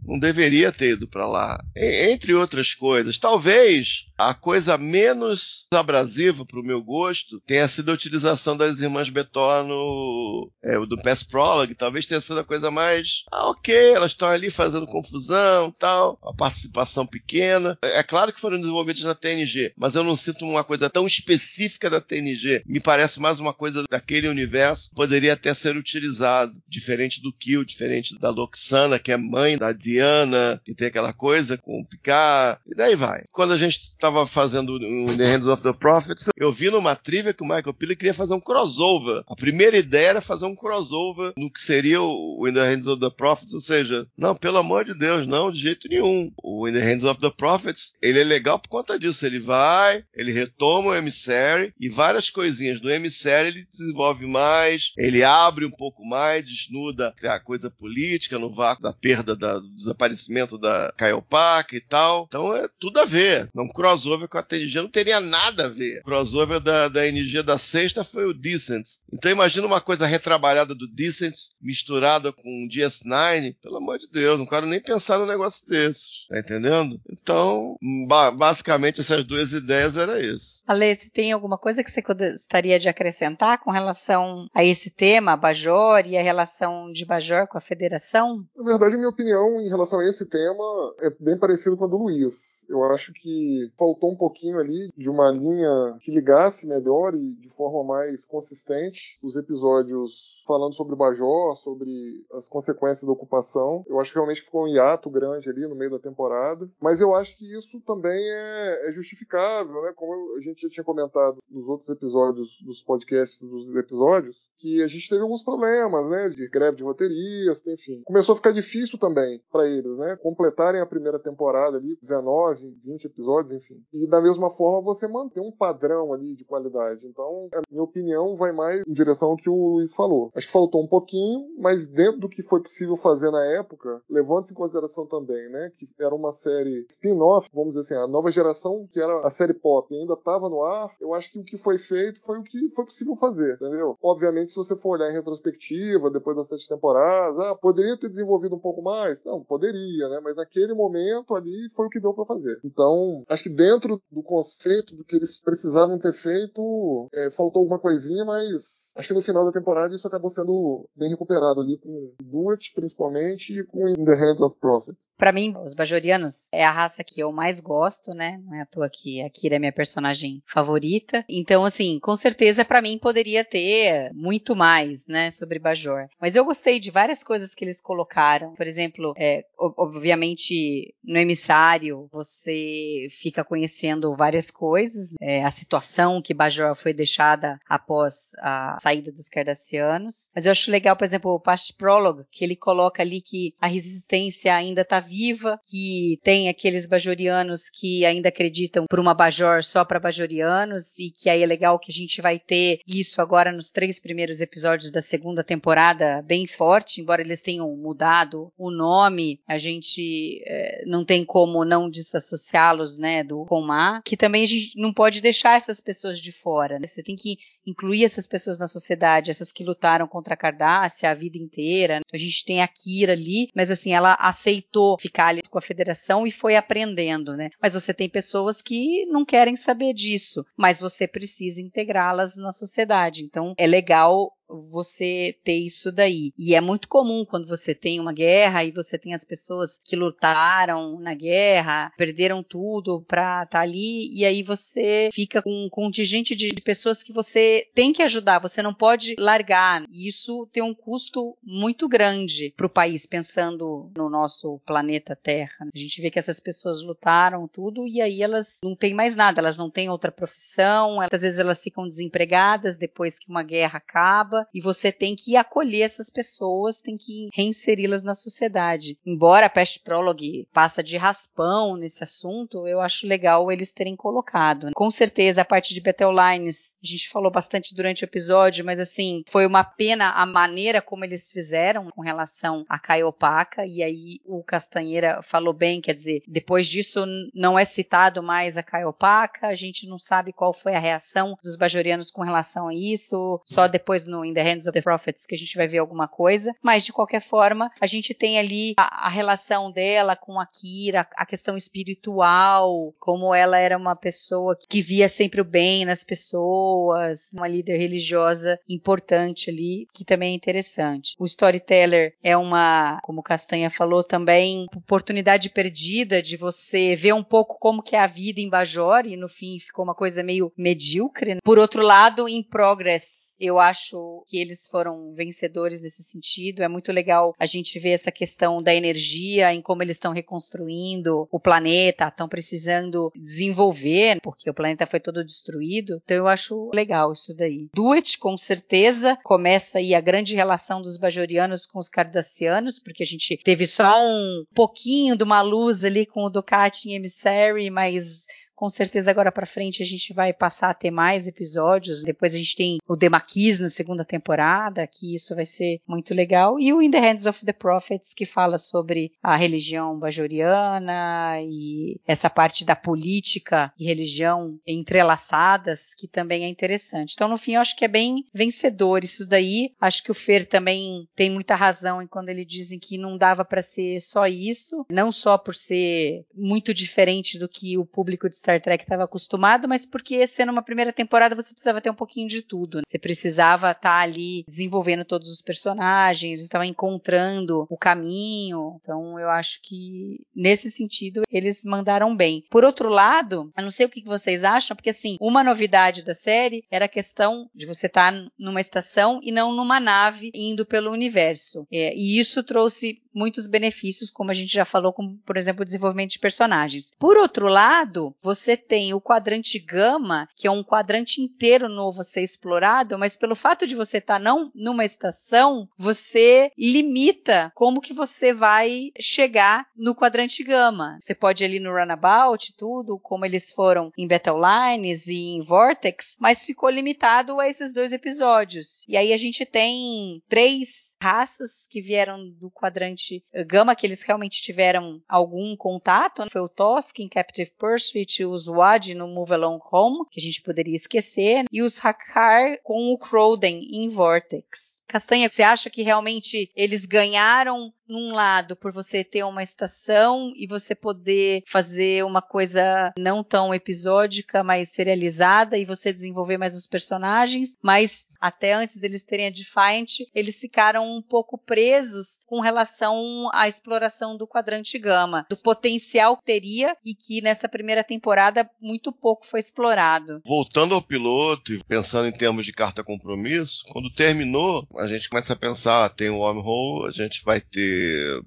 não 0.04 0.20
deveria 0.20 0.72
ter 0.72 0.92
ido 0.92 1.08
para 1.08 1.28
lá. 1.28 1.64
Entre 1.76 2.34
outras 2.34 2.74
coisas, 2.74 3.18
talvez 3.18 4.06
a 4.18 4.34
coisa 4.34 4.78
menos 4.78 5.68
abrasiva 5.74 6.46
para 6.46 6.60
o 6.60 6.64
meu 6.64 6.84
gosto 6.84 7.40
tenha 7.42 7.68
sido 7.68 7.90
a 7.90 7.94
utilização 7.94 8.56
das 8.56 8.80
irmãs 8.80 9.10
Betor 9.10 9.66
no 9.66 10.52
é, 10.64 10.80
do 10.86 11.02
Pass 11.02 11.24
Prologue. 11.24 11.76
Talvez 11.76 12.06
tenha 12.06 12.22
sido 12.22 12.40
a 12.40 12.44
coisa 12.44 12.70
mais. 12.70 13.24
Ah, 13.32 13.50
ok, 13.50 13.74
elas 13.94 14.12
estão 14.12 14.28
ali 14.28 14.52
fazendo 14.52 14.86
confusão 14.86 15.72
tal. 15.72 16.20
A 16.24 16.34
participação 16.34 17.06
pequena. 17.06 17.78
É, 17.82 18.04
claro 18.04 18.32
que 18.32 18.40
foram 18.40 18.60
desenvolvidas 18.60 19.04
na 19.04 19.16
TNG, 19.16 19.74
mas 19.78 19.96
eu 19.96 20.04
não 20.04 20.16
sinto 20.16 20.46
uma 20.46 20.64
coisa 20.64 20.90
tão 20.90 21.08
específica 21.08 21.90
da 21.90 22.02
TNG. 22.02 22.64
Me 22.66 22.80
parece 22.80 23.20
mais 23.20 23.40
uma 23.40 23.54
coisa 23.54 23.84
daquele 23.90 24.28
universo. 24.28 24.92
Poderia 24.96 25.34
até 25.34 25.54
ser 25.54 25.76
utilizado. 25.76 26.52
Diferente 26.68 27.22
do 27.22 27.34
Kill, 27.34 27.66
diferente 27.66 28.18
da 28.20 28.30
Loxana, 28.30 29.00
que 29.00 29.12
é 29.12 29.18
mãe 29.18 29.58
da 29.58 29.72
Diana, 29.92 30.62
que 30.64 30.74
tem 30.74 30.88
aquela 30.88 31.14
coisa 31.14 31.58
com 31.58 31.80
o 31.80 31.86
Picard. 31.86 32.60
E 32.66 32.76
daí 32.76 32.96
vai. 32.96 33.24
Quando 33.32 33.54
a 33.54 33.58
gente 33.58 33.78
estava 33.78 34.26
fazendo 34.26 34.74
o 34.74 35.18
The 35.18 35.36
Hands 35.36 35.48
of 35.48 35.62
the 35.62 35.74
Prophets, 35.74 36.30
eu 36.38 36.52
vi 36.52 36.70
numa 36.70 36.96
trivia 36.96 37.34
que 37.34 37.44
o 37.44 37.46
Michael 37.46 37.74
Piller 37.74 37.98
queria 37.98 38.14
fazer 38.14 38.34
um 38.34 38.40
crossover. 38.40 39.24
A 39.28 39.36
primeira 39.36 39.78
ideia 39.78 40.10
era 40.10 40.22
fazer 40.22 40.46
um 40.46 40.56
crossover 40.56 41.34
no 41.38 41.52
que 41.52 41.62
seria 41.62 42.02
o 42.02 42.48
In 42.48 42.54
the 42.54 42.62
Hands 42.62 42.88
of 42.88 43.00
the 43.00 43.10
Prophets, 43.10 43.54
ou 43.54 43.62
seja, 43.62 44.08
não, 44.18 44.36
pelo 44.36 44.58
amor 44.58 44.86
de 44.86 44.94
Deus, 44.94 45.28
não, 45.28 45.52
de 45.52 45.60
jeito 45.60 45.88
nenhum. 45.88 46.32
O 46.42 46.68
In 46.68 46.74
the 46.74 46.82
Hands 46.82 47.04
of 47.04 47.20
the 47.20 47.30
Prophets, 47.30 47.94
ele 48.02 48.20
é 48.20 48.24
legal 48.24 48.60
por 48.60 48.70
conta 48.70 48.98
disso. 48.98 49.26
Ele 49.26 49.40
vai, 49.40 50.04
ele 50.16 50.32
retoma 50.32 50.90
o 50.90 50.96
Emissary 50.96 51.74
e 51.80 51.90
várias 51.90 52.30
coisinhas 52.30 52.80
do 52.80 52.90
Emissary 52.90 53.48
ele 53.48 53.68
desenvolve 53.70 54.26
mais, 54.26 54.94
ele 54.98 55.24
abre 55.24 55.66
um 55.66 55.72
pouco 55.72 56.06
mais, 56.06 56.46
desnuda 56.46 57.14
a 57.24 57.40
coisa 57.40 57.70
política 57.70 58.40
no 58.40 58.54
vácuo 58.54 58.84
da 58.84 58.94
perda, 58.94 59.36
da, 59.36 59.60
desaparecimento 59.82 60.58
da 60.58 60.94
Caiopaka 60.98 61.76
e 61.76 61.82
tal. 61.82 62.26
Então 62.28 62.56
é 62.56 62.68
tudo 62.80 63.00
a 63.00 63.06
ver. 63.06 63.50
Não 63.54 63.68
cross 63.68 64.02
crossover 64.02 64.28
com 64.28 64.38
a 64.38 64.44
TNG 64.44 64.76
não 64.76 64.90
teria 64.90 65.20
nada 65.20 65.66
a 65.66 65.70
ver. 65.70 66.00
O 66.00 66.04
crossover 66.04 66.60
da, 66.60 66.88
da 66.88 67.08
NG 67.08 67.44
da 67.44 67.58
sexta 67.58 68.04
foi 68.04 68.26
o 68.26 68.34
Decent. 68.34 68.86
Então 69.12 69.32
imagina 69.32 69.68
uma 69.68 69.82
coisa 69.82 70.08
retrabalhada 70.08 70.74
do 70.74 70.88
Decent 70.88 71.36
misturada 71.62 72.32
com 72.32 72.42
o 72.42 72.70
DS9. 72.70 73.56
Pelo 73.62 73.78
amor 73.78 73.98
de 73.98 74.10
Deus, 74.10 74.40
não 74.40 74.46
quero 74.46 74.66
nem 74.66 74.80
pensar 74.80 75.20
num 75.20 75.26
negócio 75.26 75.68
desses. 75.68 76.26
Tá 76.30 76.40
entendendo? 76.40 77.00
Então, 77.10 77.76
ba 78.08 78.32
basicamente 78.32 79.02
essas 79.02 79.24
duas 79.24 79.52
ideias 79.52 79.98
era 79.98 80.20
isso. 80.20 80.64
Ale, 80.68 80.96
se 80.96 81.10
tem 81.10 81.32
alguma 81.32 81.58
coisa 81.58 81.84
que 81.84 81.92
você 81.92 82.02
gostaria 82.02 82.80
de 82.80 82.90
acrescentar 82.90 83.60
com 83.60 83.72
relação 83.72 84.48
a 84.54 84.64
esse 84.64 84.90
tema, 84.90 85.38
Bajor 85.38 86.06
e 86.06 86.18
a 86.18 86.24
relação 86.24 86.92
de 86.92 87.06
Bajor 87.06 87.48
com 87.48 87.58
a 87.58 87.62
federação? 87.62 88.46
Na 88.56 88.64
verdade, 88.64 88.96
a 88.96 88.98
minha 88.98 89.10
opinião 89.10 89.62
em 89.62 89.70
relação 89.72 90.00
a 90.00 90.06
esse 90.06 90.26
tema 90.26 90.64
é 91.00 91.10
bem 91.20 91.38
parecido 91.38 91.78
com 91.78 91.86
a 91.86 91.88
do 91.88 91.98
Luiz. 91.98 92.66
Eu 92.70 92.84
acho 92.84 93.14
que 93.14 93.72
faltou 93.78 94.12
um 94.12 94.16
pouquinho 94.16 94.60
ali 94.60 94.92
de 94.98 95.10
uma 95.10 95.32
linha 95.32 95.98
que 96.00 96.12
ligasse 96.12 96.68
melhor 96.68 97.16
e 97.16 97.34
de 97.36 97.50
forma 97.50 97.84
mais 97.84 98.26
consistente 98.26 99.16
os 99.24 99.36
episódios 99.36 100.41
falando 100.46 100.74
sobre 100.74 100.94
o 100.94 100.98
Bajor, 100.98 101.56
sobre 101.56 102.26
as 102.34 102.48
consequências 102.48 103.06
da 103.06 103.12
ocupação. 103.12 103.84
Eu 103.88 104.00
acho 104.00 104.12
que 104.12 104.18
realmente 104.18 104.42
ficou 104.42 104.64
um 104.64 104.68
hiato 104.68 105.10
grande 105.10 105.50
ali 105.50 105.68
no 105.68 105.76
meio 105.76 105.92
da 105.92 106.00
temporada. 106.00 106.70
Mas 106.80 107.02
eu 107.02 107.16
acho 107.16 107.38
que 107.38 107.46
isso 107.58 107.80
também 107.82 108.20
é, 108.20 108.90
é 108.90 108.92
justificável, 108.92 109.82
né? 109.82 109.94
Como 109.96 110.38
a 110.38 110.42
gente 110.42 110.62
já 110.62 110.70
tinha 110.70 110.84
comentado 110.84 111.38
nos 111.50 111.68
outros 111.68 111.90
episódios 111.90 112.62
dos 112.64 112.82
podcasts 112.82 113.48
dos 113.48 113.76
episódios, 113.76 114.50
que 114.58 114.82
a 114.84 114.88
gente 114.88 115.10
teve 115.10 115.22
alguns 115.22 115.44
problemas, 115.44 116.10
né? 116.10 116.30
De 116.30 116.48
greve 116.50 116.78
de 116.78 116.84
roteirista, 116.84 117.72
enfim. 117.72 118.02
Começou 118.06 118.34
a 118.34 118.36
ficar 118.36 118.52
difícil 118.52 118.98
também 118.98 119.42
para 119.52 119.68
eles, 119.68 119.98
né? 119.98 120.18
Completarem 120.22 120.82
a 120.82 120.86
primeira 120.86 121.20
temporada 121.20 121.78
ali, 121.78 121.98
19, 122.02 122.78
20 122.84 123.06
episódios, 123.06 123.52
enfim. 123.54 123.82
E 123.94 124.08
da 124.08 124.22
mesma 124.22 124.50
forma 124.50 124.82
você 124.82 125.08
manter 125.08 125.42
um 125.42 125.52
padrão 125.52 126.14
ali 126.14 126.36
de 126.36 126.46
qualidade. 126.46 127.06
Então, 127.08 127.50
a 127.54 127.62
minha 127.70 127.84
opinião 127.84 128.36
vai 128.36 128.52
mais 128.52 128.84
em 128.88 128.94
direção 128.94 129.32
ao 129.32 129.38
que 129.38 129.50
o 129.50 129.74
Luiz 129.74 129.94
falou. 129.94 130.32
Acho 130.42 130.48
que 130.48 130.54
faltou 130.54 130.84
um 130.84 130.88
pouquinho, 130.88 131.46
mas 131.60 131.86
dentro 131.86 132.20
do 132.20 132.28
que 132.28 132.42
foi 132.42 132.62
possível 132.62 132.96
fazer 132.96 133.30
na 133.30 133.46
época, 133.60 134.02
levando-se 134.10 134.54
em 134.54 134.56
consideração 134.56 135.06
também, 135.06 135.50
né, 135.50 135.70
que 135.70 135.88
era 136.00 136.16
uma 136.16 136.32
série 136.32 136.84
spin-off, 136.90 137.48
vamos 137.54 137.76
dizer 137.76 137.82
assim, 137.82 138.04
a 138.04 138.08
nova 138.08 138.32
geração, 138.32 138.88
que 138.92 139.00
era 139.00 139.22
a 139.22 139.30
série 139.30 139.54
pop, 139.54 139.94
ainda 139.94 140.14
estava 140.14 140.50
no 140.50 140.64
ar, 140.64 140.90
eu 141.00 141.14
acho 141.14 141.32
que 141.32 141.40
o 141.40 141.44
que 141.44 141.58
foi 141.58 141.78
feito 141.78 142.20
foi 142.22 142.40
o 142.40 142.44
que 142.44 142.72
foi 142.76 142.86
possível 142.86 143.16
fazer, 143.16 143.54
entendeu? 143.54 143.96
Obviamente, 144.02 144.50
se 144.50 144.56
você 144.56 144.76
for 144.76 144.98
olhar 144.98 145.12
em 145.12 145.14
retrospectiva, 145.14 146.10
depois 146.10 146.36
das 146.36 146.48
sete 146.48 146.68
temporadas, 146.68 147.38
ah, 147.38 147.56
poderia 147.56 147.96
ter 147.96 148.10
desenvolvido 148.10 148.56
um 148.56 148.60
pouco 148.60 148.82
mais? 148.82 149.24
Não, 149.24 149.44
poderia, 149.44 150.10
né, 150.10 150.20
mas 150.24 150.36
naquele 150.36 150.74
momento 150.74 151.36
ali 151.36 151.70
foi 151.76 151.86
o 151.86 151.90
que 151.90 152.00
deu 152.00 152.16
para 152.16 152.26
fazer. 152.26 152.60
Então, 152.66 153.24
acho 153.30 153.44
que 153.44 153.50
dentro 153.50 154.02
do 154.12 154.24
conceito 154.24 154.96
do 154.96 155.04
que 155.04 155.16
eles 155.16 155.40
precisavam 155.40 156.00
ter 156.00 156.14
feito, 156.14 157.08
é, 157.14 157.30
faltou 157.30 157.60
alguma 157.60 157.78
coisinha, 157.78 158.26
mas 158.26 158.92
acho 158.98 159.08
que 159.08 159.14
no 159.14 159.22
final 159.22 159.46
da 159.46 159.52
temporada 159.52 159.94
isso 159.94 160.08
acabou 160.08 160.21
acabou 160.22 160.30
sendo 160.30 160.90
bem 160.96 161.10
recuperado 161.10 161.62
ali 161.62 161.78
com 161.78 162.14
Duet, 162.22 162.72
principalmente, 162.74 163.60
e 163.60 163.64
com 163.64 163.88
In 163.90 164.06
the 164.06 164.14
Hands 164.14 164.42
of 164.42 164.58
Prophet. 164.60 164.96
Para 165.18 165.32
mim, 165.32 165.56
os 165.64 165.74
Bajorianos 165.74 166.50
é 166.54 166.64
a 166.64 166.72
raça 166.72 167.04
que 167.04 167.20
eu 167.20 167.32
mais 167.32 167.60
gosto, 167.60 168.12
né? 168.14 168.40
Não 168.46 168.56
é 168.56 168.62
à 168.62 168.66
toa 168.66 168.90
que 168.90 169.22
a 169.22 169.30
Kira 169.30 169.56
é 169.56 169.60
minha 169.60 169.74
personagem 169.74 170.44
favorita. 170.46 171.26
Então, 171.28 171.66
assim, 171.66 172.00
com 172.00 172.16
certeza 172.16 172.64
para 172.64 172.82
mim 172.82 173.00
poderia 173.00 173.44
ter 173.44 174.12
muito 174.14 174.56
mais, 174.56 175.06
né, 175.08 175.32
sobre 175.32 175.60
Bajor. 175.60 176.08
Mas 176.20 176.36
eu 176.36 176.46
gostei 176.46 176.80
de 176.80 176.92
várias 176.92 177.24
coisas 177.24 177.56
que 177.56 177.66
eles 177.66 177.82
colocaram. 177.82 178.54
Por 178.54 178.68
exemplo, 178.68 179.14
é, 179.18 179.46
obviamente, 179.58 180.94
no 181.04 181.18
emissário 181.18 182.08
você 182.12 183.08
fica 183.10 183.44
conhecendo 183.44 184.16
várias 184.16 184.52
coisas, 184.52 185.14
é, 185.20 185.44
a 185.44 185.50
situação 185.50 186.22
que 186.22 186.34
Bajor 186.34 186.76
foi 186.76 186.94
deixada 186.94 187.60
após 187.68 188.32
a 188.40 188.78
saída 188.82 189.12
dos 189.12 189.30
Cardassianos. 189.30 190.11
Mas 190.36 190.46
eu 190.46 190.52
acho 190.52 190.72
legal, 190.72 190.96
por 190.96 191.06
exemplo, 191.06 191.32
o 191.32 191.40
Past 191.40 191.74
Prologue, 191.78 192.24
que 192.32 192.44
ele 192.44 192.56
coloca 192.56 193.02
ali 193.02 193.22
que 193.22 193.54
a 193.60 193.68
resistência 193.68 194.56
ainda 194.56 194.82
está 194.82 195.00
viva, 195.00 195.60
que 195.64 196.20
tem 196.24 196.50
aqueles 196.50 196.88
bajorianos 196.88 197.70
que 197.70 198.06
ainda 198.06 198.30
acreditam 198.30 198.86
por 198.90 199.00
uma 199.00 199.14
Bajor 199.14 199.64
só 199.64 199.84
para 199.86 200.00
bajorianos 200.00 200.98
e 200.98 201.12
que 201.12 201.30
aí 201.30 201.44
é 201.44 201.46
legal 201.46 201.80
que 201.80 201.92
a 201.92 201.94
gente 201.94 202.22
vai 202.22 202.40
ter 202.40 202.80
isso 202.88 203.22
agora 203.22 203.52
nos 203.52 203.72
três 203.72 204.00
primeiros 204.00 204.42
episódios 204.42 204.92
da 204.92 205.02
segunda 205.02 205.44
temporada 205.44 206.22
bem 206.22 206.48
forte, 206.48 207.02
embora 207.02 207.22
eles 207.22 207.42
tenham 207.42 207.76
mudado 207.76 208.52
o 208.58 208.72
nome, 208.72 209.40
a 209.48 209.58
gente 209.58 210.42
é, 210.46 210.84
não 210.86 211.06
tem 211.06 211.26
como 211.26 211.64
não 211.66 211.90
desassociá-los, 211.90 212.98
né, 212.98 213.24
do 213.24 213.46
Comar, 213.46 214.02
que 214.04 214.18
também 214.18 214.44
a 214.44 214.48
gente 214.48 214.80
não 214.80 214.94
pode 214.94 215.22
deixar 215.22 215.58
essas 215.58 215.80
pessoas 215.80 216.20
de 216.20 216.32
fora, 216.32 216.80
né? 216.80 216.88
Você 216.88 217.04
tem 217.04 217.16
que 217.16 217.38
incluir 217.66 218.04
essas 218.04 218.28
pessoas 218.28 218.58
na 218.58 218.68
sociedade, 218.68 219.30
essas 219.30 219.52
que 219.52 219.64
lutaram 219.64 220.01
contra 220.08 220.34
a 220.34 220.38
Cardassia 220.38 221.10
a 221.10 221.16
vida 221.16 221.38
inteira. 221.38 221.98
Então 221.98 222.18
a 222.18 222.18
gente 222.18 222.46
tem 222.46 222.62
a 222.62 222.68
Kira 222.68 223.14
ali, 223.14 223.50
mas 223.56 223.72
assim, 223.72 223.94
ela 223.94 224.14
aceitou 224.20 224.98
ficar 225.00 225.28
ali 225.28 225.42
com 225.42 225.58
a 225.58 225.62
federação 225.62 226.26
e 226.26 226.32
foi 226.32 226.56
aprendendo, 226.56 227.36
né? 227.36 227.50
Mas 227.62 227.74
você 227.74 227.94
tem 227.94 228.10
pessoas 228.10 228.62
que 228.62 229.06
não 229.08 229.26
querem 229.26 229.56
saber 229.56 229.94
disso, 229.94 230.46
mas 230.58 230.80
você 230.80 231.08
precisa 231.08 231.62
integrá-las 231.62 232.36
na 232.38 232.52
sociedade. 232.52 233.24
Então 233.24 233.54
é 233.58 233.68
legal 233.68 234.32
você 234.70 235.36
ter 235.44 235.58
isso 235.58 235.92
daí. 235.92 236.34
E 236.38 236.56
é 236.56 236.62
muito 236.62 236.88
comum 236.88 237.26
quando 237.26 237.48
você 237.48 237.74
tem 237.74 238.00
uma 238.00 238.14
guerra 238.14 238.64
e 238.64 238.72
você 238.72 238.98
tem 238.98 239.14
as 239.14 239.24
pessoas 239.24 239.80
que 239.84 239.96
lutaram 239.96 241.00
na 241.00 241.14
guerra, 241.14 241.92
perderam 241.98 242.44
tudo 242.44 243.02
pra 243.08 243.44
estar 243.44 243.60
tá 243.60 243.62
ali, 243.62 244.14
e 244.14 244.26
aí 244.26 244.44
você 244.44 245.10
fica 245.14 245.42
com 245.42 245.66
um 245.66 245.70
contingente 245.70 246.36
de 246.36 246.54
pessoas 246.62 247.04
que 247.04 247.14
você 247.14 247.68
tem 247.74 247.94
que 247.94 248.02
ajudar, 248.02 248.40
você 248.40 248.62
não 248.62 248.74
pode 248.74 249.16
largar. 249.18 249.86
E 249.90 250.08
isso 250.08 250.48
tem 250.52 250.64
um 250.64 250.74
custo 250.74 251.38
muito 251.44 251.88
grande 251.88 252.54
para 252.56 252.66
o 252.66 252.70
país, 252.70 253.06
pensando 253.06 253.92
no 253.96 254.10
nosso 254.10 254.60
planeta 254.66 255.16
Terra. 255.16 255.68
A 255.74 255.78
gente 255.78 256.02
vê 256.02 256.10
que 256.10 256.20
essas 256.20 256.40
pessoas 256.40 256.84
lutaram 256.84 257.48
tudo 257.48 257.88
e 257.88 258.02
aí 258.02 258.22
elas 258.22 258.60
não 258.64 258.76
têm 258.76 258.94
mais 258.94 259.16
nada, 259.16 259.40
elas 259.40 259.58
não 259.58 259.70
têm 259.70 259.90
outra 259.90 260.12
profissão, 260.12 261.00
às 261.02 261.22
vezes 261.22 261.40
elas 261.40 261.62
ficam 261.62 261.88
desempregadas 261.88 262.78
depois 262.78 263.20
que 263.20 263.30
uma 263.30 263.44
guerra 263.44 263.78
acaba 263.78 264.41
e 264.54 264.62
você 264.62 264.92
tem 264.92 265.16
que 265.16 265.36
acolher 265.36 265.82
essas 265.82 266.10
pessoas, 266.10 266.82
tem 266.82 266.96
que 266.96 267.30
reinseri-las 267.34 268.04
na 268.04 268.14
sociedade. 268.14 268.98
Embora 269.06 269.46
a 269.46 269.50
Pest 269.50 269.84
Prologue 269.84 270.48
passa 270.54 270.84
de 270.84 270.98
raspão 270.98 271.76
nesse 271.76 272.04
assunto, 272.04 272.68
eu 272.68 272.82
acho 272.82 273.08
legal 273.08 273.52
eles 273.52 273.72
terem 273.72 273.96
colocado. 273.96 274.70
Com 274.76 274.90
certeza 274.90 275.42
a 275.42 275.46
parte 275.46 275.74
de 275.74 275.82
Battle 275.82 276.12
Lines, 276.12 276.76
a 276.84 276.88
gente 276.88 277.10
falou 277.10 277.32
bastante 277.32 277.76
durante 277.76 278.04
o 278.04 278.06
episódio, 278.06 278.66
mas 278.66 278.80
assim, 278.80 279.24
foi 279.28 279.46
uma 279.46 279.64
pena 279.64 280.12
a 280.12 280.26
maneira 280.26 280.82
como 280.82 281.06
eles 281.06 281.32
fizeram 281.32 281.90
com 281.90 282.02
relação 282.02 282.66
a 282.68 282.80
Caiopaka, 282.80 283.66
e 283.66 283.84
aí 283.84 284.20
o 284.26 284.44
Castanheira 284.44 285.22
falou 285.24 285.54
bem, 285.54 285.82
quer 285.82 285.94
dizer, 285.94 286.22
depois 286.28 286.68
disso 286.68 287.06
não 287.34 287.58
é 287.58 287.66
citado 287.66 288.22
mais 288.24 288.58
a 288.58 288.64
Caiopaka, 288.64 289.48
a 289.48 289.56
gente 289.56 289.88
não 289.88 290.00
sabe 290.00 290.34
qual 290.34 290.54
foi 290.54 290.76
a 290.76 290.80
reação 290.80 291.38
dos 291.44 291.56
bajorianos 291.56 292.12
com 292.12 292.22
relação 292.22 292.68
a 292.68 292.74
isso, 292.74 293.42
só 293.46 293.68
depois 293.68 294.06
no 294.06 294.26
the 294.34 294.42
Hands 294.42 294.68
of 294.68 294.72
the 294.72 294.82
Prophets 294.82 295.26
que 295.26 295.36
a 295.36 295.38
gente 295.38 295.56
vai 295.56 295.68
ver 295.68 295.80
alguma 295.80 296.08
coisa, 296.08 296.54
mas 296.62 296.86
de 296.86 296.94
qualquer 296.94 297.22
forma, 297.22 297.72
a 297.80 297.86
gente 297.86 298.14
tem 298.14 298.40
ali 298.40 298.74
a, 298.78 299.08
a 299.08 299.10
relação 299.10 299.72
dela 299.72 300.16
com 300.16 300.40
a 300.40 300.46
Kira, 300.46 301.08
a 301.16 301.26
questão 301.26 301.56
espiritual, 301.58 302.94
como 303.00 303.34
ela 303.34 303.58
era 303.58 303.78
uma 303.78 303.96
pessoa 303.96 304.58
que 304.70 304.82
via 304.82 305.08
sempre 305.08 305.42
o 305.42 305.46
bem 305.46 305.86
nas 305.86 306.04
pessoas, 306.04 307.32
uma 307.34 307.48
líder 307.48 307.78
religiosa 307.78 308.60
importante 308.68 309.50
ali, 309.50 309.88
que 309.94 310.06
também 310.06 310.32
é 310.32 310.36
interessante. 310.36 311.16
O 311.20 311.26
Storyteller 311.26 312.16
é 312.24 312.36
uma, 312.36 313.00
como 313.04 313.24
Castanha 313.24 313.70
falou 313.70 314.04
também, 314.04 314.66
oportunidade 314.76 315.50
perdida 315.50 316.22
de 316.22 316.38
você 316.38 316.96
ver 316.96 317.14
um 317.14 317.24
pouco 317.24 317.58
como 317.60 317.84
que 317.84 317.96
é 317.96 318.00
a 318.00 318.08
vida 318.08 318.40
em 318.40 318.50
Bajor 318.50 319.06
e 319.06 319.16
no 319.16 319.30
fim 319.30 319.60
ficou 319.60 319.84
uma 319.84 319.96
coisa 319.96 320.24
meio 320.24 320.52
medíocre. 320.58 321.38
Por 321.44 321.58
outro 321.58 321.82
lado, 321.82 322.28
em 322.28 322.44
Progress 322.44 323.21
eu 323.42 323.60
acho 323.60 324.24
que 324.28 324.38
eles 324.38 324.68
foram 324.68 325.14
vencedores 325.16 325.82
nesse 325.82 326.04
sentido. 326.04 326.62
É 326.62 326.68
muito 326.68 326.92
legal 326.92 327.34
a 327.40 327.46
gente 327.46 327.80
ver 327.80 327.92
essa 327.92 328.12
questão 328.12 328.62
da 328.62 328.74
energia, 328.74 329.52
em 329.52 329.62
como 329.62 329.82
eles 329.82 329.96
estão 329.96 330.14
reconstruindo 330.14 331.28
o 331.32 331.40
planeta, 331.40 332.08
estão 332.08 332.30
precisando 332.30 333.12
desenvolver, 333.16 334.22
porque 334.22 334.50
o 334.50 334.54
planeta 334.54 334.86
foi 334.86 335.00
todo 335.00 335.26
destruído. 335.26 336.00
Então 336.04 336.18
eu 336.18 336.28
acho 336.28 336.70
legal 336.72 337.12
isso 337.12 337.36
daí. 337.36 337.68
Duet, 337.74 338.20
com 338.20 338.38
certeza, 338.38 339.18
começa 339.24 339.80
aí 339.80 339.96
a 339.96 340.02
grande 340.02 340.36
relação 340.36 340.82
dos 340.82 340.98
bajorianos 340.98 341.66
com 341.66 341.80
os 341.80 341.90
cardassianos, 341.90 342.78
porque 342.78 343.02
a 343.02 343.06
gente 343.06 343.38
teve 343.44 343.66
só 343.66 344.00
um 344.04 344.46
pouquinho 344.54 345.16
de 345.16 345.24
uma 345.24 345.42
luz 345.42 345.84
ali 345.84 346.06
com 346.06 346.24
o 346.24 346.30
Ducati 346.30 346.90
em 346.90 346.96
Emissary, 346.96 347.70
mas 347.72 348.28
com 348.62 348.70
certeza 348.70 349.10
agora 349.10 349.32
para 349.32 349.48
frente 349.48 349.82
a 349.82 349.86
gente 349.88 350.14
vai 350.14 350.32
passar 350.32 350.70
a 350.70 350.74
ter 350.76 350.92
mais 350.92 351.28
episódios. 351.28 352.04
Depois 352.04 352.36
a 352.36 352.38
gente 352.38 352.56
tem 352.56 352.78
o 352.88 352.96
Demaquis 352.96 353.60
na 353.60 353.72
segunda 353.72 354.06
temporada, 354.06 354.86
que 354.86 355.16
isso 355.16 355.34
vai 355.34 355.46
ser 355.46 355.82
muito 355.88 356.14
legal. 356.14 356.60
E 356.60 356.72
o 356.72 356.80
In 356.80 356.92
the 356.92 357.00
Hands 357.00 357.26
of 357.26 357.44
the 357.44 357.54
Prophets, 357.54 358.14
que 358.14 358.24
fala 358.24 358.60
sobre 358.60 359.14
a 359.24 359.36
religião 359.36 359.98
bajoriana 359.98 361.42
e 361.42 362.00
essa 362.06 362.30
parte 362.30 362.64
da 362.64 362.76
política 362.76 363.74
e 363.80 363.86
religião 363.86 364.60
entrelaçadas, 364.68 365.96
que 365.96 366.08
também 366.08 366.44
é 366.44 366.48
interessante. 366.48 367.14
Então, 367.16 367.28
no 367.28 367.38
fim, 367.38 367.54
eu 367.54 367.62
acho 367.62 367.76
que 367.76 367.86
é 367.86 367.88
bem 367.88 368.28
vencedor 368.32 369.04
isso 369.04 369.26
daí. 369.26 369.74
Acho 369.82 370.04
que 370.04 370.12
o 370.12 370.14
Fer 370.16 370.46
também 370.46 371.10
tem 371.16 371.32
muita 371.32 371.56
razão 371.56 372.00
em 372.00 372.06
quando 372.06 372.30
ele 372.30 372.46
dizem 372.46 372.78
que 372.78 372.96
não 372.96 373.18
dava 373.18 373.44
para 373.44 373.64
ser 373.64 374.00
só 374.02 374.28
isso, 374.28 374.86
não 374.88 375.12
só 375.12 375.36
por 375.36 375.56
ser 375.56 376.28
muito 376.32 376.76
diferente 376.76 377.40
do 377.40 377.50
que 377.50 377.76
o 377.76 377.88
público 377.88 378.30
de 378.30 378.38
Star 378.38 378.51
Star 378.52 378.62
Trek 378.62 378.84
estava 378.84 379.04
acostumado, 379.04 379.68
mas 379.68 379.86
porque 379.86 380.26
sendo 380.28 380.52
uma 380.52 380.62
primeira 380.62 380.92
temporada 380.92 381.36
você 381.36 381.54
precisava 381.54 381.80
ter 381.80 381.90
um 381.90 381.96
pouquinho 381.96 382.28
de 382.28 382.42
tudo. 382.42 382.78
Né? 382.78 382.84
Você 382.86 383.00
precisava 383.00 383.72
estar 383.72 383.82
tá 383.82 384.00
ali 384.00 384.44
desenvolvendo 384.48 385.06
todos 385.06 385.30
os 385.30 385.42
personagens, 385.42 386.42
estava 386.42 386.66
encontrando 386.66 387.66
o 387.70 387.78
caminho. 387.78 388.80
Então 388.82 389.20
eu 389.20 389.30
acho 389.30 389.60
que 389.62 390.20
nesse 390.36 390.70
sentido 390.70 391.22
eles 391.32 391.64
mandaram 391.64 392.16
bem. 392.16 392.44
Por 392.50 392.66
outro 392.66 392.90
lado, 392.90 393.52
eu 393.56 393.64
não 393.64 393.72
sei 393.72 393.86
o 393.86 393.90
que 393.90 394.04
vocês 394.04 394.44
acham, 394.44 394.76
porque 394.76 394.90
assim, 394.90 395.18
uma 395.22 395.44
novidade 395.44 396.04
da 396.04 396.14
série 396.14 396.64
era 396.70 396.86
a 396.86 396.90
questão 396.90 397.50
de 397.54 397.66
você 397.66 397.88
estar 397.88 398.12
tá 398.12 398.32
numa 398.38 398.62
estação 398.62 399.20
e 399.24 399.32
não 399.32 399.54
numa 399.54 399.80
nave 399.80 400.32
indo 400.34 400.66
pelo 400.66 400.92
universo. 400.92 401.66
É, 401.72 401.96
e 401.96 402.20
isso 402.20 402.44
trouxe 402.44 403.02
muitos 403.14 403.48
benefícios, 403.48 404.10
como 404.10 404.32
a 404.32 404.34
gente 404.34 404.54
já 404.54 404.66
falou, 404.66 404.94
como 404.94 405.18
por 405.26 405.38
exemplo 405.38 405.62
o 405.62 405.66
desenvolvimento 405.66 406.12
de 406.12 406.20
personagens. 406.20 406.92
Por 406.98 407.18
outro 407.18 407.48
lado, 407.48 408.16
você 408.22 408.41
tem 408.58 408.94
o 408.94 409.02
quadrante 409.02 409.60
gama, 409.60 410.28
que 410.36 410.48
é 410.48 410.52
um 410.52 410.64
quadrante 410.64 411.22
inteiro 411.22 411.68
novo 411.68 412.02
a 412.02 412.04
ser 412.04 412.22
explorado, 412.22 412.98
mas 412.98 413.16
pelo 413.16 413.36
fato 413.36 413.68
de 413.68 413.76
você 413.76 413.98
estar 413.98 414.16
tá 414.16 414.20
não 414.20 414.52
numa 414.54 414.86
estação, 414.86 415.68
você 415.78 416.52
limita 416.58 417.52
como 417.56 417.82
que 417.82 417.94
você 417.94 418.34
vai 418.34 418.92
chegar 419.00 419.66
no 419.76 419.96
quadrante 419.96 420.44
gama. 420.44 420.98
Você 421.00 421.14
pode 421.14 421.44
ir 421.44 421.46
ali 421.46 421.60
no 421.60 421.72
runabout, 421.72 422.54
tudo, 422.58 423.00
como 423.00 423.26
eles 423.26 423.52
foram 423.52 423.92
em 423.98 424.08
Battle 424.08 424.40
Lines 424.40 425.08
e 425.08 425.32
em 425.32 425.42
Vortex, 425.42 426.16
mas 426.20 426.46
ficou 426.46 426.70
limitado 426.70 427.40
a 427.40 427.48
esses 427.48 427.74
dois 427.74 427.92
episódios. 427.92 428.86
E 428.88 428.98
aí 428.98 429.14
a 429.14 429.18
gente 429.18 429.46
tem 429.46 430.22
três 430.28 430.91
raças 431.02 431.66
que 431.68 431.82
vieram 431.82 432.30
do 432.30 432.52
quadrante 432.52 433.24
Gama, 433.48 433.76
que 433.76 433.88
eles 433.88 434.04
realmente 434.04 434.42
tiveram 434.42 435.02
algum 435.10 435.56
contato. 435.56 436.22
Né? 436.22 436.28
Foi 436.32 436.42
o 436.42 436.50
Tosk 436.50 437.00
em 437.00 437.10
Captive 437.10 437.52
Pursuit, 437.58 438.24
os 438.24 438.48
Wad 438.48 438.94
no 438.94 439.08
Move 439.08 439.34
Along 439.34 439.60
Home, 439.72 440.06
que 440.12 440.20
a 440.20 440.24
gente 440.24 440.42
poderia 440.42 440.76
esquecer, 440.76 441.46
e 441.52 441.64
os 441.64 441.84
Hakar 441.84 442.60
com 442.64 442.94
o 442.94 442.98
Crowden 442.98 443.68
em 443.72 443.90
Vortex. 443.90 444.84
Castanha, 444.88 445.30
você 445.30 445.42
acha 445.42 445.70
que 445.70 445.82
realmente 445.82 446.52
eles 446.56 446.86
ganharam 446.86 447.74
num 447.92 448.14
lado 448.14 448.56
por 448.56 448.72
você 448.72 449.04
ter 449.04 449.24
uma 449.24 449.44
estação 449.44 450.32
e 450.38 450.48
você 450.48 450.74
poder 450.74 451.44
fazer 451.46 452.06
uma 452.06 452.22
coisa 452.22 452.94
não 452.98 453.22
tão 453.22 453.54
episódica, 453.54 454.44
mas 454.44 454.70
serializada 454.70 455.58
e 455.58 455.66
você 455.66 455.92
desenvolver 455.92 456.38
mais 456.38 456.56
os 456.56 456.66
personagens, 456.66 457.58
mas 457.62 458.08
até 458.20 458.54
antes 458.54 458.80
deles 458.80 459.04
terem 459.04 459.28
a 459.28 459.30
Defiant, 459.30 460.06
eles 460.16 460.40
ficaram 460.40 460.86
um 460.86 461.02
pouco 461.02 461.38
presos 461.38 462.22
com 462.26 462.40
relação 462.40 463.30
à 463.34 463.50
exploração 463.50 464.16
do 464.16 464.26
quadrante 464.26 464.80
gama, 464.80 465.26
do 465.30 465.36
potencial 465.36 466.16
que 466.16 466.24
teria 466.24 466.78
e 466.86 466.96
que 466.96 467.22
nessa 467.22 467.50
primeira 467.50 467.84
temporada 467.84 468.50
muito 468.62 468.94
pouco 468.94 469.28
foi 469.28 469.42
explorado. 469.42 470.22
Voltando 470.26 470.74
ao 470.74 470.82
piloto 470.82 471.54
e 471.54 471.62
pensando 471.66 472.08
em 472.08 472.14
termos 472.14 472.46
de 472.46 472.54
carta 472.54 472.84
compromisso, 472.84 473.66
quando 473.72 473.94
terminou, 473.94 474.66
a 474.78 474.88
gente 474.88 475.10
começa 475.10 475.34
a 475.34 475.36
pensar, 475.36 475.86
ah, 475.86 475.90
tem 475.90 476.10
o 476.10 476.20
wormhole, 476.20 476.88
a 476.88 476.92
gente 476.92 477.22
vai 477.26 477.42
ter 477.42 477.81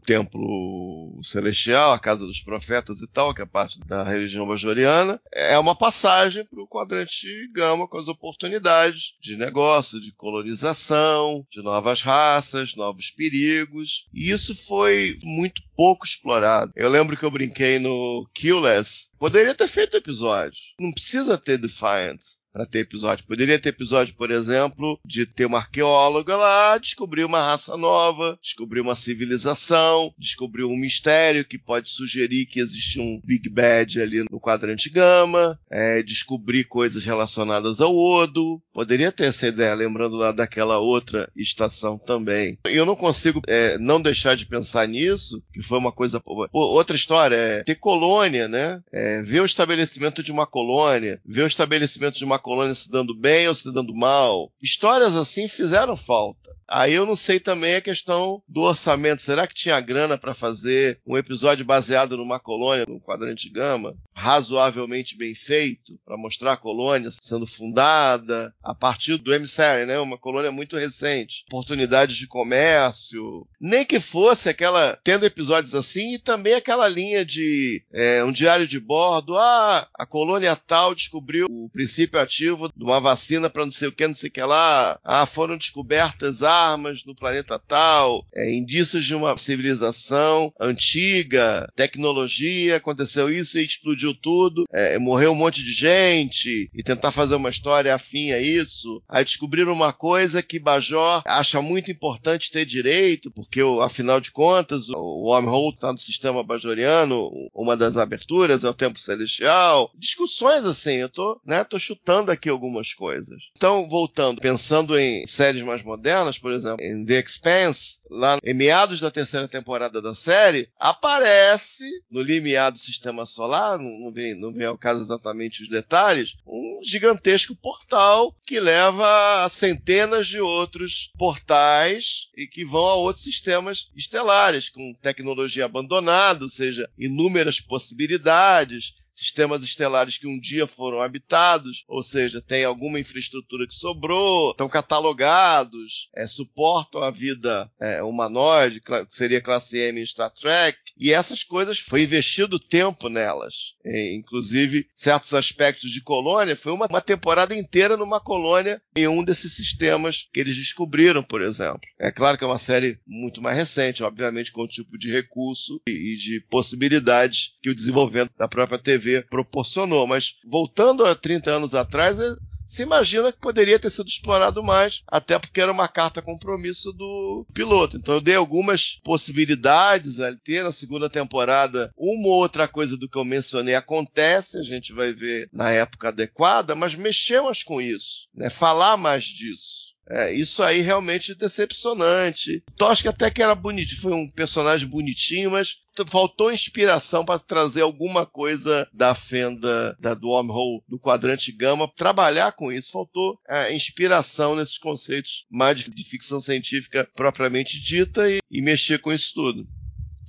templo 0.04 1.20
celestial, 1.22 1.92
a 1.92 1.98
casa 1.98 2.26
dos 2.26 2.40
profetas 2.40 3.00
e 3.00 3.08
tal, 3.08 3.34
que 3.34 3.42
é 3.42 3.46
parte 3.46 3.78
da 3.80 4.02
religião 4.04 4.46
bajoriana, 4.46 5.20
é 5.32 5.58
uma 5.58 5.74
passagem 5.74 6.44
para 6.44 6.62
o 6.62 6.68
quadrante 6.68 7.26
gama 7.52 7.88
com 7.88 7.98
as 7.98 8.08
oportunidades 8.08 9.14
de 9.20 9.36
negócio, 9.36 10.00
de 10.00 10.12
colonização, 10.12 11.44
de 11.50 11.62
novas 11.62 12.02
raças, 12.02 12.74
novos 12.74 13.10
perigos. 13.10 14.06
E 14.12 14.30
isso 14.30 14.54
foi 14.54 15.18
muito 15.22 15.62
pouco 15.76 16.06
explorado. 16.06 16.72
Eu 16.76 16.88
lembro 16.88 17.16
que 17.16 17.24
eu 17.24 17.30
brinquei 17.30 17.78
no 17.78 18.28
Killless. 18.34 19.10
Poderia 19.18 19.54
ter 19.54 19.68
feito 19.68 19.96
episódio. 19.96 20.58
Não 20.78 20.92
precisa 20.92 21.38
ter 21.38 21.58
Defiant 21.58 22.20
para 22.54 22.64
ter 22.64 22.78
episódio. 22.78 23.26
Poderia 23.26 23.58
ter 23.58 23.70
episódio, 23.70 24.14
por 24.14 24.30
exemplo, 24.30 24.96
de 25.04 25.26
ter 25.26 25.44
uma 25.44 25.58
arqueóloga 25.58 26.36
lá, 26.36 26.78
descobrir 26.78 27.24
uma 27.24 27.42
raça 27.42 27.76
nova, 27.76 28.38
descobrir 28.40 28.80
uma 28.80 28.94
civilização, 28.94 30.14
descobrir 30.16 30.62
um 30.62 30.76
mistério 30.76 31.44
que 31.44 31.58
pode 31.58 31.88
sugerir 31.88 32.46
que 32.46 32.60
existe 32.60 33.00
um 33.00 33.20
Big 33.24 33.50
Bad 33.50 34.00
ali 34.00 34.24
no 34.30 34.40
quadrante 34.40 34.88
gama, 34.88 35.58
é, 35.68 36.00
descobrir 36.04 36.64
coisas 36.64 37.04
relacionadas 37.04 37.80
ao 37.80 37.96
Odo. 37.96 38.62
Poderia 38.72 39.10
ter 39.10 39.24
essa 39.24 39.48
ideia, 39.48 39.74
lembrando 39.74 40.16
lá 40.16 40.30
daquela 40.30 40.78
outra 40.78 41.28
estação 41.34 41.98
também. 41.98 42.56
E 42.68 42.76
eu 42.76 42.86
não 42.86 42.94
consigo 42.94 43.42
é, 43.48 43.76
não 43.78 44.00
deixar 44.00 44.36
de 44.36 44.46
pensar 44.46 44.86
nisso, 44.86 45.42
que 45.52 45.60
foi 45.60 45.78
uma 45.78 45.90
coisa. 45.90 46.22
Outra 46.52 46.94
história 46.94 47.34
é 47.34 47.64
ter 47.64 47.76
colônia, 47.76 48.46
né? 48.46 48.80
É, 48.92 49.22
ver 49.22 49.40
o 49.40 49.46
estabelecimento 49.46 50.22
de 50.22 50.30
uma 50.30 50.46
colônia, 50.46 51.20
ver 51.26 51.42
o 51.42 51.48
estabelecimento 51.48 52.16
de 52.16 52.24
uma 52.24 52.38
colônia 52.44 52.74
se 52.74 52.90
dando 52.90 53.18
bem 53.18 53.48
ou 53.48 53.54
se 53.54 53.72
dando 53.72 53.94
mal. 53.94 54.52
Histórias 54.62 55.16
assim 55.16 55.48
fizeram 55.48 55.96
falta. 55.96 56.54
Aí 56.68 56.94
eu 56.94 57.06
não 57.06 57.16
sei 57.16 57.38
também 57.38 57.76
a 57.76 57.80
questão 57.80 58.42
do 58.48 58.62
orçamento. 58.62 59.22
Será 59.22 59.46
que 59.46 59.54
tinha 59.54 59.80
grana 59.80 60.18
para 60.18 60.34
fazer 60.34 61.00
um 61.06 61.16
episódio 61.16 61.64
baseado 61.64 62.16
numa 62.16 62.40
colônia, 62.40 62.84
num 62.88 63.00
quadrante 63.00 63.48
gama, 63.48 63.94
razoavelmente 64.14 65.16
bem 65.16 65.34
feito, 65.34 65.98
para 66.04 66.16
mostrar 66.16 66.52
a 66.52 66.56
colônia 66.56 67.10
sendo 67.10 67.46
fundada 67.46 68.54
a 68.62 68.74
partir 68.74 69.18
do 69.18 69.34
emissário, 69.34 69.86
né? 69.86 69.98
Uma 69.98 70.16
colônia 70.18 70.52
muito 70.52 70.76
recente, 70.76 71.44
oportunidades 71.48 72.16
de 72.16 72.26
comércio, 72.26 73.46
nem 73.60 73.84
que 73.84 74.00
fosse 74.00 74.48
aquela 74.48 74.98
tendo 75.02 75.26
episódios 75.26 75.74
assim 75.74 76.14
e 76.14 76.18
também 76.18 76.54
aquela 76.54 76.88
linha 76.88 77.24
de 77.24 77.84
é, 77.92 78.24
um 78.24 78.32
diário 78.32 78.66
de 78.66 78.78
bordo, 78.78 79.36
ah, 79.36 79.88
a 79.94 80.06
colônia 80.06 80.54
tal 80.56 80.94
descobriu 80.94 81.46
o 81.50 81.68
princípio 81.70 82.20
ativo 82.20 82.70
de 82.74 82.84
uma 82.84 83.00
vacina 83.00 83.50
para 83.50 83.64
não 83.64 83.72
sei 83.72 83.88
o 83.88 83.92
que, 83.92 84.06
não 84.06 84.14
sei 84.14 84.30
o 84.30 84.32
que 84.32 84.42
lá, 84.42 84.98
ah, 85.04 85.26
foram 85.26 85.56
descobertas 85.56 86.42
armas 86.54 87.04
no 87.04 87.14
planeta 87.14 87.58
tal, 87.58 88.24
é, 88.34 88.52
indícios 88.54 89.04
de 89.04 89.14
uma 89.14 89.36
civilização 89.36 90.52
antiga, 90.60 91.66
tecnologia, 91.74 92.76
aconteceu 92.76 93.30
isso 93.30 93.58
e 93.58 93.64
explodiu 93.64 94.14
tudo, 94.14 94.64
é, 94.72 94.98
morreu 94.98 95.32
um 95.32 95.36
monte 95.36 95.62
de 95.62 95.72
gente, 95.72 96.70
e 96.74 96.82
tentar 96.82 97.10
fazer 97.10 97.34
uma 97.34 97.50
história 97.50 97.94
afim 97.94 98.32
a 98.32 98.40
isso. 98.40 99.02
Aí 99.08 99.24
descobriram 99.24 99.72
uma 99.72 99.92
coisa 99.92 100.42
que 100.42 100.58
Bajor 100.58 101.22
acha 101.26 101.60
muito 101.60 101.90
importante 101.90 102.50
ter 102.50 102.64
direito, 102.64 103.30
porque 103.30 103.60
afinal 103.82 104.20
de 104.20 104.30
contas 104.30 104.88
o 104.88 105.24
wormhole 105.24 105.74
está 105.74 105.92
no 105.92 105.98
sistema 105.98 106.42
bajoriano, 106.42 107.30
uma 107.54 107.76
das 107.76 107.96
aberturas 107.96 108.64
é 108.64 108.68
o 108.68 108.74
tempo 108.74 108.98
celestial. 108.98 109.90
Discussões 109.96 110.64
assim, 110.64 110.94
eu 110.94 111.08
tô, 111.08 111.40
né, 111.44 111.64
tô 111.64 111.78
chutando 111.78 112.30
aqui 112.30 112.48
algumas 112.48 112.92
coisas. 112.92 113.50
Então, 113.56 113.88
voltando, 113.88 114.40
pensando 114.40 114.98
em 114.98 115.26
séries 115.26 115.62
mais 115.62 115.82
modernas, 115.82 116.38
por 116.44 116.52
exemplo, 116.52 116.84
em 116.84 117.02
The 117.06 117.20
Expanse, 117.20 118.00
lá 118.10 118.38
em 118.44 118.52
meados 118.52 119.00
da 119.00 119.10
terceira 119.10 119.48
temporada 119.48 120.02
da 120.02 120.14
série, 120.14 120.68
aparece 120.78 121.84
no 122.10 122.20
limiar 122.20 122.70
do 122.70 122.78
sistema 122.78 123.24
solar, 123.24 123.78
não 123.78 124.12
vem, 124.12 124.34
não 124.34 124.52
vem 124.52 124.66
ao 124.66 124.76
caso 124.76 125.02
exatamente 125.02 125.62
os 125.62 125.70
detalhes, 125.70 126.36
um 126.46 126.80
gigantesco 126.84 127.56
portal 127.56 128.36
que 128.46 128.60
leva 128.60 129.42
a 129.42 129.48
centenas 129.48 130.26
de 130.26 130.38
outros 130.38 131.10
portais 131.16 132.28
e 132.36 132.46
que 132.46 132.62
vão 132.62 132.84
a 132.84 132.94
outros 132.96 133.24
sistemas 133.24 133.90
estelares, 133.96 134.68
com 134.68 134.92
tecnologia 135.00 135.64
abandonada, 135.64 136.44
ou 136.44 136.50
seja, 136.50 136.86
inúmeras 136.98 137.58
possibilidades, 137.58 138.92
sistemas 139.14 139.62
estelares 139.62 140.18
que 140.18 140.26
um 140.26 140.38
dia 140.40 140.66
foram 140.66 141.00
habitados, 141.00 141.84
ou 141.86 142.02
seja, 142.02 142.42
tem 142.42 142.64
alguma 142.64 142.98
infraestrutura 142.98 143.66
que 143.66 143.74
sobrou, 143.74 144.50
estão 144.50 144.68
catalogados, 144.68 146.10
é, 146.16 146.26
suportam 146.26 147.02
a 147.02 147.10
vida 147.10 147.70
é, 147.80 148.02
humanoide, 148.02 148.80
que 148.80 149.06
seria 149.08 149.40
classe 149.40 149.78
M 149.78 150.00
em 150.00 150.06
Star 150.06 150.30
Trek, 150.30 150.76
e 150.98 151.12
essas 151.12 151.44
coisas 151.44 151.78
foi 151.78 152.02
investido 152.02 152.58
tempo 152.58 153.08
nelas. 153.08 153.74
É, 153.84 154.14
inclusive, 154.14 154.88
certos 154.94 155.32
aspectos 155.32 155.90
de 155.90 156.00
colônia, 156.00 156.56
foi 156.56 156.72
uma, 156.72 156.86
uma 156.86 157.00
temporada 157.00 157.54
inteira 157.54 157.96
numa 157.96 158.20
colônia 158.20 158.82
em 158.96 159.06
um 159.06 159.22
desses 159.22 159.54
sistemas 159.54 160.28
que 160.32 160.40
eles 160.40 160.56
descobriram, 160.56 161.22
por 161.22 161.42
exemplo. 161.42 161.80
É 162.00 162.10
claro 162.10 162.36
que 162.36 162.42
é 162.42 162.46
uma 162.46 162.58
série 162.58 162.98
muito 163.06 163.40
mais 163.40 163.56
recente, 163.56 164.02
obviamente 164.02 164.50
com 164.50 164.62
o 164.62 164.68
tipo 164.68 164.98
de 164.98 165.10
recurso 165.10 165.80
e, 165.86 166.14
e 166.14 166.16
de 166.16 166.40
possibilidades 166.50 167.52
que 167.62 167.70
o 167.70 167.74
desenvolvimento 167.74 168.32
da 168.36 168.48
própria 168.48 168.78
TV 168.78 169.03
TV 169.04 169.22
proporcionou. 169.28 170.06
Mas 170.06 170.36
voltando 170.44 171.04
a 171.04 171.14
30 171.14 171.50
anos 171.50 171.74
atrás, 171.74 172.18
é, 172.18 172.34
se 172.66 172.82
imagina 172.82 173.30
que 173.30 173.38
poderia 173.38 173.78
ter 173.78 173.90
sido 173.90 174.08
explorado 174.08 174.62
mais, 174.62 175.02
até 175.06 175.38
porque 175.38 175.60
era 175.60 175.70
uma 175.70 175.86
carta 175.86 176.22
compromisso 176.22 176.92
do 176.92 177.46
piloto. 177.52 177.96
Então 177.96 178.14
eu 178.14 178.20
dei 178.20 178.36
algumas 178.36 178.98
possibilidades 179.04 180.18
ali 180.20 180.38
ter 180.38 180.64
na 180.64 180.72
segunda 180.72 181.10
temporada. 181.10 181.92
Uma 181.96 182.28
ou 182.28 182.34
outra 182.34 182.66
coisa 182.66 182.96
do 182.96 183.08
que 183.08 183.18
eu 183.18 183.24
mencionei 183.24 183.74
acontece, 183.74 184.58
a 184.58 184.62
gente 184.62 184.92
vai 184.92 185.12
ver 185.12 185.48
na 185.52 185.70
época 185.70 186.08
adequada, 186.08 186.74
mas 186.74 186.94
mexemos 186.94 187.62
com 187.62 187.80
isso, 187.80 188.28
né? 188.34 188.48
Falar 188.48 188.96
mais 188.96 189.24
disso. 189.24 189.83
É, 190.10 190.32
isso 190.32 190.62
aí 190.62 190.80
realmente 190.80 191.32
é 191.32 191.34
decepcionante. 191.34 192.62
Tosk 192.76 193.06
até 193.06 193.30
que 193.30 193.42
era 193.42 193.54
bonitinho, 193.54 194.00
foi 194.00 194.12
um 194.12 194.28
personagem 194.28 194.86
bonitinho, 194.86 195.50
mas 195.50 195.76
faltou 196.08 196.52
inspiração 196.52 197.24
para 197.24 197.38
trazer 197.38 197.82
alguma 197.82 198.26
coisa 198.26 198.88
da 198.92 199.14
fenda 199.14 199.96
da, 200.00 200.14
do 200.14 200.28
wormhole, 200.28 200.82
do 200.88 200.98
quadrante 200.98 201.52
gama, 201.52 201.90
trabalhar 201.94 202.52
com 202.52 202.72
isso. 202.72 202.92
Faltou 202.92 203.38
é, 203.48 203.72
inspiração 203.74 204.56
nesses 204.56 204.78
conceitos 204.78 205.46
mais 205.50 205.78
de, 205.78 205.90
de 205.90 206.04
ficção 206.04 206.40
científica 206.40 207.08
propriamente 207.14 207.80
dita 207.80 208.28
e, 208.28 208.38
e 208.50 208.60
mexer 208.60 208.98
com 208.98 209.12
isso 209.12 209.32
tudo 209.34 209.66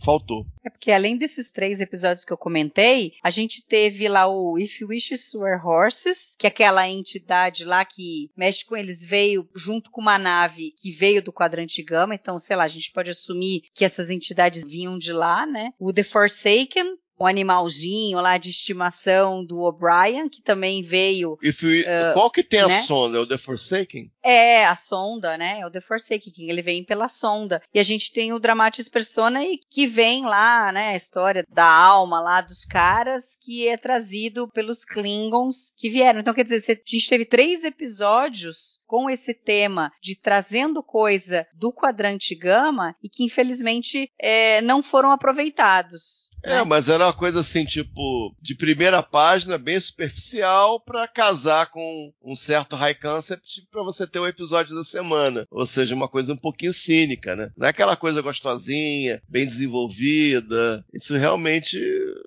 faltou. 0.05 0.45
É 0.63 0.69
porque 0.69 0.91
além 0.91 1.17
desses 1.17 1.51
três 1.51 1.81
episódios 1.81 2.23
que 2.23 2.31
eu 2.31 2.37
comentei, 2.37 3.13
a 3.23 3.29
gente 3.29 3.65
teve 3.65 4.07
lá 4.07 4.27
o 4.27 4.57
If 4.57 4.81
Wishes 4.81 5.33
Were 5.33 5.61
Horses, 5.61 6.35
que 6.37 6.45
é 6.45 6.49
aquela 6.49 6.87
entidade 6.87 7.65
lá 7.65 7.83
que 7.83 8.29
mexe 8.37 8.63
com 8.63 8.77
eles, 8.77 9.03
veio 9.03 9.49
junto 9.55 9.89
com 9.89 10.01
uma 10.01 10.17
nave 10.17 10.71
que 10.77 10.91
veio 10.91 11.23
do 11.23 11.33
quadrante 11.33 11.81
gama, 11.83 12.15
então, 12.15 12.37
sei 12.37 12.55
lá, 12.55 12.63
a 12.63 12.67
gente 12.67 12.91
pode 12.91 13.09
assumir 13.09 13.63
que 13.73 13.83
essas 13.83 14.09
entidades 14.09 14.63
vinham 14.63 14.97
de 14.97 15.11
lá, 15.11 15.45
né? 15.45 15.71
O 15.79 15.91
The 15.91 16.03
Forsaken, 16.03 16.97
um 17.19 17.25
animalzinho 17.25 18.19
lá 18.19 18.37
de 18.37 18.49
estimação 18.49 19.43
do 19.43 19.61
O'Brien, 19.61 20.29
que 20.29 20.41
também 20.41 20.83
veio. 20.83 21.37
We, 21.43 21.81
uh, 21.81 22.13
qual 22.13 22.29
que 22.29 22.43
tem 22.43 22.65
né? 22.67 22.77
a 22.77 22.81
sonda? 22.81 23.17
É 23.17 23.21
o 23.21 23.27
The 23.27 23.37
Forsaken? 23.37 24.11
É, 24.23 24.65
a 24.65 24.75
sonda, 24.75 25.37
né? 25.37 25.59
É 25.59 25.65
o 25.65 25.71
The 25.71 25.81
Forsaken, 25.81 26.49
ele 26.49 26.61
vem 26.61 26.83
pela 26.83 27.07
sonda. 27.07 27.61
E 27.73 27.79
a 27.79 27.83
gente 27.83 28.11
tem 28.11 28.33
o 28.33 28.39
Dramatis 28.39 28.89
Personae, 28.89 29.59
que 29.69 29.87
vem 29.87 30.25
lá, 30.25 30.71
né? 30.71 30.89
A 30.89 30.95
história 30.95 31.45
da 31.49 31.65
alma 31.65 32.19
lá 32.19 32.41
dos 32.41 32.65
caras, 32.65 33.37
que 33.39 33.67
é 33.67 33.77
trazido 33.77 34.49
pelos 34.49 34.83
Klingons 34.83 35.73
que 35.77 35.89
vieram. 35.89 36.19
Então, 36.19 36.33
quer 36.33 36.43
dizer, 36.43 36.55
a 36.57 36.89
gente 36.89 37.09
teve 37.09 37.25
três 37.25 37.63
episódios 37.63 38.79
com 38.85 39.09
esse 39.09 39.33
tema 39.33 39.91
de 40.01 40.15
trazendo 40.15 40.83
coisa 40.83 41.47
do 41.53 41.71
quadrante 41.71 42.35
gama 42.35 42.95
e 43.01 43.09
que 43.09 43.23
infelizmente 43.23 44.09
é, 44.19 44.61
não 44.61 44.81
foram 44.81 45.11
aproveitados. 45.11 46.29
É, 46.45 46.63
mas 46.63 46.89
era 46.89 47.05
uma 47.05 47.13
coisa 47.13 47.41
assim, 47.41 47.65
tipo, 47.65 48.35
de 48.39 48.53
primeira 48.53 49.01
página, 49.01 49.57
bem 49.57 49.79
superficial, 49.79 50.79
para 50.79 51.07
casar 51.07 51.65
com 51.71 52.13
um 52.23 52.35
certo 52.35 52.75
high 52.75 52.93
concept 52.93 53.67
para 53.71 53.83
você 53.83 54.05
ter 54.05 54.19
o 54.19 54.27
episódio 54.27 54.75
da 54.75 54.83
semana. 54.83 55.45
Ou 55.49 55.65
seja, 55.65 55.95
uma 55.95 56.07
coisa 56.07 56.33
um 56.33 56.37
pouquinho 56.37 56.73
cínica, 56.73 57.35
né? 57.35 57.49
Não 57.57 57.65
é 57.65 57.71
aquela 57.71 57.95
coisa 57.95 58.21
gostosinha, 58.21 59.19
bem 59.27 59.47
desenvolvida. 59.47 60.85
Isso 60.93 61.15
realmente 61.15 61.79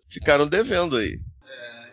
ficaram 0.08 0.48
devendo 0.48 0.96
aí. 0.96 1.20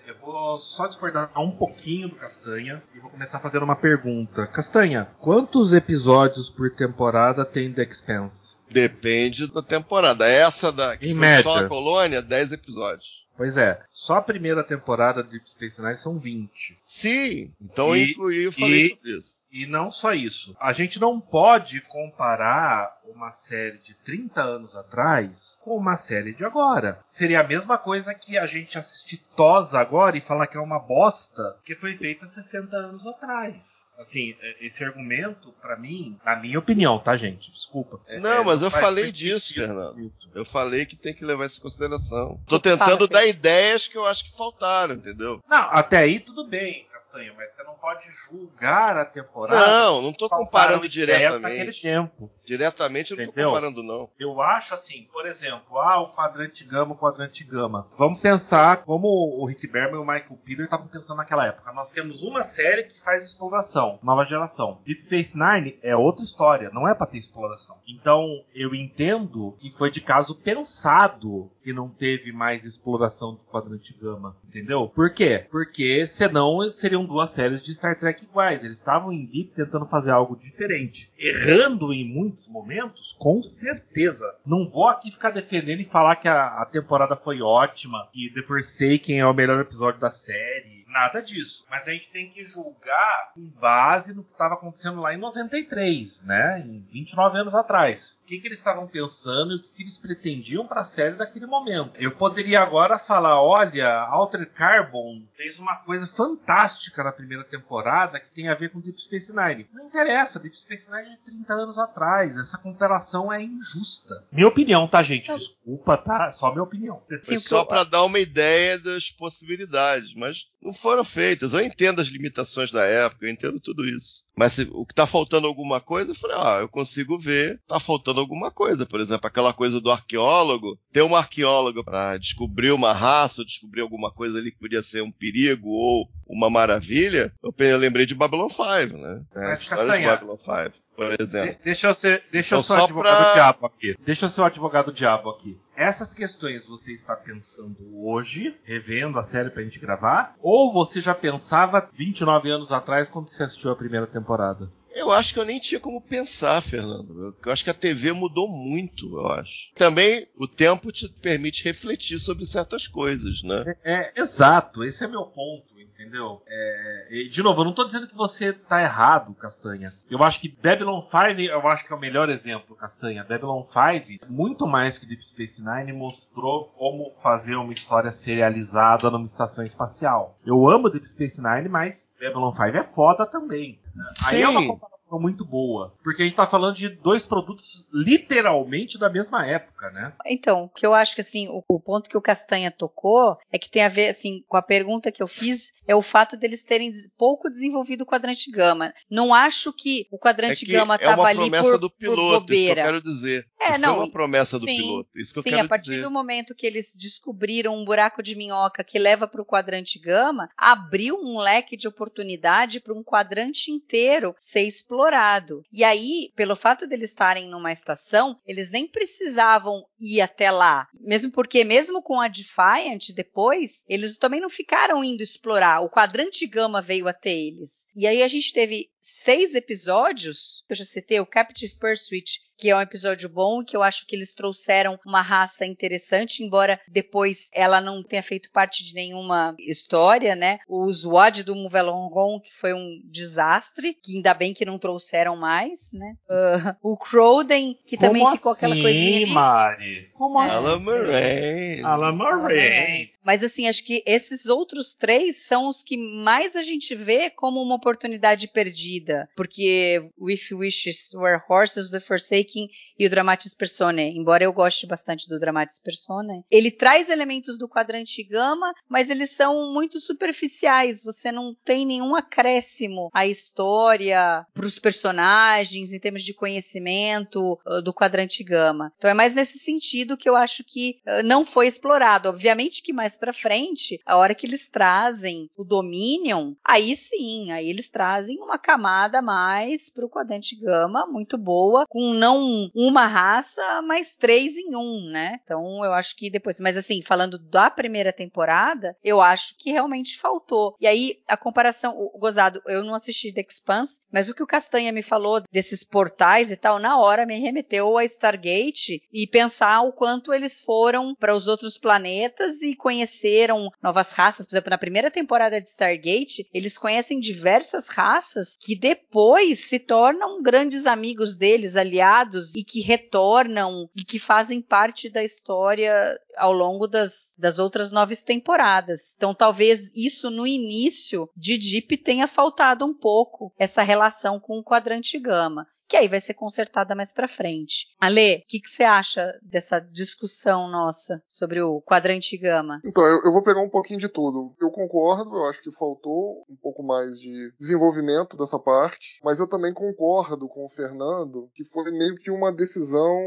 Eu 0.07 0.15
vou 0.21 0.59
só 0.59 0.85
discordar 0.85 1.31
um 1.35 1.49
pouquinho 1.49 2.07
do 2.07 2.15
Castanha 2.15 2.83
e 2.93 2.99
vou 2.99 3.09
começar 3.09 3.39
fazendo 3.39 3.63
uma 3.63 3.75
pergunta. 3.75 4.45
Castanha, 4.45 5.09
quantos 5.19 5.73
episódios 5.73 6.47
por 6.47 6.69
temporada 6.69 7.43
tem 7.43 7.73
The 7.73 7.83
Expanse? 7.83 8.57
Depende 8.69 9.51
da 9.51 9.63
temporada. 9.63 10.27
Essa 10.27 10.71
da 10.71 10.95
que 10.95 11.09
em 11.09 11.15
média. 11.15 11.43
só 11.43 11.57
a 11.57 11.67
colônia, 11.67 12.21
10 12.21 12.53
episódios. 12.53 13.25
Pois 13.37 13.57
é, 13.57 13.81
só 13.91 14.17
a 14.17 14.21
primeira 14.21 14.63
temporada 14.63 15.21
de 15.21 15.41
Space 15.45 15.81
Nine 15.81 15.97
são 15.97 16.17
20. 16.17 16.79
Sim, 16.85 17.53
então 17.59 17.95
e, 17.95 18.01
eu 18.01 18.07
incluí, 18.07 18.43
eu 18.43 18.51
falei 18.51 18.85
e, 18.85 18.89
sobre 18.89 19.09
isso. 19.11 19.45
E 19.51 19.65
não 19.65 19.91
só 19.91 20.13
isso. 20.13 20.55
A 20.59 20.71
gente 20.71 21.01
não 21.01 21.19
pode 21.19 21.81
comparar 21.81 22.94
uma 23.07 23.31
série 23.31 23.77
de 23.77 23.93
30 23.95 24.41
anos 24.41 24.75
atrás 24.75 25.59
com 25.61 25.75
uma 25.75 25.95
série 25.95 26.33
de 26.33 26.45
agora. 26.45 26.99
Seria 27.07 27.41
a 27.41 27.47
mesma 27.47 27.77
coisa 27.77 28.13
que 28.13 28.37
a 28.37 28.45
gente 28.45 28.77
assistir 28.77 29.21
Tosa 29.35 29.79
agora 29.79 30.17
e 30.17 30.21
falar 30.21 30.47
que 30.47 30.57
é 30.57 30.61
uma 30.61 30.79
bosta 30.79 31.57
que 31.63 31.75
foi 31.75 31.95
feita 31.95 32.27
60 32.27 32.75
anos 32.75 33.05
atrás. 33.05 33.89
Assim, 33.97 34.35
é, 34.41 34.65
esse 34.65 34.83
argumento, 34.83 35.53
para 35.61 35.77
mim, 35.77 36.17
na 36.25 36.35
minha 36.35 36.59
opinião, 36.59 36.99
tá, 36.99 37.15
gente? 37.15 37.51
Desculpa. 37.51 37.99
É, 38.07 38.19
não, 38.19 38.41
é, 38.41 38.43
mas 38.43 38.61
eu 38.61 38.71
falei 38.71 39.11
disso, 39.11 39.53
Fernando. 39.53 39.99
Isso. 39.99 40.29
Eu 40.33 40.45
falei 40.45 40.85
que 40.85 40.95
tem 40.95 41.13
que 41.13 41.25
levar 41.25 41.45
isso 41.45 41.59
em 41.59 41.63
consideração. 41.63 42.39
Tô 42.45 42.59
tentando 42.59 43.07
dar 43.07 43.25
ideias 43.25 43.87
que 43.87 43.97
eu 43.97 44.05
acho 44.05 44.25
que 44.25 44.37
faltaram, 44.37 44.95
entendeu? 44.95 45.41
Não, 45.47 45.69
até 45.71 45.97
aí 45.97 46.19
tudo 46.19 46.47
bem, 46.47 46.87
Castanha, 46.91 47.33
mas 47.37 47.51
você 47.51 47.63
não 47.63 47.75
pode 47.75 48.05
julgar 48.27 48.97
a 48.97 49.05
temporada. 49.05 49.59
Não, 49.59 50.01
não 50.01 50.13
tô 50.13 50.29
comparando 50.29 50.87
diretamente. 50.87 51.81
Tempo. 51.81 52.31
Diretamente 52.45 52.94
eu 53.13 53.17
não 53.17 53.23
Entendeu? 53.23 53.47
tô 53.49 53.53
comparando, 53.55 53.83
não. 53.83 54.09
Eu 54.19 54.41
acho 54.41 54.73
assim, 54.73 55.07
por 55.11 55.25
exemplo, 55.25 55.77
ah, 55.79 56.01
o 56.01 56.13
quadrante 56.13 56.63
gama, 56.63 56.93
o 56.93 56.97
quadrante 56.97 57.43
gama. 57.43 57.87
Vamos 57.97 58.19
pensar 58.19 58.83
como 58.83 59.07
o 59.07 59.45
Rick 59.45 59.67
Berman 59.67 59.95
e 59.99 60.03
o 60.03 60.05
Michael 60.05 60.39
Peter 60.43 60.65
estavam 60.65 60.87
pensando 60.87 61.17
naquela 61.17 61.45
época. 61.45 61.71
Nós 61.73 61.91
temos 61.91 62.21
uma 62.23 62.43
série 62.43 62.83
que 62.83 62.99
faz 62.99 63.23
exploração, 63.25 63.99
nova 64.03 64.23
geração. 64.23 64.79
Deep 64.85 65.03
Space 65.03 65.37
Nine 65.37 65.77
é 65.81 65.95
outra 65.95 66.23
história, 66.23 66.69
não 66.73 66.87
é 66.87 66.93
para 66.93 67.07
ter 67.07 67.17
exploração. 67.17 67.77
Então, 67.87 68.43
eu 68.53 68.73
entendo 68.73 69.55
que 69.59 69.69
foi 69.71 69.89
de 69.89 70.01
caso 70.01 70.35
pensado 70.35 71.49
que 71.63 71.73
não 71.73 71.89
teve 71.89 72.31
mais 72.31 72.63
exploração 72.63 73.33
do 73.33 73.39
quadrante 73.39 73.93
gama, 73.99 74.35
entendeu? 74.47 74.87
Por 74.93 75.11
quê? 75.13 75.45
Porque 75.49 76.05
senão 76.05 76.61
seriam 76.69 77.03
duas 77.05 77.31
séries 77.31 77.63
de 77.63 77.73
Star 77.73 77.97
Trek 77.97 78.23
iguais. 78.23 78.63
Eles 78.63 78.77
estavam 78.77 79.11
em 79.11 79.25
Deep 79.25 79.53
tentando 79.55 79.85
fazer 79.85 80.11
algo 80.11 80.35
diferente, 80.35 81.11
errando 81.17 81.91
em 81.91 82.05
muitos 82.07 82.47
momentos, 82.47 82.84
com 83.17 83.41
certeza. 83.43 84.25
Não 84.45 84.69
vou 84.69 84.87
aqui 84.87 85.11
ficar 85.11 85.31
defendendo 85.31 85.81
e 85.81 85.85
falar 85.85 86.15
que 86.15 86.27
a, 86.27 86.61
a 86.61 86.65
temporada 86.65 87.15
foi 87.15 87.41
ótima, 87.41 88.07
que 88.11 88.31
The 88.33 88.41
Forsaken 88.41 89.19
é 89.19 89.25
o 89.25 89.33
melhor 89.33 89.59
episódio 89.59 89.99
da 89.99 90.09
série 90.09 90.84
Nada 90.95 91.21
disso. 91.21 91.65
Mas 91.69 91.89
a 91.89 91.91
gente 91.91 92.09
tem 92.09 92.29
que 92.29 92.41
julgar 92.45 93.33
com 93.33 93.45
base 93.59 94.15
no 94.15 94.23
que 94.23 94.31
estava 94.31 94.53
acontecendo 94.53 95.01
lá 95.01 95.13
em 95.13 95.17
93, 95.17 96.23
né? 96.23 96.63
Em 96.65 96.87
29 96.89 97.37
anos 97.37 97.53
atrás. 97.53 98.21
O 98.23 98.25
que, 98.25 98.39
que 98.39 98.47
eles 98.47 98.59
estavam 98.59 98.87
pensando 98.87 99.51
e 99.51 99.55
o 99.57 99.61
que, 99.61 99.73
que 99.73 99.83
eles 99.83 99.97
pretendiam 99.97 100.65
para 100.65 100.79
a 100.79 100.85
série 100.85 101.15
daquele 101.15 101.47
momento. 101.47 101.91
Eu 101.95 102.11
poderia 102.11 102.61
agora 102.61 102.97
falar: 102.97 103.41
olha, 103.43 103.91
Alter 104.03 104.49
Carbon 104.53 105.21
fez 105.35 105.59
uma 105.59 105.75
coisa 105.75 106.07
fantástica 106.07 107.03
na 107.03 107.11
primeira 107.11 107.43
temporada 107.43 108.17
que 108.17 108.31
tem 108.31 108.47
a 108.47 108.55
ver 108.55 108.71
com 108.71 108.79
Deep 108.79 109.01
Space 109.01 109.35
Nine. 109.35 109.67
Não 109.73 109.87
interessa, 109.87 110.39
Deep 110.39 110.55
Space 110.55 110.89
Nine 110.89 111.09
é 111.09 111.11
de 111.11 111.17
30 111.17 111.53
anos 111.53 111.77
atrás. 111.77 112.37
Essa 112.37 112.57
comparação 112.57 113.33
é 113.33 113.43
injusta. 113.43 114.25
Minha 114.31 114.47
opinião, 114.47 114.87
tá, 114.87 115.03
gente? 115.03 115.29
Desculpa, 115.29 115.97
tá? 115.97 116.31
Só 116.31 116.51
minha 116.51 116.63
opinião. 116.63 117.03
Foi 117.21 117.37
só 117.37 117.65
para 117.65 117.83
dar 117.83 118.05
uma 118.05 118.19
ideia 118.19 118.79
das 118.79 119.11
possibilidades, 119.11 120.13
mas 120.15 120.47
não 120.61 120.73
foram 120.85 121.03
feitas. 121.03 121.53
Eu 121.53 121.61
entendo 121.61 121.99
as 121.99 122.09
limitações 122.09 122.71
da 122.71 122.83
época, 122.83 123.25
eu 123.25 123.31
entendo 123.31 123.59
tudo 123.59 123.83
isso. 123.83 124.23
Mas 124.37 124.53
se, 124.53 124.69
o 124.71 124.85
que 124.85 124.93
está 124.93 125.07
faltando 125.07 125.47
alguma 125.47 125.81
coisa, 125.81 126.11
eu 126.11 126.15
falei, 126.15 126.37
ah, 126.37 126.57
eu 126.61 126.69
consigo 126.69 127.17
ver, 127.17 127.55
está 127.55 127.79
faltando 127.79 128.19
alguma 128.19 128.51
coisa. 128.51 128.85
Por 128.85 128.99
exemplo, 128.99 129.25
aquela 129.25 129.51
coisa 129.51 129.81
do 129.81 129.89
arqueólogo, 129.89 130.79
ter 130.93 131.01
um 131.01 131.15
arqueólogo 131.15 131.83
para 131.83 132.17
descobrir 132.17 132.71
uma 132.71 132.93
raça, 132.93 133.41
ou 133.41 133.45
descobrir 133.45 133.81
alguma 133.81 134.11
coisa 134.11 134.37
ali 134.37 134.51
que 134.51 134.59
podia 134.59 134.83
ser 134.83 135.01
um 135.01 135.11
perigo 135.11 135.69
ou 135.69 136.07
uma 136.27 136.51
maravilha, 136.51 137.33
eu, 137.43 137.53
eu 137.57 137.77
lembrei 137.77 138.05
de 138.05 138.13
Babylon 138.13 138.49
5, 138.49 138.95
né? 138.95 139.25
É, 139.35 139.45
a 139.47 139.53
história 139.55 139.97
de 139.99 140.05
Babylon 140.05 140.37
5, 140.37 140.71
por 140.95 141.15
exemplo. 141.19 141.51
De, 141.55 141.63
deixa 141.63 141.87
eu 141.87 141.93
ser, 141.93 142.23
deixa 142.31 142.55
então, 142.55 142.59
eu 142.59 142.63
ser 142.63 142.73
o 142.73 142.83
advogado 142.83 143.23
pra... 143.23 143.33
diabo 143.33 143.65
aqui. 143.65 143.97
Deixa 144.05 144.25
eu 144.25 144.29
ser 144.29 144.41
o 144.41 144.45
advogado 144.45 144.93
diabo 144.93 145.29
aqui. 145.29 145.57
Essas 145.75 146.13
questões 146.13 146.65
você 146.65 146.93
está 146.93 147.15
pensando 147.15 147.77
hoje, 148.05 148.55
revendo 148.63 149.19
a 149.19 149.23
série 149.23 149.49
pra 149.49 149.63
gente 149.63 149.79
gravar, 149.79 150.35
ou 150.41 150.71
você 150.71 151.01
já 151.01 151.13
pensava 151.13 151.89
29 151.93 152.49
anos 152.49 152.71
atrás 152.71 153.09
quando 153.09 153.27
você 153.27 153.43
assistiu 153.43 153.71
a 153.71 153.75
primeira 153.75 154.07
temporada? 154.07 154.69
Eu 154.95 155.11
acho 155.11 155.33
que 155.33 155.39
eu 155.39 155.45
nem 155.45 155.59
tinha 155.59 155.79
como 155.79 156.01
pensar, 156.01 156.61
Fernando. 156.61 157.35
Eu 157.45 157.51
acho 157.51 157.63
que 157.63 157.69
a 157.69 157.73
TV 157.73 158.13
mudou 158.13 158.47
muito, 158.47 159.05
eu 159.13 159.27
acho. 159.27 159.73
Também 159.75 160.25
o 160.37 160.47
tempo 160.47 160.91
te 160.91 161.09
permite 161.09 161.63
refletir 161.63 162.17
sobre 162.17 162.45
certas 162.45 162.87
coisas, 162.87 163.43
né? 163.43 163.75
É, 163.83 164.13
é 164.15 164.21
exato, 164.21 164.83
esse 164.83 165.03
é 165.03 165.07
meu 165.07 165.25
ponto 165.25 165.75
entendeu? 165.97 166.41
É, 166.47 167.27
de 167.29 167.41
novo, 167.41 167.61
eu 167.61 167.63
não 167.63 167.71
estou 167.71 167.85
dizendo 167.85 168.07
que 168.07 168.15
você 168.15 168.49
está 168.49 168.81
errado, 168.81 169.33
Castanha. 169.33 169.89
Eu 170.09 170.21
acho 170.23 170.39
que 170.39 170.49
Babylon 170.49 171.01
5, 171.01 171.41
eu 171.41 171.67
acho 171.67 171.85
que 171.85 171.93
é 171.93 171.95
o 171.95 171.99
melhor 171.99 172.29
exemplo, 172.29 172.75
Castanha. 172.75 173.23
Babylon 173.23 173.63
5, 173.63 174.25
muito 174.29 174.67
mais 174.67 174.97
que 174.97 175.05
Deep 175.05 175.25
Space 175.25 175.63
Nine, 175.63 175.93
mostrou 175.93 176.65
como 176.77 177.09
fazer 177.09 177.55
uma 177.55 177.73
história 177.73 178.11
serializada 178.11 179.09
numa 179.09 179.25
estação 179.25 179.63
espacial. 179.63 180.37
Eu 180.45 180.69
amo 180.69 180.89
Deep 180.89 181.07
Space 181.07 181.41
Nine, 181.41 181.69
mas 181.69 182.13
Babylon 182.19 182.51
5 182.51 182.77
é 182.77 182.83
foda 182.83 183.25
também. 183.25 183.79
Sim. 184.17 184.35
Aí 184.35 184.41
é 184.41 184.49
uma 184.49 184.65
comparação 184.65 185.19
muito 185.19 185.45
boa. 185.45 185.93
Porque 186.03 186.21
a 186.21 186.25
gente 186.25 186.35
tá 186.35 186.45
falando 186.45 186.75
de 186.75 186.89
dois 186.89 187.25
produtos 187.25 187.87
literalmente 187.93 188.97
da 188.97 189.09
mesma 189.09 189.45
época, 189.45 189.89
né? 189.91 190.13
Então, 190.25 190.63
o 190.63 190.69
que 190.69 190.85
eu 190.85 190.93
acho 190.93 191.15
que 191.15 191.21
assim, 191.21 191.47
o, 191.47 191.63
o, 191.67 191.79
ponto 191.79 192.09
que 192.09 192.17
o 192.17 192.21
Castanha 192.21 192.71
tocou 192.71 193.37
é 193.51 193.57
que 193.57 193.69
tem 193.69 193.83
a 193.83 193.89
ver 193.89 194.09
assim 194.09 194.43
com 194.47 194.57
a 194.57 194.61
pergunta 194.61 195.11
que 195.11 195.21
eu 195.21 195.27
fiz 195.27 195.73
é 195.87 195.95
o 195.95 196.01
fato 196.01 196.37
deles 196.37 196.63
terem 196.63 196.91
pouco 197.17 197.49
desenvolvido 197.49 198.01
o 198.01 198.05
quadrante 198.05 198.49
gama. 198.51 198.93
Não 199.09 199.33
acho 199.33 199.71
que 199.73 200.07
o 200.11 200.17
quadrante 200.17 200.65
é 200.69 200.73
gama 200.73 200.95
estava 200.95 201.23
é 201.23 201.31
ali 201.31 201.49
por, 201.49 201.79
do 201.79 201.89
piloto, 201.89 202.21
por 202.21 202.39
bobeira. 202.41 202.81
Isso 202.81 202.89
que 202.89 202.95
eu 202.95 203.01
quero 203.01 203.01
dizer. 203.01 203.47
É, 203.59 203.77
não, 203.77 203.95
foi 203.95 204.03
uma 204.05 204.11
promessa 204.11 204.59
do 204.59 204.65
sim, 204.65 204.77
piloto. 204.77 205.09
Isso 205.19 205.33
que 205.33 205.39
eu 205.39 205.43
sim, 205.43 205.49
quero 205.49 205.65
a 205.65 205.67
partir 205.67 205.91
dizer. 205.91 206.03
do 206.03 206.11
momento 206.11 206.55
que 206.55 206.67
eles 206.67 206.93
descobriram 206.95 207.75
um 207.75 207.85
buraco 207.85 208.21
de 208.21 208.35
minhoca 208.35 208.83
que 208.83 208.99
leva 208.99 209.27
para 209.27 209.41
o 209.41 209.45
quadrante 209.45 209.99
gama, 209.99 210.49
abriu 210.57 211.15
um 211.15 211.39
leque 211.39 211.75
de 211.75 211.87
oportunidade 211.87 212.79
para 212.79 212.93
um 212.93 213.03
quadrante 213.03 213.71
inteiro 213.71 214.35
ser 214.37 214.61
explorado. 214.61 215.63
E 215.71 215.83
aí, 215.83 216.31
pelo 216.35 216.55
fato 216.55 216.87
deles 216.87 217.09
estarem 217.09 217.49
numa 217.49 217.71
estação, 217.71 218.39
eles 218.45 218.69
nem 218.69 218.87
precisavam 218.87 219.83
ir 219.99 220.21
até 220.21 220.51
lá. 220.51 220.87
Mesmo 220.99 221.31
porque, 221.31 221.63
mesmo 221.63 222.01
com 222.01 222.19
a 222.19 222.27
Defiant 222.27 223.11
depois, 223.15 223.83
eles 223.87 224.17
também 224.17 224.41
não 224.41 224.49
ficaram 224.49 225.03
indo 225.03 225.23
explorar 225.23 225.74
o 225.79 225.89
quadrante 225.89 226.45
gama 226.47 226.81
veio 226.81 227.07
até 227.07 227.31
eles. 227.31 227.87
E 227.95 228.07
aí 228.07 228.23
a 228.23 228.27
gente 228.27 228.53
teve 228.53 228.89
seis 229.05 229.53
episódios, 229.53 230.63
eu 230.67 230.75
já 230.75 230.83
citei 230.83 231.19
o 231.19 231.25
Captive 231.27 231.75
Pursuit, 231.79 232.41
que 232.57 232.69
é 232.69 232.75
um 232.75 232.81
episódio 232.81 233.29
bom, 233.29 233.63
que 233.63 233.75
eu 233.75 233.83
acho 233.83 234.07
que 234.07 234.15
eles 234.15 234.33
trouxeram 234.33 234.99
uma 235.05 235.21
raça 235.21 235.65
interessante, 235.65 236.43
embora 236.43 236.79
depois 236.87 237.49
ela 237.53 237.81
não 237.81 238.01
tenha 238.01 238.23
feito 238.23 238.49
parte 238.51 238.83
de 238.83 238.95
nenhuma 238.95 239.55
história, 239.59 240.35
né? 240.35 240.59
O 240.67 240.91
Swad 240.91 241.41
do 241.41 241.55
Muvelongon, 241.55 242.39
que 242.39 242.53
foi 242.53 242.73
um 242.73 243.01
desastre, 243.03 243.95
que 244.01 244.15
ainda 244.15 244.33
bem 244.33 244.53
que 244.53 244.65
não 244.65 244.79
trouxeram 244.79 245.35
mais, 245.35 245.91
né? 245.93 246.15
Uh, 246.29 246.91
o 246.93 246.97
Crowden, 246.97 247.77
que 247.85 247.97
Como 247.97 248.07
também 248.07 248.35
ficou 248.35 248.53
assim, 248.53 248.65
aquela 248.65 248.81
coisinha 248.81 249.17
ali. 249.17 249.33
Mari? 249.33 250.11
Como 250.13 250.41
é. 250.41 250.45
assim? 250.45 250.55
Alan 250.55 250.79
Moraine. 250.79 251.83
Alan 251.83 252.11
Moraine. 252.13 253.15
Mas 253.25 253.43
assim, 253.43 253.67
acho 253.67 253.83
que 253.83 254.03
esses 254.05 254.45
outros 254.45 254.93
três 254.93 255.47
são 255.47 255.67
os 255.67 255.81
que 255.81 255.97
mais 255.97 256.55
a 256.55 256.61
gente 256.61 256.93
vê 256.93 257.29
como 257.31 257.59
uma 257.59 257.75
oportunidade 257.75 258.47
perdida, 258.47 258.94
porque 259.35 260.09
If 260.29 260.51
Wishes 260.51 261.13
Were 261.13 261.41
Horses, 261.47 261.89
The 261.89 261.99
Forsaken 261.99 262.69
e 262.97 263.05
o 263.05 263.09
Dramatis 263.09 263.53
Personae, 263.53 264.15
embora 264.15 264.43
eu 264.43 264.53
goste 264.53 264.87
bastante 264.87 265.27
do 265.27 265.39
Dramatis 265.39 265.79
Personae, 265.79 266.43
ele 266.51 266.71
traz 266.71 267.09
elementos 267.09 267.57
do 267.57 267.67
quadrante 267.67 268.23
gama, 268.23 268.73
mas 268.87 269.09
eles 269.09 269.31
são 269.31 269.73
muito 269.73 269.99
superficiais, 269.99 271.03
você 271.03 271.31
não 271.31 271.55
tem 271.65 271.85
nenhum 271.85 272.15
acréscimo 272.15 273.09
à 273.13 273.27
história, 273.27 274.45
para 274.53 274.65
os 274.65 274.79
personagens, 274.79 275.93
em 275.93 275.99
termos 275.99 276.23
de 276.23 276.33
conhecimento 276.33 277.59
uh, 277.65 277.81
do 277.81 277.93
quadrante 277.93 278.43
gama. 278.43 278.91
Então 278.97 279.09
é 279.09 279.13
mais 279.13 279.33
nesse 279.33 279.59
sentido 279.59 280.17
que 280.17 280.29
eu 280.29 280.35
acho 280.35 280.63
que 280.63 280.97
uh, 281.05 281.23
não 281.23 281.43
foi 281.45 281.67
explorado. 281.67 282.29
Obviamente 282.29 282.81
que 282.81 282.93
mais 282.93 283.17
para 283.17 283.33
frente, 283.33 283.99
a 284.05 284.17
hora 284.17 284.35
que 284.35 284.45
eles 284.45 284.67
trazem 284.67 285.49
o 285.55 285.63
Dominion, 285.63 286.53
aí 286.63 286.95
sim, 286.95 287.51
aí 287.51 287.69
eles 287.69 287.89
trazem 287.89 288.39
uma 288.39 288.57
camada 288.57 288.84
mais 289.21 289.89
pro 289.89 290.09
quadrante 290.09 290.55
gama, 290.55 291.05
muito 291.07 291.37
boa, 291.37 291.85
com 291.87 292.13
não 292.13 292.69
uma 292.73 293.07
raça, 293.07 293.81
mas 293.83 294.15
três 294.15 294.55
em 294.57 294.75
um, 294.75 295.09
né? 295.09 295.39
Então 295.43 295.83
eu 295.83 295.93
acho 295.93 296.15
que 296.15 296.29
depois, 296.29 296.59
mas 296.59 296.77
assim, 296.77 297.01
falando 297.01 297.37
da 297.37 297.69
primeira 297.69 298.13
temporada, 298.13 298.95
eu 299.03 299.21
acho 299.21 299.57
que 299.57 299.71
realmente 299.71 300.17
faltou. 300.17 300.75
E 300.79 300.87
aí 300.87 301.19
a 301.27 301.37
comparação, 301.37 301.95
o 301.97 302.17
gozado, 302.17 302.61
eu 302.67 302.83
não 302.83 302.93
assisti 302.93 303.33
The 303.33 303.45
Expanse, 303.47 304.01
mas 304.11 304.29
o 304.29 304.35
que 304.35 304.43
o 304.43 304.47
Castanha 304.47 304.91
me 304.91 305.01
falou 305.01 305.41
desses 305.51 305.83
portais 305.83 306.51
e 306.51 306.57
tal, 306.57 306.79
na 306.79 306.99
hora 306.99 307.25
me 307.25 307.39
remeteu 307.39 307.97
a 307.97 308.03
Stargate 308.03 309.01
e 309.11 309.27
pensar 309.27 309.81
o 309.81 309.93
quanto 309.93 310.33
eles 310.33 310.59
foram 310.59 311.15
para 311.15 311.35
os 311.35 311.47
outros 311.47 311.77
planetas 311.77 312.61
e 312.61 312.75
conhecer 312.75 313.05
conheceram 313.05 313.69
novas 313.81 314.11
raças. 314.11 314.45
Por 314.45 314.53
exemplo, 314.53 314.69
na 314.69 314.77
primeira 314.77 315.11
temporada 315.11 315.61
de 315.61 315.69
Stargate, 315.69 316.47
eles 316.53 316.77
conhecem 316.77 317.19
diversas 317.19 317.89
raças 317.89 318.57
que 318.59 318.74
depois 318.75 319.59
se 319.59 319.79
tornam 319.79 320.41
grandes 320.41 320.85
amigos 320.87 321.35
deles, 321.35 321.75
aliados, 321.75 322.53
e 322.55 322.63
que 322.63 322.81
retornam 322.81 323.89
e 323.95 324.03
que 324.03 324.19
fazem 324.19 324.61
parte 324.61 325.09
da 325.09 325.23
história 325.23 326.19
ao 326.37 326.51
longo 326.51 326.87
das, 326.87 327.35
das 327.37 327.59
outras 327.59 327.91
nove 327.91 328.15
temporadas. 328.15 329.13
Então, 329.15 329.33
talvez 329.33 329.91
isso 329.95 330.29
no 330.29 330.45
início 330.45 331.29
de 331.35 331.57
Deep 331.57 331.97
tenha 331.97 332.27
faltado 332.27 332.85
um 332.85 332.93
pouco 332.93 333.53
essa 333.57 333.81
relação 333.81 334.39
com 334.39 334.59
o 334.59 334.63
quadrante 334.63 335.19
gama 335.19 335.67
que 335.87 335.97
aí 335.97 336.07
vai 336.07 336.19
ser 336.19 336.33
consertada 336.33 336.95
mais 336.95 337.11
para 337.11 337.27
frente. 337.27 337.87
Ale, 337.99 338.37
o 338.37 338.43
que, 338.47 338.59
que, 338.59 338.69
você 338.69 338.83
acha 338.83 339.37
dessa 339.41 339.79
discussão 339.79 340.67
nossa 340.69 341.21
sobre 341.25 341.61
o 341.61 341.81
quadrante 341.81 342.37
gama? 342.37 342.81
Então, 342.85 343.05
eu, 343.05 343.23
eu, 343.23 343.31
vou 343.31 343.43
pegar 343.43 343.61
um 343.61 343.69
pouquinho 343.69 343.99
de 343.99 344.09
tudo. 344.09 344.53
Eu 344.59 344.71
concordo, 344.71 345.35
eu 345.35 345.45
acho 345.45 345.61
que 345.61 345.71
faltou 345.71 346.45
um 346.49 346.55
pouco 346.55 346.83
mais 346.83 347.19
de 347.19 347.53
desenvolvimento 347.59 348.37
dessa 348.37 348.59
parte, 348.59 349.19
mas 349.23 349.39
eu 349.39 349.47
também 349.47 349.73
concordo 349.73 350.47
com 350.47 350.65
o 350.65 350.69
Fernando 350.69 351.49
que 351.53 351.63
foi 351.65 351.91
meio 351.91 352.15
que 352.15 352.31
uma 352.31 352.51
decisão, 352.51 353.17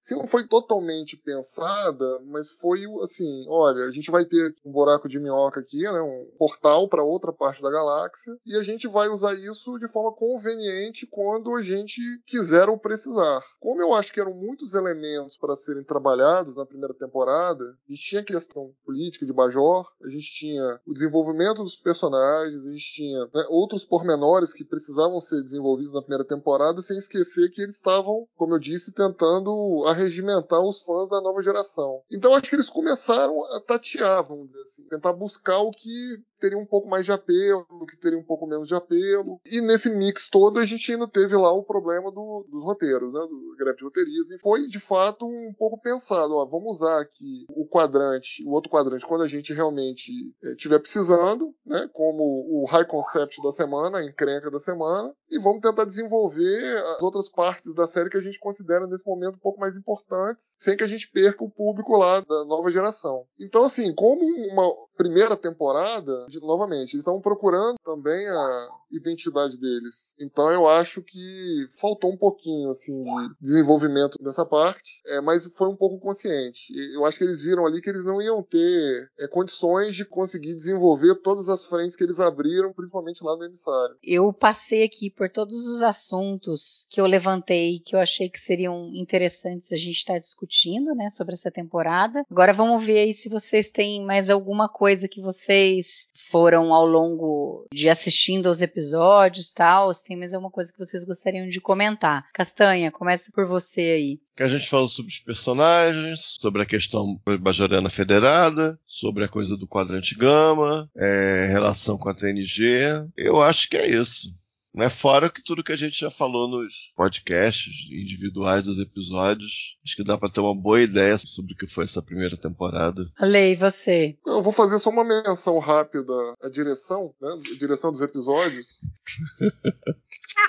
se 0.00 0.14
não 0.14 0.26
foi 0.26 0.46
totalmente 0.46 1.16
pensada, 1.16 2.20
mas 2.26 2.50
foi 2.52 2.80
assim, 3.02 3.44
olha, 3.48 3.84
a 3.84 3.90
gente 3.90 4.10
vai 4.10 4.24
ter 4.24 4.54
um 4.64 4.72
buraco 4.72 5.08
de 5.08 5.18
minhoca 5.18 5.60
aqui, 5.60 5.82
né, 5.82 6.00
um 6.00 6.26
portal 6.38 6.88
para 6.88 7.02
outra 7.02 7.32
parte 7.32 7.62
da 7.62 7.70
galáxia, 7.70 8.36
e 8.44 8.56
a 8.56 8.62
gente 8.62 8.86
vai 8.86 9.08
usar 9.08 9.34
isso 9.34 9.78
de 9.78 9.88
forma 9.88 10.12
conveniente 10.12 11.06
quando 11.06 11.54
a 11.54 11.62
gente 11.62 11.97
quiseram 12.26 12.78
precisar. 12.78 13.42
Como 13.60 13.82
eu 13.82 13.94
acho 13.94 14.12
que 14.12 14.20
eram 14.20 14.34
muitos 14.34 14.74
elementos 14.74 15.36
para 15.36 15.56
serem 15.56 15.82
trabalhados 15.82 16.56
na 16.56 16.66
primeira 16.66 16.94
temporada, 16.94 17.64
a 17.64 17.92
gente 17.92 18.02
tinha 18.02 18.20
a 18.20 18.24
questão 18.24 18.72
política 18.84 19.26
de 19.26 19.32
Bajor, 19.32 19.88
a 20.02 20.08
gente 20.08 20.30
tinha 20.32 20.80
o 20.86 20.92
desenvolvimento 20.92 21.62
dos 21.62 21.76
personagens, 21.76 22.66
a 22.66 22.72
gente 22.72 22.92
tinha 22.92 23.20
né, 23.34 23.46
outros 23.48 23.84
pormenores 23.84 24.52
que 24.52 24.64
precisavam 24.64 25.20
ser 25.20 25.42
desenvolvidos 25.42 25.92
na 25.92 26.00
primeira 26.02 26.24
temporada, 26.24 26.82
sem 26.82 26.96
esquecer 26.96 27.50
que 27.50 27.62
eles 27.62 27.76
estavam, 27.76 28.26
como 28.36 28.54
eu 28.54 28.58
disse, 28.58 28.92
tentando 28.92 29.84
arregimentar 29.86 30.60
os 30.60 30.82
fãs 30.82 31.08
da 31.08 31.20
nova 31.20 31.42
geração. 31.42 32.02
Então 32.10 32.34
acho 32.34 32.48
que 32.48 32.56
eles 32.56 32.70
começaram 32.70 33.44
a 33.54 33.60
tatear, 33.60 34.26
vamos 34.26 34.48
dizer 34.48 34.60
assim, 34.62 34.88
tentar 34.88 35.12
buscar 35.12 35.58
o 35.58 35.70
que 35.70 36.22
teria 36.38 36.58
um 36.58 36.66
pouco 36.66 36.88
mais 36.88 37.04
de 37.04 37.12
apelo, 37.12 37.66
que 37.88 37.96
teria 37.96 38.18
um 38.18 38.24
pouco 38.24 38.46
menos 38.46 38.68
de 38.68 38.74
apelo. 38.74 39.40
E 39.50 39.60
nesse 39.60 39.94
mix 39.94 40.28
todo 40.28 40.58
a 40.58 40.64
gente 40.64 40.90
ainda 40.92 41.08
teve 41.08 41.36
lá 41.36 41.52
o 41.52 41.62
problema 41.62 42.10
do, 42.10 42.46
dos 42.48 42.64
roteiros, 42.64 43.12
né, 43.12 43.20
do 43.20 43.56
greve 43.58 43.78
de 43.78 43.84
roteiristas. 43.84 44.30
E 44.30 44.40
foi 44.40 44.66
de 44.66 44.80
fato 44.80 45.26
um 45.26 45.52
pouco 45.58 45.80
pensado, 45.80 46.34
ó, 46.34 46.44
vamos 46.44 46.76
usar 46.76 47.00
aqui 47.00 47.46
o 47.50 47.66
quadrante, 47.66 48.44
o 48.44 48.50
outro 48.50 48.70
quadrante 48.70 49.06
quando 49.06 49.22
a 49.22 49.26
gente 49.26 49.52
realmente 49.52 50.12
estiver 50.42 50.76
eh, 50.76 50.80
precisando, 50.80 51.54
né, 51.66 51.88
como 51.92 52.22
o 52.22 52.66
high 52.66 52.86
concept 52.86 53.42
da 53.42 53.52
semana, 53.52 53.98
a 53.98 54.04
encrenca 54.04 54.50
da 54.50 54.58
semana, 54.58 55.12
e 55.30 55.38
vamos 55.38 55.60
tentar 55.60 55.84
desenvolver 55.84 56.78
as 56.96 57.02
outras 57.02 57.28
partes 57.28 57.74
da 57.74 57.86
série 57.86 58.10
que 58.10 58.16
a 58.16 58.22
gente 58.22 58.38
considera 58.38 58.86
nesse 58.86 59.06
momento 59.06 59.36
um 59.36 59.40
pouco 59.40 59.60
mais 59.60 59.76
importantes, 59.76 60.56
sem 60.58 60.76
que 60.76 60.84
a 60.84 60.88
gente 60.88 61.10
perca 61.10 61.44
o 61.44 61.50
público 61.50 61.96
lá 61.96 62.20
da 62.20 62.44
nova 62.44 62.70
geração. 62.70 63.24
Então 63.38 63.64
assim, 63.64 63.94
como 63.94 64.24
uma 64.52 64.87
primeira 64.98 65.36
temporada, 65.36 66.26
de, 66.28 66.40
novamente, 66.40 66.94
eles 66.94 67.02
estavam 67.02 67.20
procurando 67.20 67.76
também 67.84 68.26
a 68.26 68.68
identidade 68.90 69.56
deles. 69.56 70.12
Então 70.18 70.50
eu 70.50 70.66
acho 70.66 71.00
que 71.00 71.68
faltou 71.80 72.12
um 72.12 72.16
pouquinho 72.16 72.70
assim 72.70 73.04
de 73.04 73.34
desenvolvimento 73.40 74.18
nessa 74.20 74.44
parte, 74.44 75.00
é, 75.06 75.20
mas 75.20 75.46
foi 75.56 75.68
um 75.68 75.76
pouco 75.76 76.00
consciente. 76.00 76.72
Eu 76.92 77.04
acho 77.04 77.16
que 77.16 77.24
eles 77.24 77.40
viram 77.42 77.64
ali 77.64 77.80
que 77.80 77.88
eles 77.88 78.04
não 78.04 78.20
iam 78.20 78.42
ter 78.42 79.08
é, 79.18 79.28
condições 79.28 79.94
de 79.94 80.04
conseguir 80.04 80.54
desenvolver 80.54 81.14
todas 81.22 81.48
as 81.48 81.64
frentes 81.64 81.96
que 81.96 82.02
eles 82.02 82.18
abriram, 82.18 82.72
principalmente 82.72 83.22
lá 83.22 83.36
no 83.36 83.44
emissário. 83.44 83.96
Eu 84.02 84.32
passei 84.32 84.82
aqui 84.82 85.10
por 85.10 85.30
todos 85.30 85.66
os 85.68 85.80
assuntos 85.80 86.86
que 86.90 87.00
eu 87.00 87.06
levantei, 87.06 87.78
que 87.78 87.94
eu 87.94 88.00
achei 88.00 88.28
que 88.28 88.40
seriam 88.40 88.90
interessantes 88.92 89.72
a 89.72 89.76
gente 89.76 89.98
estar 89.98 90.18
discutindo, 90.18 90.92
né, 90.94 91.08
sobre 91.10 91.34
essa 91.34 91.50
temporada. 91.50 92.24
Agora 92.28 92.52
vamos 92.52 92.84
ver 92.84 92.98
aí 92.98 93.12
se 93.12 93.28
vocês 93.28 93.70
têm 93.70 94.04
mais 94.04 94.28
alguma 94.28 94.68
coisa 94.68 94.87
coisa 94.88 95.06
que 95.06 95.20
vocês 95.20 96.08
foram 96.30 96.72
ao 96.72 96.86
longo 96.86 97.66
de 97.70 97.90
assistindo 97.90 98.46
aos 98.46 98.62
episódios, 98.62 99.50
tal, 99.50 99.92
se 99.92 100.02
tem 100.02 100.16
mais 100.16 100.32
alguma 100.32 100.50
coisa 100.50 100.72
que 100.72 100.78
vocês 100.78 101.04
gostariam 101.04 101.46
de 101.46 101.60
comentar. 101.60 102.24
Castanha, 102.32 102.90
começa 102.90 103.30
por 103.30 103.44
você 103.44 103.82
aí. 103.82 104.20
Que 104.34 104.42
a 104.42 104.48
gente 104.48 104.66
falou 104.66 104.88
sobre 104.88 105.12
os 105.12 105.18
personagens, 105.18 106.36
sobre 106.40 106.62
a 106.62 106.66
questão 106.66 107.20
bajoriana 107.38 107.90
federada, 107.90 108.80
sobre 108.86 109.24
a 109.24 109.28
coisa 109.28 109.58
do 109.58 109.68
quadrante 109.68 110.14
gama, 110.14 110.90
é, 110.96 111.48
relação 111.50 111.98
com 111.98 112.08
a 112.08 112.14
TNG. 112.14 112.80
Eu 113.14 113.42
acho 113.42 113.68
que 113.68 113.76
é 113.76 113.90
isso. 113.90 114.30
Né? 114.74 114.88
Fora 114.88 115.30
que 115.30 115.42
tudo 115.42 115.64
que 115.64 115.72
a 115.72 115.76
gente 115.76 115.98
já 115.98 116.10
falou 116.10 116.48
nos 116.48 116.92
podcasts 116.94 117.88
individuais 117.90 118.62
dos 118.62 118.78
episódios, 118.78 119.78
acho 119.84 119.96
que 119.96 120.04
dá 120.04 120.18
para 120.18 120.30
ter 120.30 120.40
uma 120.40 120.54
boa 120.54 120.80
ideia 120.80 121.16
sobre 121.18 121.54
o 121.54 121.56
que 121.56 121.66
foi 121.66 121.84
essa 121.84 122.02
primeira 122.02 122.36
temporada. 122.36 123.02
Lei, 123.20 123.54
você? 123.54 124.16
Eu 124.26 124.42
vou 124.42 124.52
fazer 124.52 124.78
só 124.78 124.90
uma 124.90 125.04
menção 125.04 125.58
rápida 125.58 126.12
à 126.42 126.48
direção, 126.48 127.14
né? 127.20 127.36
A 127.54 127.58
direção 127.58 127.90
dos 127.90 128.02
episódios. 128.02 128.80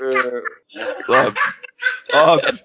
é... 0.02 0.60
Óbvio. 1.10 1.42
Óbvio. 2.14 2.60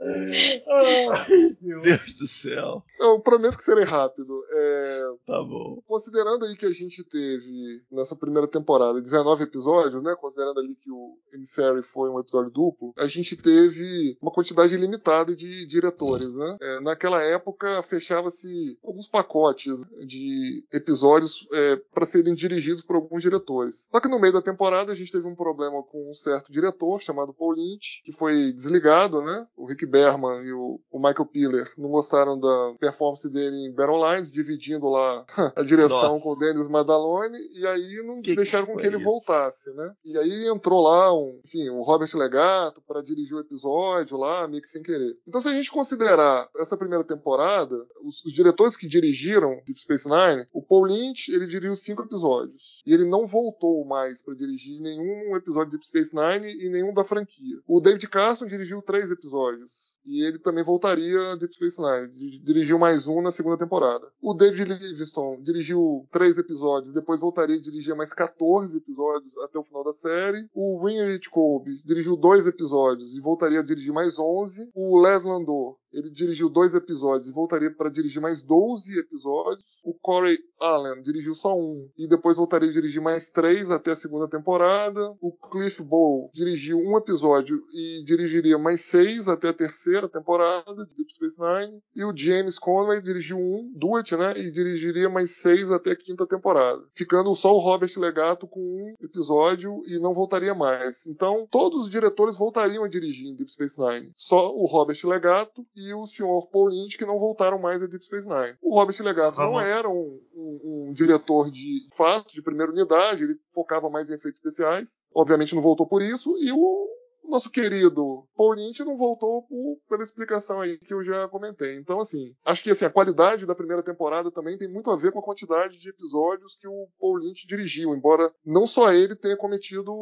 Ai, 0.00 1.56
Deus 1.60 2.12
do 2.12 2.26
céu. 2.26 2.82
Eu 3.00 3.20
prometo 3.20 3.56
que 3.56 3.64
serei 3.64 3.84
rápido. 3.84 4.42
É... 4.50 5.02
Tá 5.26 5.42
bom. 5.42 5.82
Considerando 5.86 6.44
aí 6.44 6.56
que 6.56 6.66
a 6.66 6.70
gente 6.70 7.04
teve 7.04 7.82
nessa 7.90 8.16
primeira 8.16 8.46
temporada 8.46 9.00
19 9.00 9.44
episódios, 9.44 10.02
né? 10.02 10.14
Considerando 10.20 10.60
ali 10.60 10.74
que 10.74 10.90
o 10.90 11.16
Emissary 11.32 11.82
foi 11.82 12.10
um 12.10 12.20
episódio 12.20 12.50
duplo, 12.50 12.92
a 12.96 13.06
gente 13.06 13.36
teve 13.36 14.16
uma 14.20 14.30
quantidade 14.30 14.76
limitada 14.76 15.34
de 15.34 15.66
diretores, 15.66 16.34
né? 16.34 16.56
É, 16.60 16.80
naquela 16.80 17.22
época 17.22 17.82
fechava-se 17.82 18.78
alguns 18.84 19.06
pacotes 19.06 19.82
de 20.06 20.64
episódios 20.72 21.46
é, 21.52 21.76
para 21.76 22.06
serem 22.06 22.34
dirigidos 22.34 22.82
por 22.82 22.96
alguns 22.96 23.22
diretores. 23.22 23.88
Só 23.90 24.00
que 24.00 24.08
no 24.08 24.18
meio 24.18 24.32
da 24.32 24.42
temporada 24.42 24.92
a 24.92 24.94
gente 24.94 25.12
teve 25.12 25.26
um 25.26 25.34
problema 25.34 25.82
com 25.82 26.10
um 26.10 26.14
certo 26.14 26.52
diretor 26.52 27.00
chamado 27.00 27.32
Paul 27.32 27.52
Lynch, 27.52 28.02
que 28.04 28.12
foi 28.12 28.52
desligado, 28.52 29.22
né? 29.22 29.46
O 29.56 29.66
Rick 29.66 29.85
Berman 29.86 30.44
e 30.44 30.52
o, 30.52 30.80
o 30.90 30.98
Michael 30.98 31.26
Piller 31.26 31.72
não 31.76 31.90
gostaram 31.90 32.38
da 32.38 32.74
performance 32.78 33.28
dele 33.28 33.56
em 33.56 33.72
Battle 33.72 34.12
Lines, 34.12 34.30
dividindo 34.30 34.88
lá 34.88 35.24
a 35.56 35.62
direção 35.62 36.12
Nossa. 36.12 36.24
com 36.24 36.32
o 36.32 36.38
Dennis 36.38 36.68
Madalone, 36.68 37.38
e 37.54 37.66
aí 37.66 38.02
não 38.04 38.20
que 38.20 38.34
deixaram 38.34 38.66
que 38.66 38.72
com 38.72 38.78
que 38.78 38.86
ele 38.86 38.96
isso? 38.96 39.04
voltasse, 39.04 39.70
né? 39.72 39.92
E 40.04 40.16
aí 40.18 40.48
entrou 40.48 40.82
lá, 40.82 41.14
um, 41.14 41.40
enfim, 41.44 41.68
o 41.70 41.82
Robert 41.82 42.10
Legato 42.14 42.82
para 42.86 43.02
dirigir 43.02 43.36
o 43.36 43.40
episódio 43.40 44.16
lá, 44.16 44.46
meio 44.48 44.62
que 44.62 44.68
sem 44.68 44.82
querer. 44.82 45.16
Então, 45.26 45.40
se 45.40 45.48
a 45.48 45.52
gente 45.52 45.70
considerar 45.70 46.48
essa 46.58 46.76
primeira 46.76 47.04
temporada, 47.04 47.76
os, 48.02 48.24
os 48.24 48.32
diretores 48.32 48.76
que 48.76 48.86
dirigiram 48.86 49.60
Deep 49.66 49.80
Space 49.80 50.08
Nine, 50.08 50.46
o 50.52 50.62
Paul 50.62 50.84
Lynch, 50.84 51.30
ele 51.32 51.46
dirigiu 51.46 51.76
cinco 51.76 52.02
episódios. 52.02 52.82
E 52.86 52.92
ele 52.92 53.04
não 53.04 53.26
voltou 53.26 53.84
mais 53.84 54.22
para 54.22 54.34
dirigir 54.34 54.80
nenhum 54.80 55.36
episódio 55.36 55.70
de 55.70 55.76
Deep 55.76 55.86
Space 55.86 56.14
Nine 56.14 56.64
e 56.64 56.68
nenhum 56.68 56.92
da 56.92 57.04
franquia. 57.04 57.60
O 57.66 57.80
David 57.80 58.08
Carson 58.08 58.46
dirigiu 58.46 58.82
três 58.82 59.10
episódios. 59.10 59.75
E 60.06 60.22
ele 60.24 60.38
também 60.38 60.62
voltaria 60.62 61.32
a 61.32 61.34
Deep 61.34 61.52
Space 61.52 61.82
Nine. 61.82 62.38
Dirigiu 62.38 62.78
mais 62.78 63.08
um 63.08 63.20
na 63.20 63.32
segunda 63.32 63.58
temporada. 63.58 64.06
O 64.22 64.34
David 64.34 64.72
Livingston 64.72 65.42
dirigiu 65.42 66.06
três 66.12 66.38
episódios, 66.38 66.92
depois 66.92 67.18
voltaria 67.18 67.56
a 67.56 67.60
dirigir 67.60 67.94
mais 67.96 68.12
14 68.12 68.78
episódios 68.78 69.36
até 69.38 69.58
o 69.58 69.64
final 69.64 69.82
da 69.82 69.90
série. 69.90 70.48
O 70.54 70.84
Winrich 70.84 71.28
Colby 71.28 71.82
dirigiu 71.84 72.16
dois 72.16 72.46
episódios 72.46 73.16
e 73.16 73.20
voltaria 73.20 73.58
a 73.58 73.64
dirigir 73.64 73.92
mais 73.92 74.16
11. 74.16 74.70
O 74.76 75.00
Les 75.00 75.24
Landau 75.24 75.76
ele 75.96 76.10
dirigiu 76.10 76.50
dois 76.50 76.74
episódios 76.74 77.30
e 77.30 77.32
voltaria 77.32 77.70
para 77.70 77.88
dirigir 77.88 78.20
mais 78.20 78.42
12 78.42 78.98
episódios. 78.98 79.80
O 79.82 79.94
Corey 79.94 80.38
Allen 80.60 81.02
dirigiu 81.02 81.34
só 81.34 81.58
um 81.58 81.88
e 81.96 82.06
depois 82.06 82.36
voltaria 82.36 82.68
a 82.68 82.72
dirigir 82.72 83.00
mais 83.00 83.30
três 83.30 83.70
até 83.70 83.92
a 83.92 83.96
segunda 83.96 84.28
temporada. 84.28 85.16
O 85.22 85.32
Cliff 85.32 85.82
Bowl 85.82 86.30
dirigiu 86.34 86.78
um 86.78 86.98
episódio 86.98 87.62
e 87.72 88.04
dirigiria 88.04 88.58
mais 88.58 88.82
seis 88.82 89.26
até 89.26 89.48
a 89.48 89.54
terceira 89.54 90.06
temporada 90.06 90.84
de 90.84 90.94
Deep 90.96 91.14
Space 91.14 91.38
Nine. 91.40 91.80
E 91.94 92.04
o 92.04 92.14
James 92.14 92.58
Conway 92.58 93.00
dirigiu 93.00 93.38
um, 93.38 93.72
Duet, 93.74 94.14
né? 94.16 94.38
E 94.38 94.50
dirigiria 94.50 95.08
mais 95.08 95.30
seis 95.38 95.70
até 95.70 95.92
a 95.92 95.96
quinta 95.96 96.26
temporada. 96.26 96.82
Ficando 96.94 97.34
só 97.34 97.54
o 97.54 97.58
Robert 97.58 97.92
Legato 97.96 98.46
com 98.46 98.60
um 98.60 98.94
episódio 99.00 99.80
e 99.86 99.98
não 99.98 100.12
voltaria 100.12 100.54
mais. 100.54 101.06
Então, 101.06 101.46
todos 101.50 101.84
os 101.84 101.90
diretores 101.90 102.36
voltariam 102.36 102.84
a 102.84 102.88
dirigir 102.88 103.28
em 103.28 103.34
Deep 103.34 103.50
Space 103.50 103.80
Nine. 103.80 104.12
Só 104.14 104.54
o 104.54 104.66
Robert 104.66 104.98
Legato 105.04 105.64
e 105.74 105.85
e 105.86 105.94
o 105.94 106.06
senhor 106.06 106.48
Paul 106.48 106.68
Lynch, 106.68 106.98
que 106.98 107.06
não 107.06 107.18
voltaram 107.18 107.58
mais 107.58 107.82
a 107.82 107.86
Deep 107.86 108.04
Space 108.04 108.28
Nine. 108.28 108.56
O 108.62 108.74
Robert 108.74 108.96
Legato 109.00 109.36
Vamos. 109.36 109.52
não 109.52 109.60
era 109.60 109.88
um, 109.88 110.20
um, 110.34 110.60
um, 110.88 110.92
diretor 110.92 111.50
de 111.50 111.88
fato, 111.94 112.34
de 112.34 112.42
primeira 112.42 112.72
unidade, 112.72 113.24
ele 113.24 113.38
focava 113.50 113.88
mais 113.88 114.10
em 114.10 114.14
efeitos 114.14 114.38
especiais, 114.38 115.04
obviamente 115.14 115.54
não 115.54 115.62
voltou 115.62 115.86
por 115.86 116.02
isso, 116.02 116.36
e 116.38 116.52
o 116.52 116.56
o 116.56 116.95
nosso 117.30 117.50
querido 117.50 118.26
Paul 118.36 118.54
Lynch 118.54 118.84
não 118.84 118.96
voltou 118.96 119.42
por, 119.42 119.78
pela 119.88 120.02
explicação 120.02 120.60
aí 120.60 120.78
que 120.78 120.92
eu 120.92 121.02
já 121.02 121.26
comentei. 121.28 121.76
Então, 121.76 122.00
assim, 122.00 122.34
acho 122.44 122.62
que 122.62 122.70
assim, 122.70 122.84
a 122.84 122.90
qualidade 122.90 123.46
da 123.46 123.54
primeira 123.54 123.82
temporada 123.82 124.30
também 124.30 124.58
tem 124.58 124.68
muito 124.68 124.90
a 124.90 124.96
ver 124.96 125.12
com 125.12 125.18
a 125.18 125.22
quantidade 125.22 125.78
de 125.78 125.88
episódios 125.88 126.56
que 126.60 126.68
o 126.68 126.88
Paul 127.00 127.16
Lynch 127.16 127.46
dirigiu, 127.46 127.94
embora 127.94 128.30
não 128.44 128.66
só 128.66 128.92
ele 128.92 129.14
tenha 129.14 129.36
cometido 129.36 129.92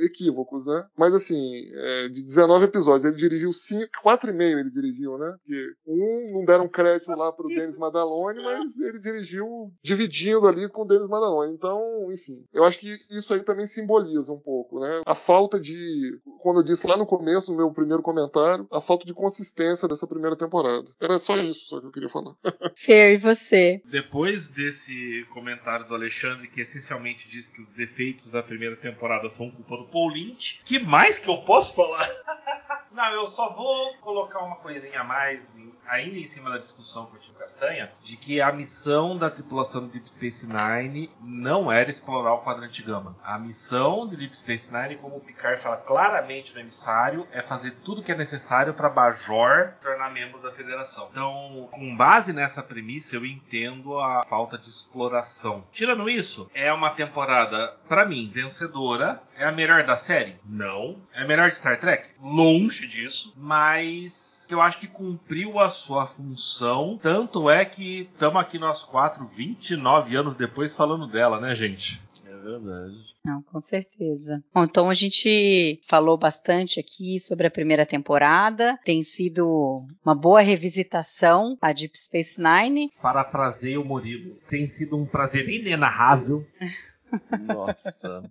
equívocos, 0.00 0.66
né? 0.66 0.86
Mas 0.96 1.14
assim, 1.14 1.62
é, 1.74 2.08
de 2.08 2.22
19 2.22 2.64
episódios, 2.64 3.04
ele 3.04 3.16
dirigiu 3.16 3.52
5, 3.52 3.90
4,5 4.04 4.58
ele 4.58 4.70
dirigiu, 4.70 5.18
né? 5.18 5.36
Porque 5.38 5.74
um 5.86 6.26
não 6.32 6.44
deram 6.44 6.68
crédito 6.68 7.10
lá 7.10 7.32
pro 7.32 7.48
Denis 7.48 7.78
Madalone, 7.78 8.42
mas 8.42 8.78
ele 8.78 9.00
dirigiu 9.00 9.72
dividindo 9.82 10.46
ali 10.46 10.68
com 10.68 10.82
o 10.82 10.86
Denis 10.86 11.08
Madalone. 11.08 11.54
Então, 11.54 12.10
enfim, 12.12 12.44
eu 12.52 12.64
acho 12.64 12.78
que 12.78 12.96
isso 13.10 13.32
aí 13.34 13.42
também 13.42 13.66
simboliza 13.66 14.32
um 14.32 14.38
pouco, 14.38 14.80
né? 14.80 15.02
A 15.04 15.14
falta 15.14 15.58
de, 15.58 16.18
como 16.56 16.60
eu 16.60 16.62
disse 16.62 16.86
lá 16.86 16.96
no 16.96 17.04
começo, 17.04 17.50
no 17.50 17.56
meu 17.58 17.70
primeiro 17.70 18.02
comentário, 18.02 18.66
a 18.72 18.80
falta 18.80 19.04
de 19.04 19.12
consistência 19.12 19.86
dessa 19.86 20.06
primeira 20.06 20.34
temporada. 20.34 20.86
Era 20.98 21.18
só 21.18 21.36
isso 21.36 21.66
só 21.66 21.80
que 21.80 21.86
eu 21.86 21.92
queria 21.92 22.08
falar. 22.08 22.34
Fer, 22.74 23.12
e 23.12 23.16
você? 23.18 23.82
Depois 23.84 24.48
desse 24.48 25.26
comentário 25.30 25.86
do 25.86 25.94
Alexandre, 25.94 26.48
que 26.48 26.62
essencialmente 26.62 27.28
diz 27.28 27.46
que 27.46 27.60
os 27.60 27.72
defeitos 27.72 28.30
da 28.30 28.42
primeira 28.42 28.76
temporada 28.76 29.28
são 29.28 29.50
culpa 29.50 29.76
do 29.76 29.84
Paul 29.88 30.08
Lynch, 30.08 30.62
que 30.64 30.78
mais 30.78 31.18
que 31.18 31.28
eu 31.28 31.42
posso 31.42 31.74
falar? 31.74 32.06
Não, 32.90 33.12
eu 33.12 33.26
só 33.26 33.52
vou 33.52 33.94
colocar 33.98 34.40
uma 34.40 34.56
coisinha 34.56 35.00
a 35.00 35.04
mais, 35.04 35.60
ainda 35.86 36.18
em 36.18 36.26
cima 36.26 36.50
da 36.50 36.58
discussão 36.58 37.06
com 37.06 37.16
o 37.16 37.18
Tio 37.18 37.34
Castanha, 37.34 37.92
de 38.00 38.16
que 38.16 38.40
a 38.40 38.52
missão 38.52 39.16
da 39.16 39.30
tripulação 39.30 39.82
do 39.82 39.88
Deep 39.88 40.08
Space 40.08 40.48
Nine 40.48 41.10
não 41.20 41.70
era 41.70 41.90
explorar 41.90 42.34
o 42.34 42.42
quadrante 42.42 42.82
gama. 42.82 43.16
A 43.22 43.38
missão 43.38 44.06
do 44.06 44.16
Deep 44.16 44.36
Space 44.36 44.72
Nine, 44.72 44.96
como 44.96 45.16
o 45.16 45.20
Picard 45.20 45.60
fala 45.60 45.76
claramente 45.76 46.54
no 46.54 46.60
emissário, 46.60 47.26
é 47.32 47.42
fazer 47.42 47.72
tudo 47.84 48.02
que 48.02 48.12
é 48.12 48.16
necessário 48.16 48.74
para 48.74 48.88
Bajor 48.88 49.74
tornar 49.80 50.10
membro 50.10 50.40
da 50.40 50.52
Federação. 50.52 51.08
Então, 51.10 51.68
com 51.70 51.96
base 51.96 52.32
nessa 52.32 52.62
premissa, 52.62 53.16
eu 53.16 53.26
entendo 53.26 53.98
a 53.98 54.22
falta 54.24 54.56
de 54.56 54.68
exploração. 54.68 55.64
Tirando 55.70 56.08
isso, 56.08 56.50
é 56.54 56.72
uma 56.72 56.90
temporada, 56.90 57.76
para 57.88 58.04
mim, 58.04 58.30
vencedora. 58.32 59.22
É 59.38 59.44
a 59.44 59.52
melhor 59.52 59.84
da 59.84 59.96
série? 59.96 60.36
Não. 60.48 60.96
É 61.14 61.22
a 61.22 61.26
melhor 61.26 61.50
de 61.50 61.56
Star 61.56 61.78
Trek? 61.78 62.08
Longe 62.20 62.86
disso, 62.86 63.34
mas 63.36 64.48
eu 64.50 64.60
acho 64.62 64.78
que 64.80 64.86
cumpriu 64.86 65.58
a 65.58 65.68
sua 65.68 66.06
função. 66.06 66.98
Tanto 67.02 67.50
é 67.50 67.64
que 67.64 68.08
estamos 68.12 68.40
aqui 68.40 68.58
nós 68.58 68.82
quatro, 68.82 69.24
29 69.26 70.16
anos 70.16 70.34
depois, 70.34 70.74
falando 70.74 71.06
dela, 71.06 71.38
né, 71.38 71.54
gente? 71.54 72.00
É 72.26 72.34
verdade. 72.34 73.16
Não, 73.26 73.42
com 73.42 73.60
certeza. 73.60 74.42
Bom, 74.54 74.64
então 74.64 74.88
a 74.88 74.94
gente 74.94 75.80
falou 75.86 76.16
bastante 76.16 76.78
aqui 76.78 77.18
sobre 77.18 77.46
a 77.48 77.50
primeira 77.50 77.84
temporada. 77.84 78.78
Tem 78.84 79.02
sido 79.02 79.84
uma 80.04 80.14
boa 80.14 80.40
revisitação 80.40 81.58
a 81.60 81.72
Deep 81.72 81.98
Space 81.98 82.40
Nine. 82.40 82.88
Parafraseio 83.02 83.82
o 83.82 83.84
Murilo. 83.84 84.36
Tem 84.48 84.66
sido 84.66 84.96
um 84.96 85.04
prazer 85.04 85.48
inenarrável. 85.48 86.46
Nossa. 87.46 88.22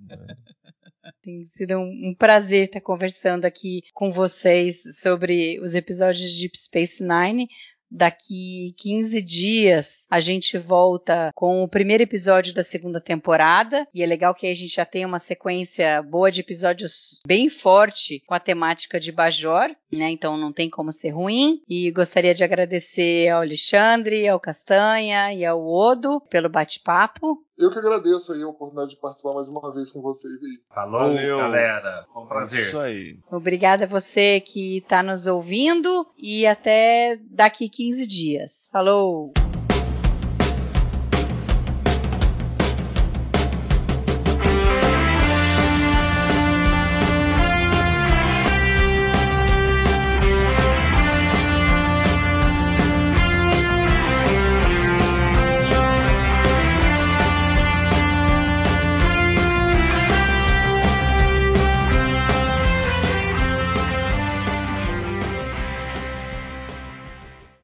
Tem 1.22 1.46
sido 1.46 1.78
um, 1.78 2.10
um, 2.10 2.16
prazer 2.16 2.66
estar 2.66 2.82
conversando 2.82 3.46
aqui 3.46 3.84
com 3.94 4.12
vocês 4.12 4.82
sobre 5.00 5.60
os 5.60 5.76
episódios 5.76 6.32
de 6.32 6.40
Deep 6.40 6.58
Space 6.58 7.04
Nine. 7.04 7.48
Daqui 7.90 8.74
15 8.78 9.22
dias 9.22 10.08
a 10.10 10.20
gente 10.20 10.58
volta 10.58 11.32
com 11.36 11.64
o 11.64 11.68
primeiro 11.68 12.04
episódio 12.04 12.54
da 12.54 12.64
segunda 12.64 13.00
temporada. 13.00 13.88
E 13.94 14.02
é 14.02 14.06
legal 14.06 14.34
que 14.34 14.48
a 14.48 14.54
gente 14.54 14.76
já 14.76 14.86
tem 14.86 15.06
uma 15.06 15.20
sequência 15.20 16.02
boa 16.02 16.32
de 16.32 16.42
episódios 16.42 17.22
bem 17.26 17.50
forte 17.50 18.24
com 18.26 18.34
a 18.34 18.40
temática 18.40 19.00
de 19.00 19.12
Bajor, 19.12 19.70
né? 19.92 20.10
Então 20.10 20.36
não 20.36 20.52
tem 20.52 20.70
como 20.70 20.92
ser 20.92 21.12
ruim. 21.12 21.62
E 21.70 21.92
gostaria 21.92 22.34
de 22.34 22.44
agradecer 22.44 23.30
ao 23.30 23.42
Alexandre, 23.42 24.28
ao 24.28 24.40
Castanha 24.40 25.34
e 25.34 25.46
ao 25.46 25.66
Odo 25.66 26.20
pelo 26.30 26.50
bate-papo. 26.50 27.46
Eu 27.58 27.72
que 27.72 27.80
agradeço 27.80 28.34
aí 28.34 28.44
a 28.44 28.48
oportunidade 28.48 28.92
de 28.92 29.00
participar 29.00 29.34
mais 29.34 29.48
uma 29.48 29.74
vez 29.74 29.90
com 29.90 30.02
vocês 30.02 30.44
aí. 30.44 30.60
Falou, 30.74 31.00
Valeu. 31.00 31.38
galera. 31.38 32.06
Foi 32.12 32.24
um 32.24 32.28
prazer. 32.28 32.68
Isso 32.68 32.78
aí. 32.78 33.20
Obrigada 33.32 33.86
a 33.86 33.88
você 33.88 34.42
que 34.42 34.80
está 34.80 35.02
nos 35.02 35.26
ouvindo 35.26 36.06
e 36.18 36.46
até 36.46 37.18
daqui 37.32 37.70
15 37.70 38.06
dias. 38.06 38.70
Falou! 38.72 39.32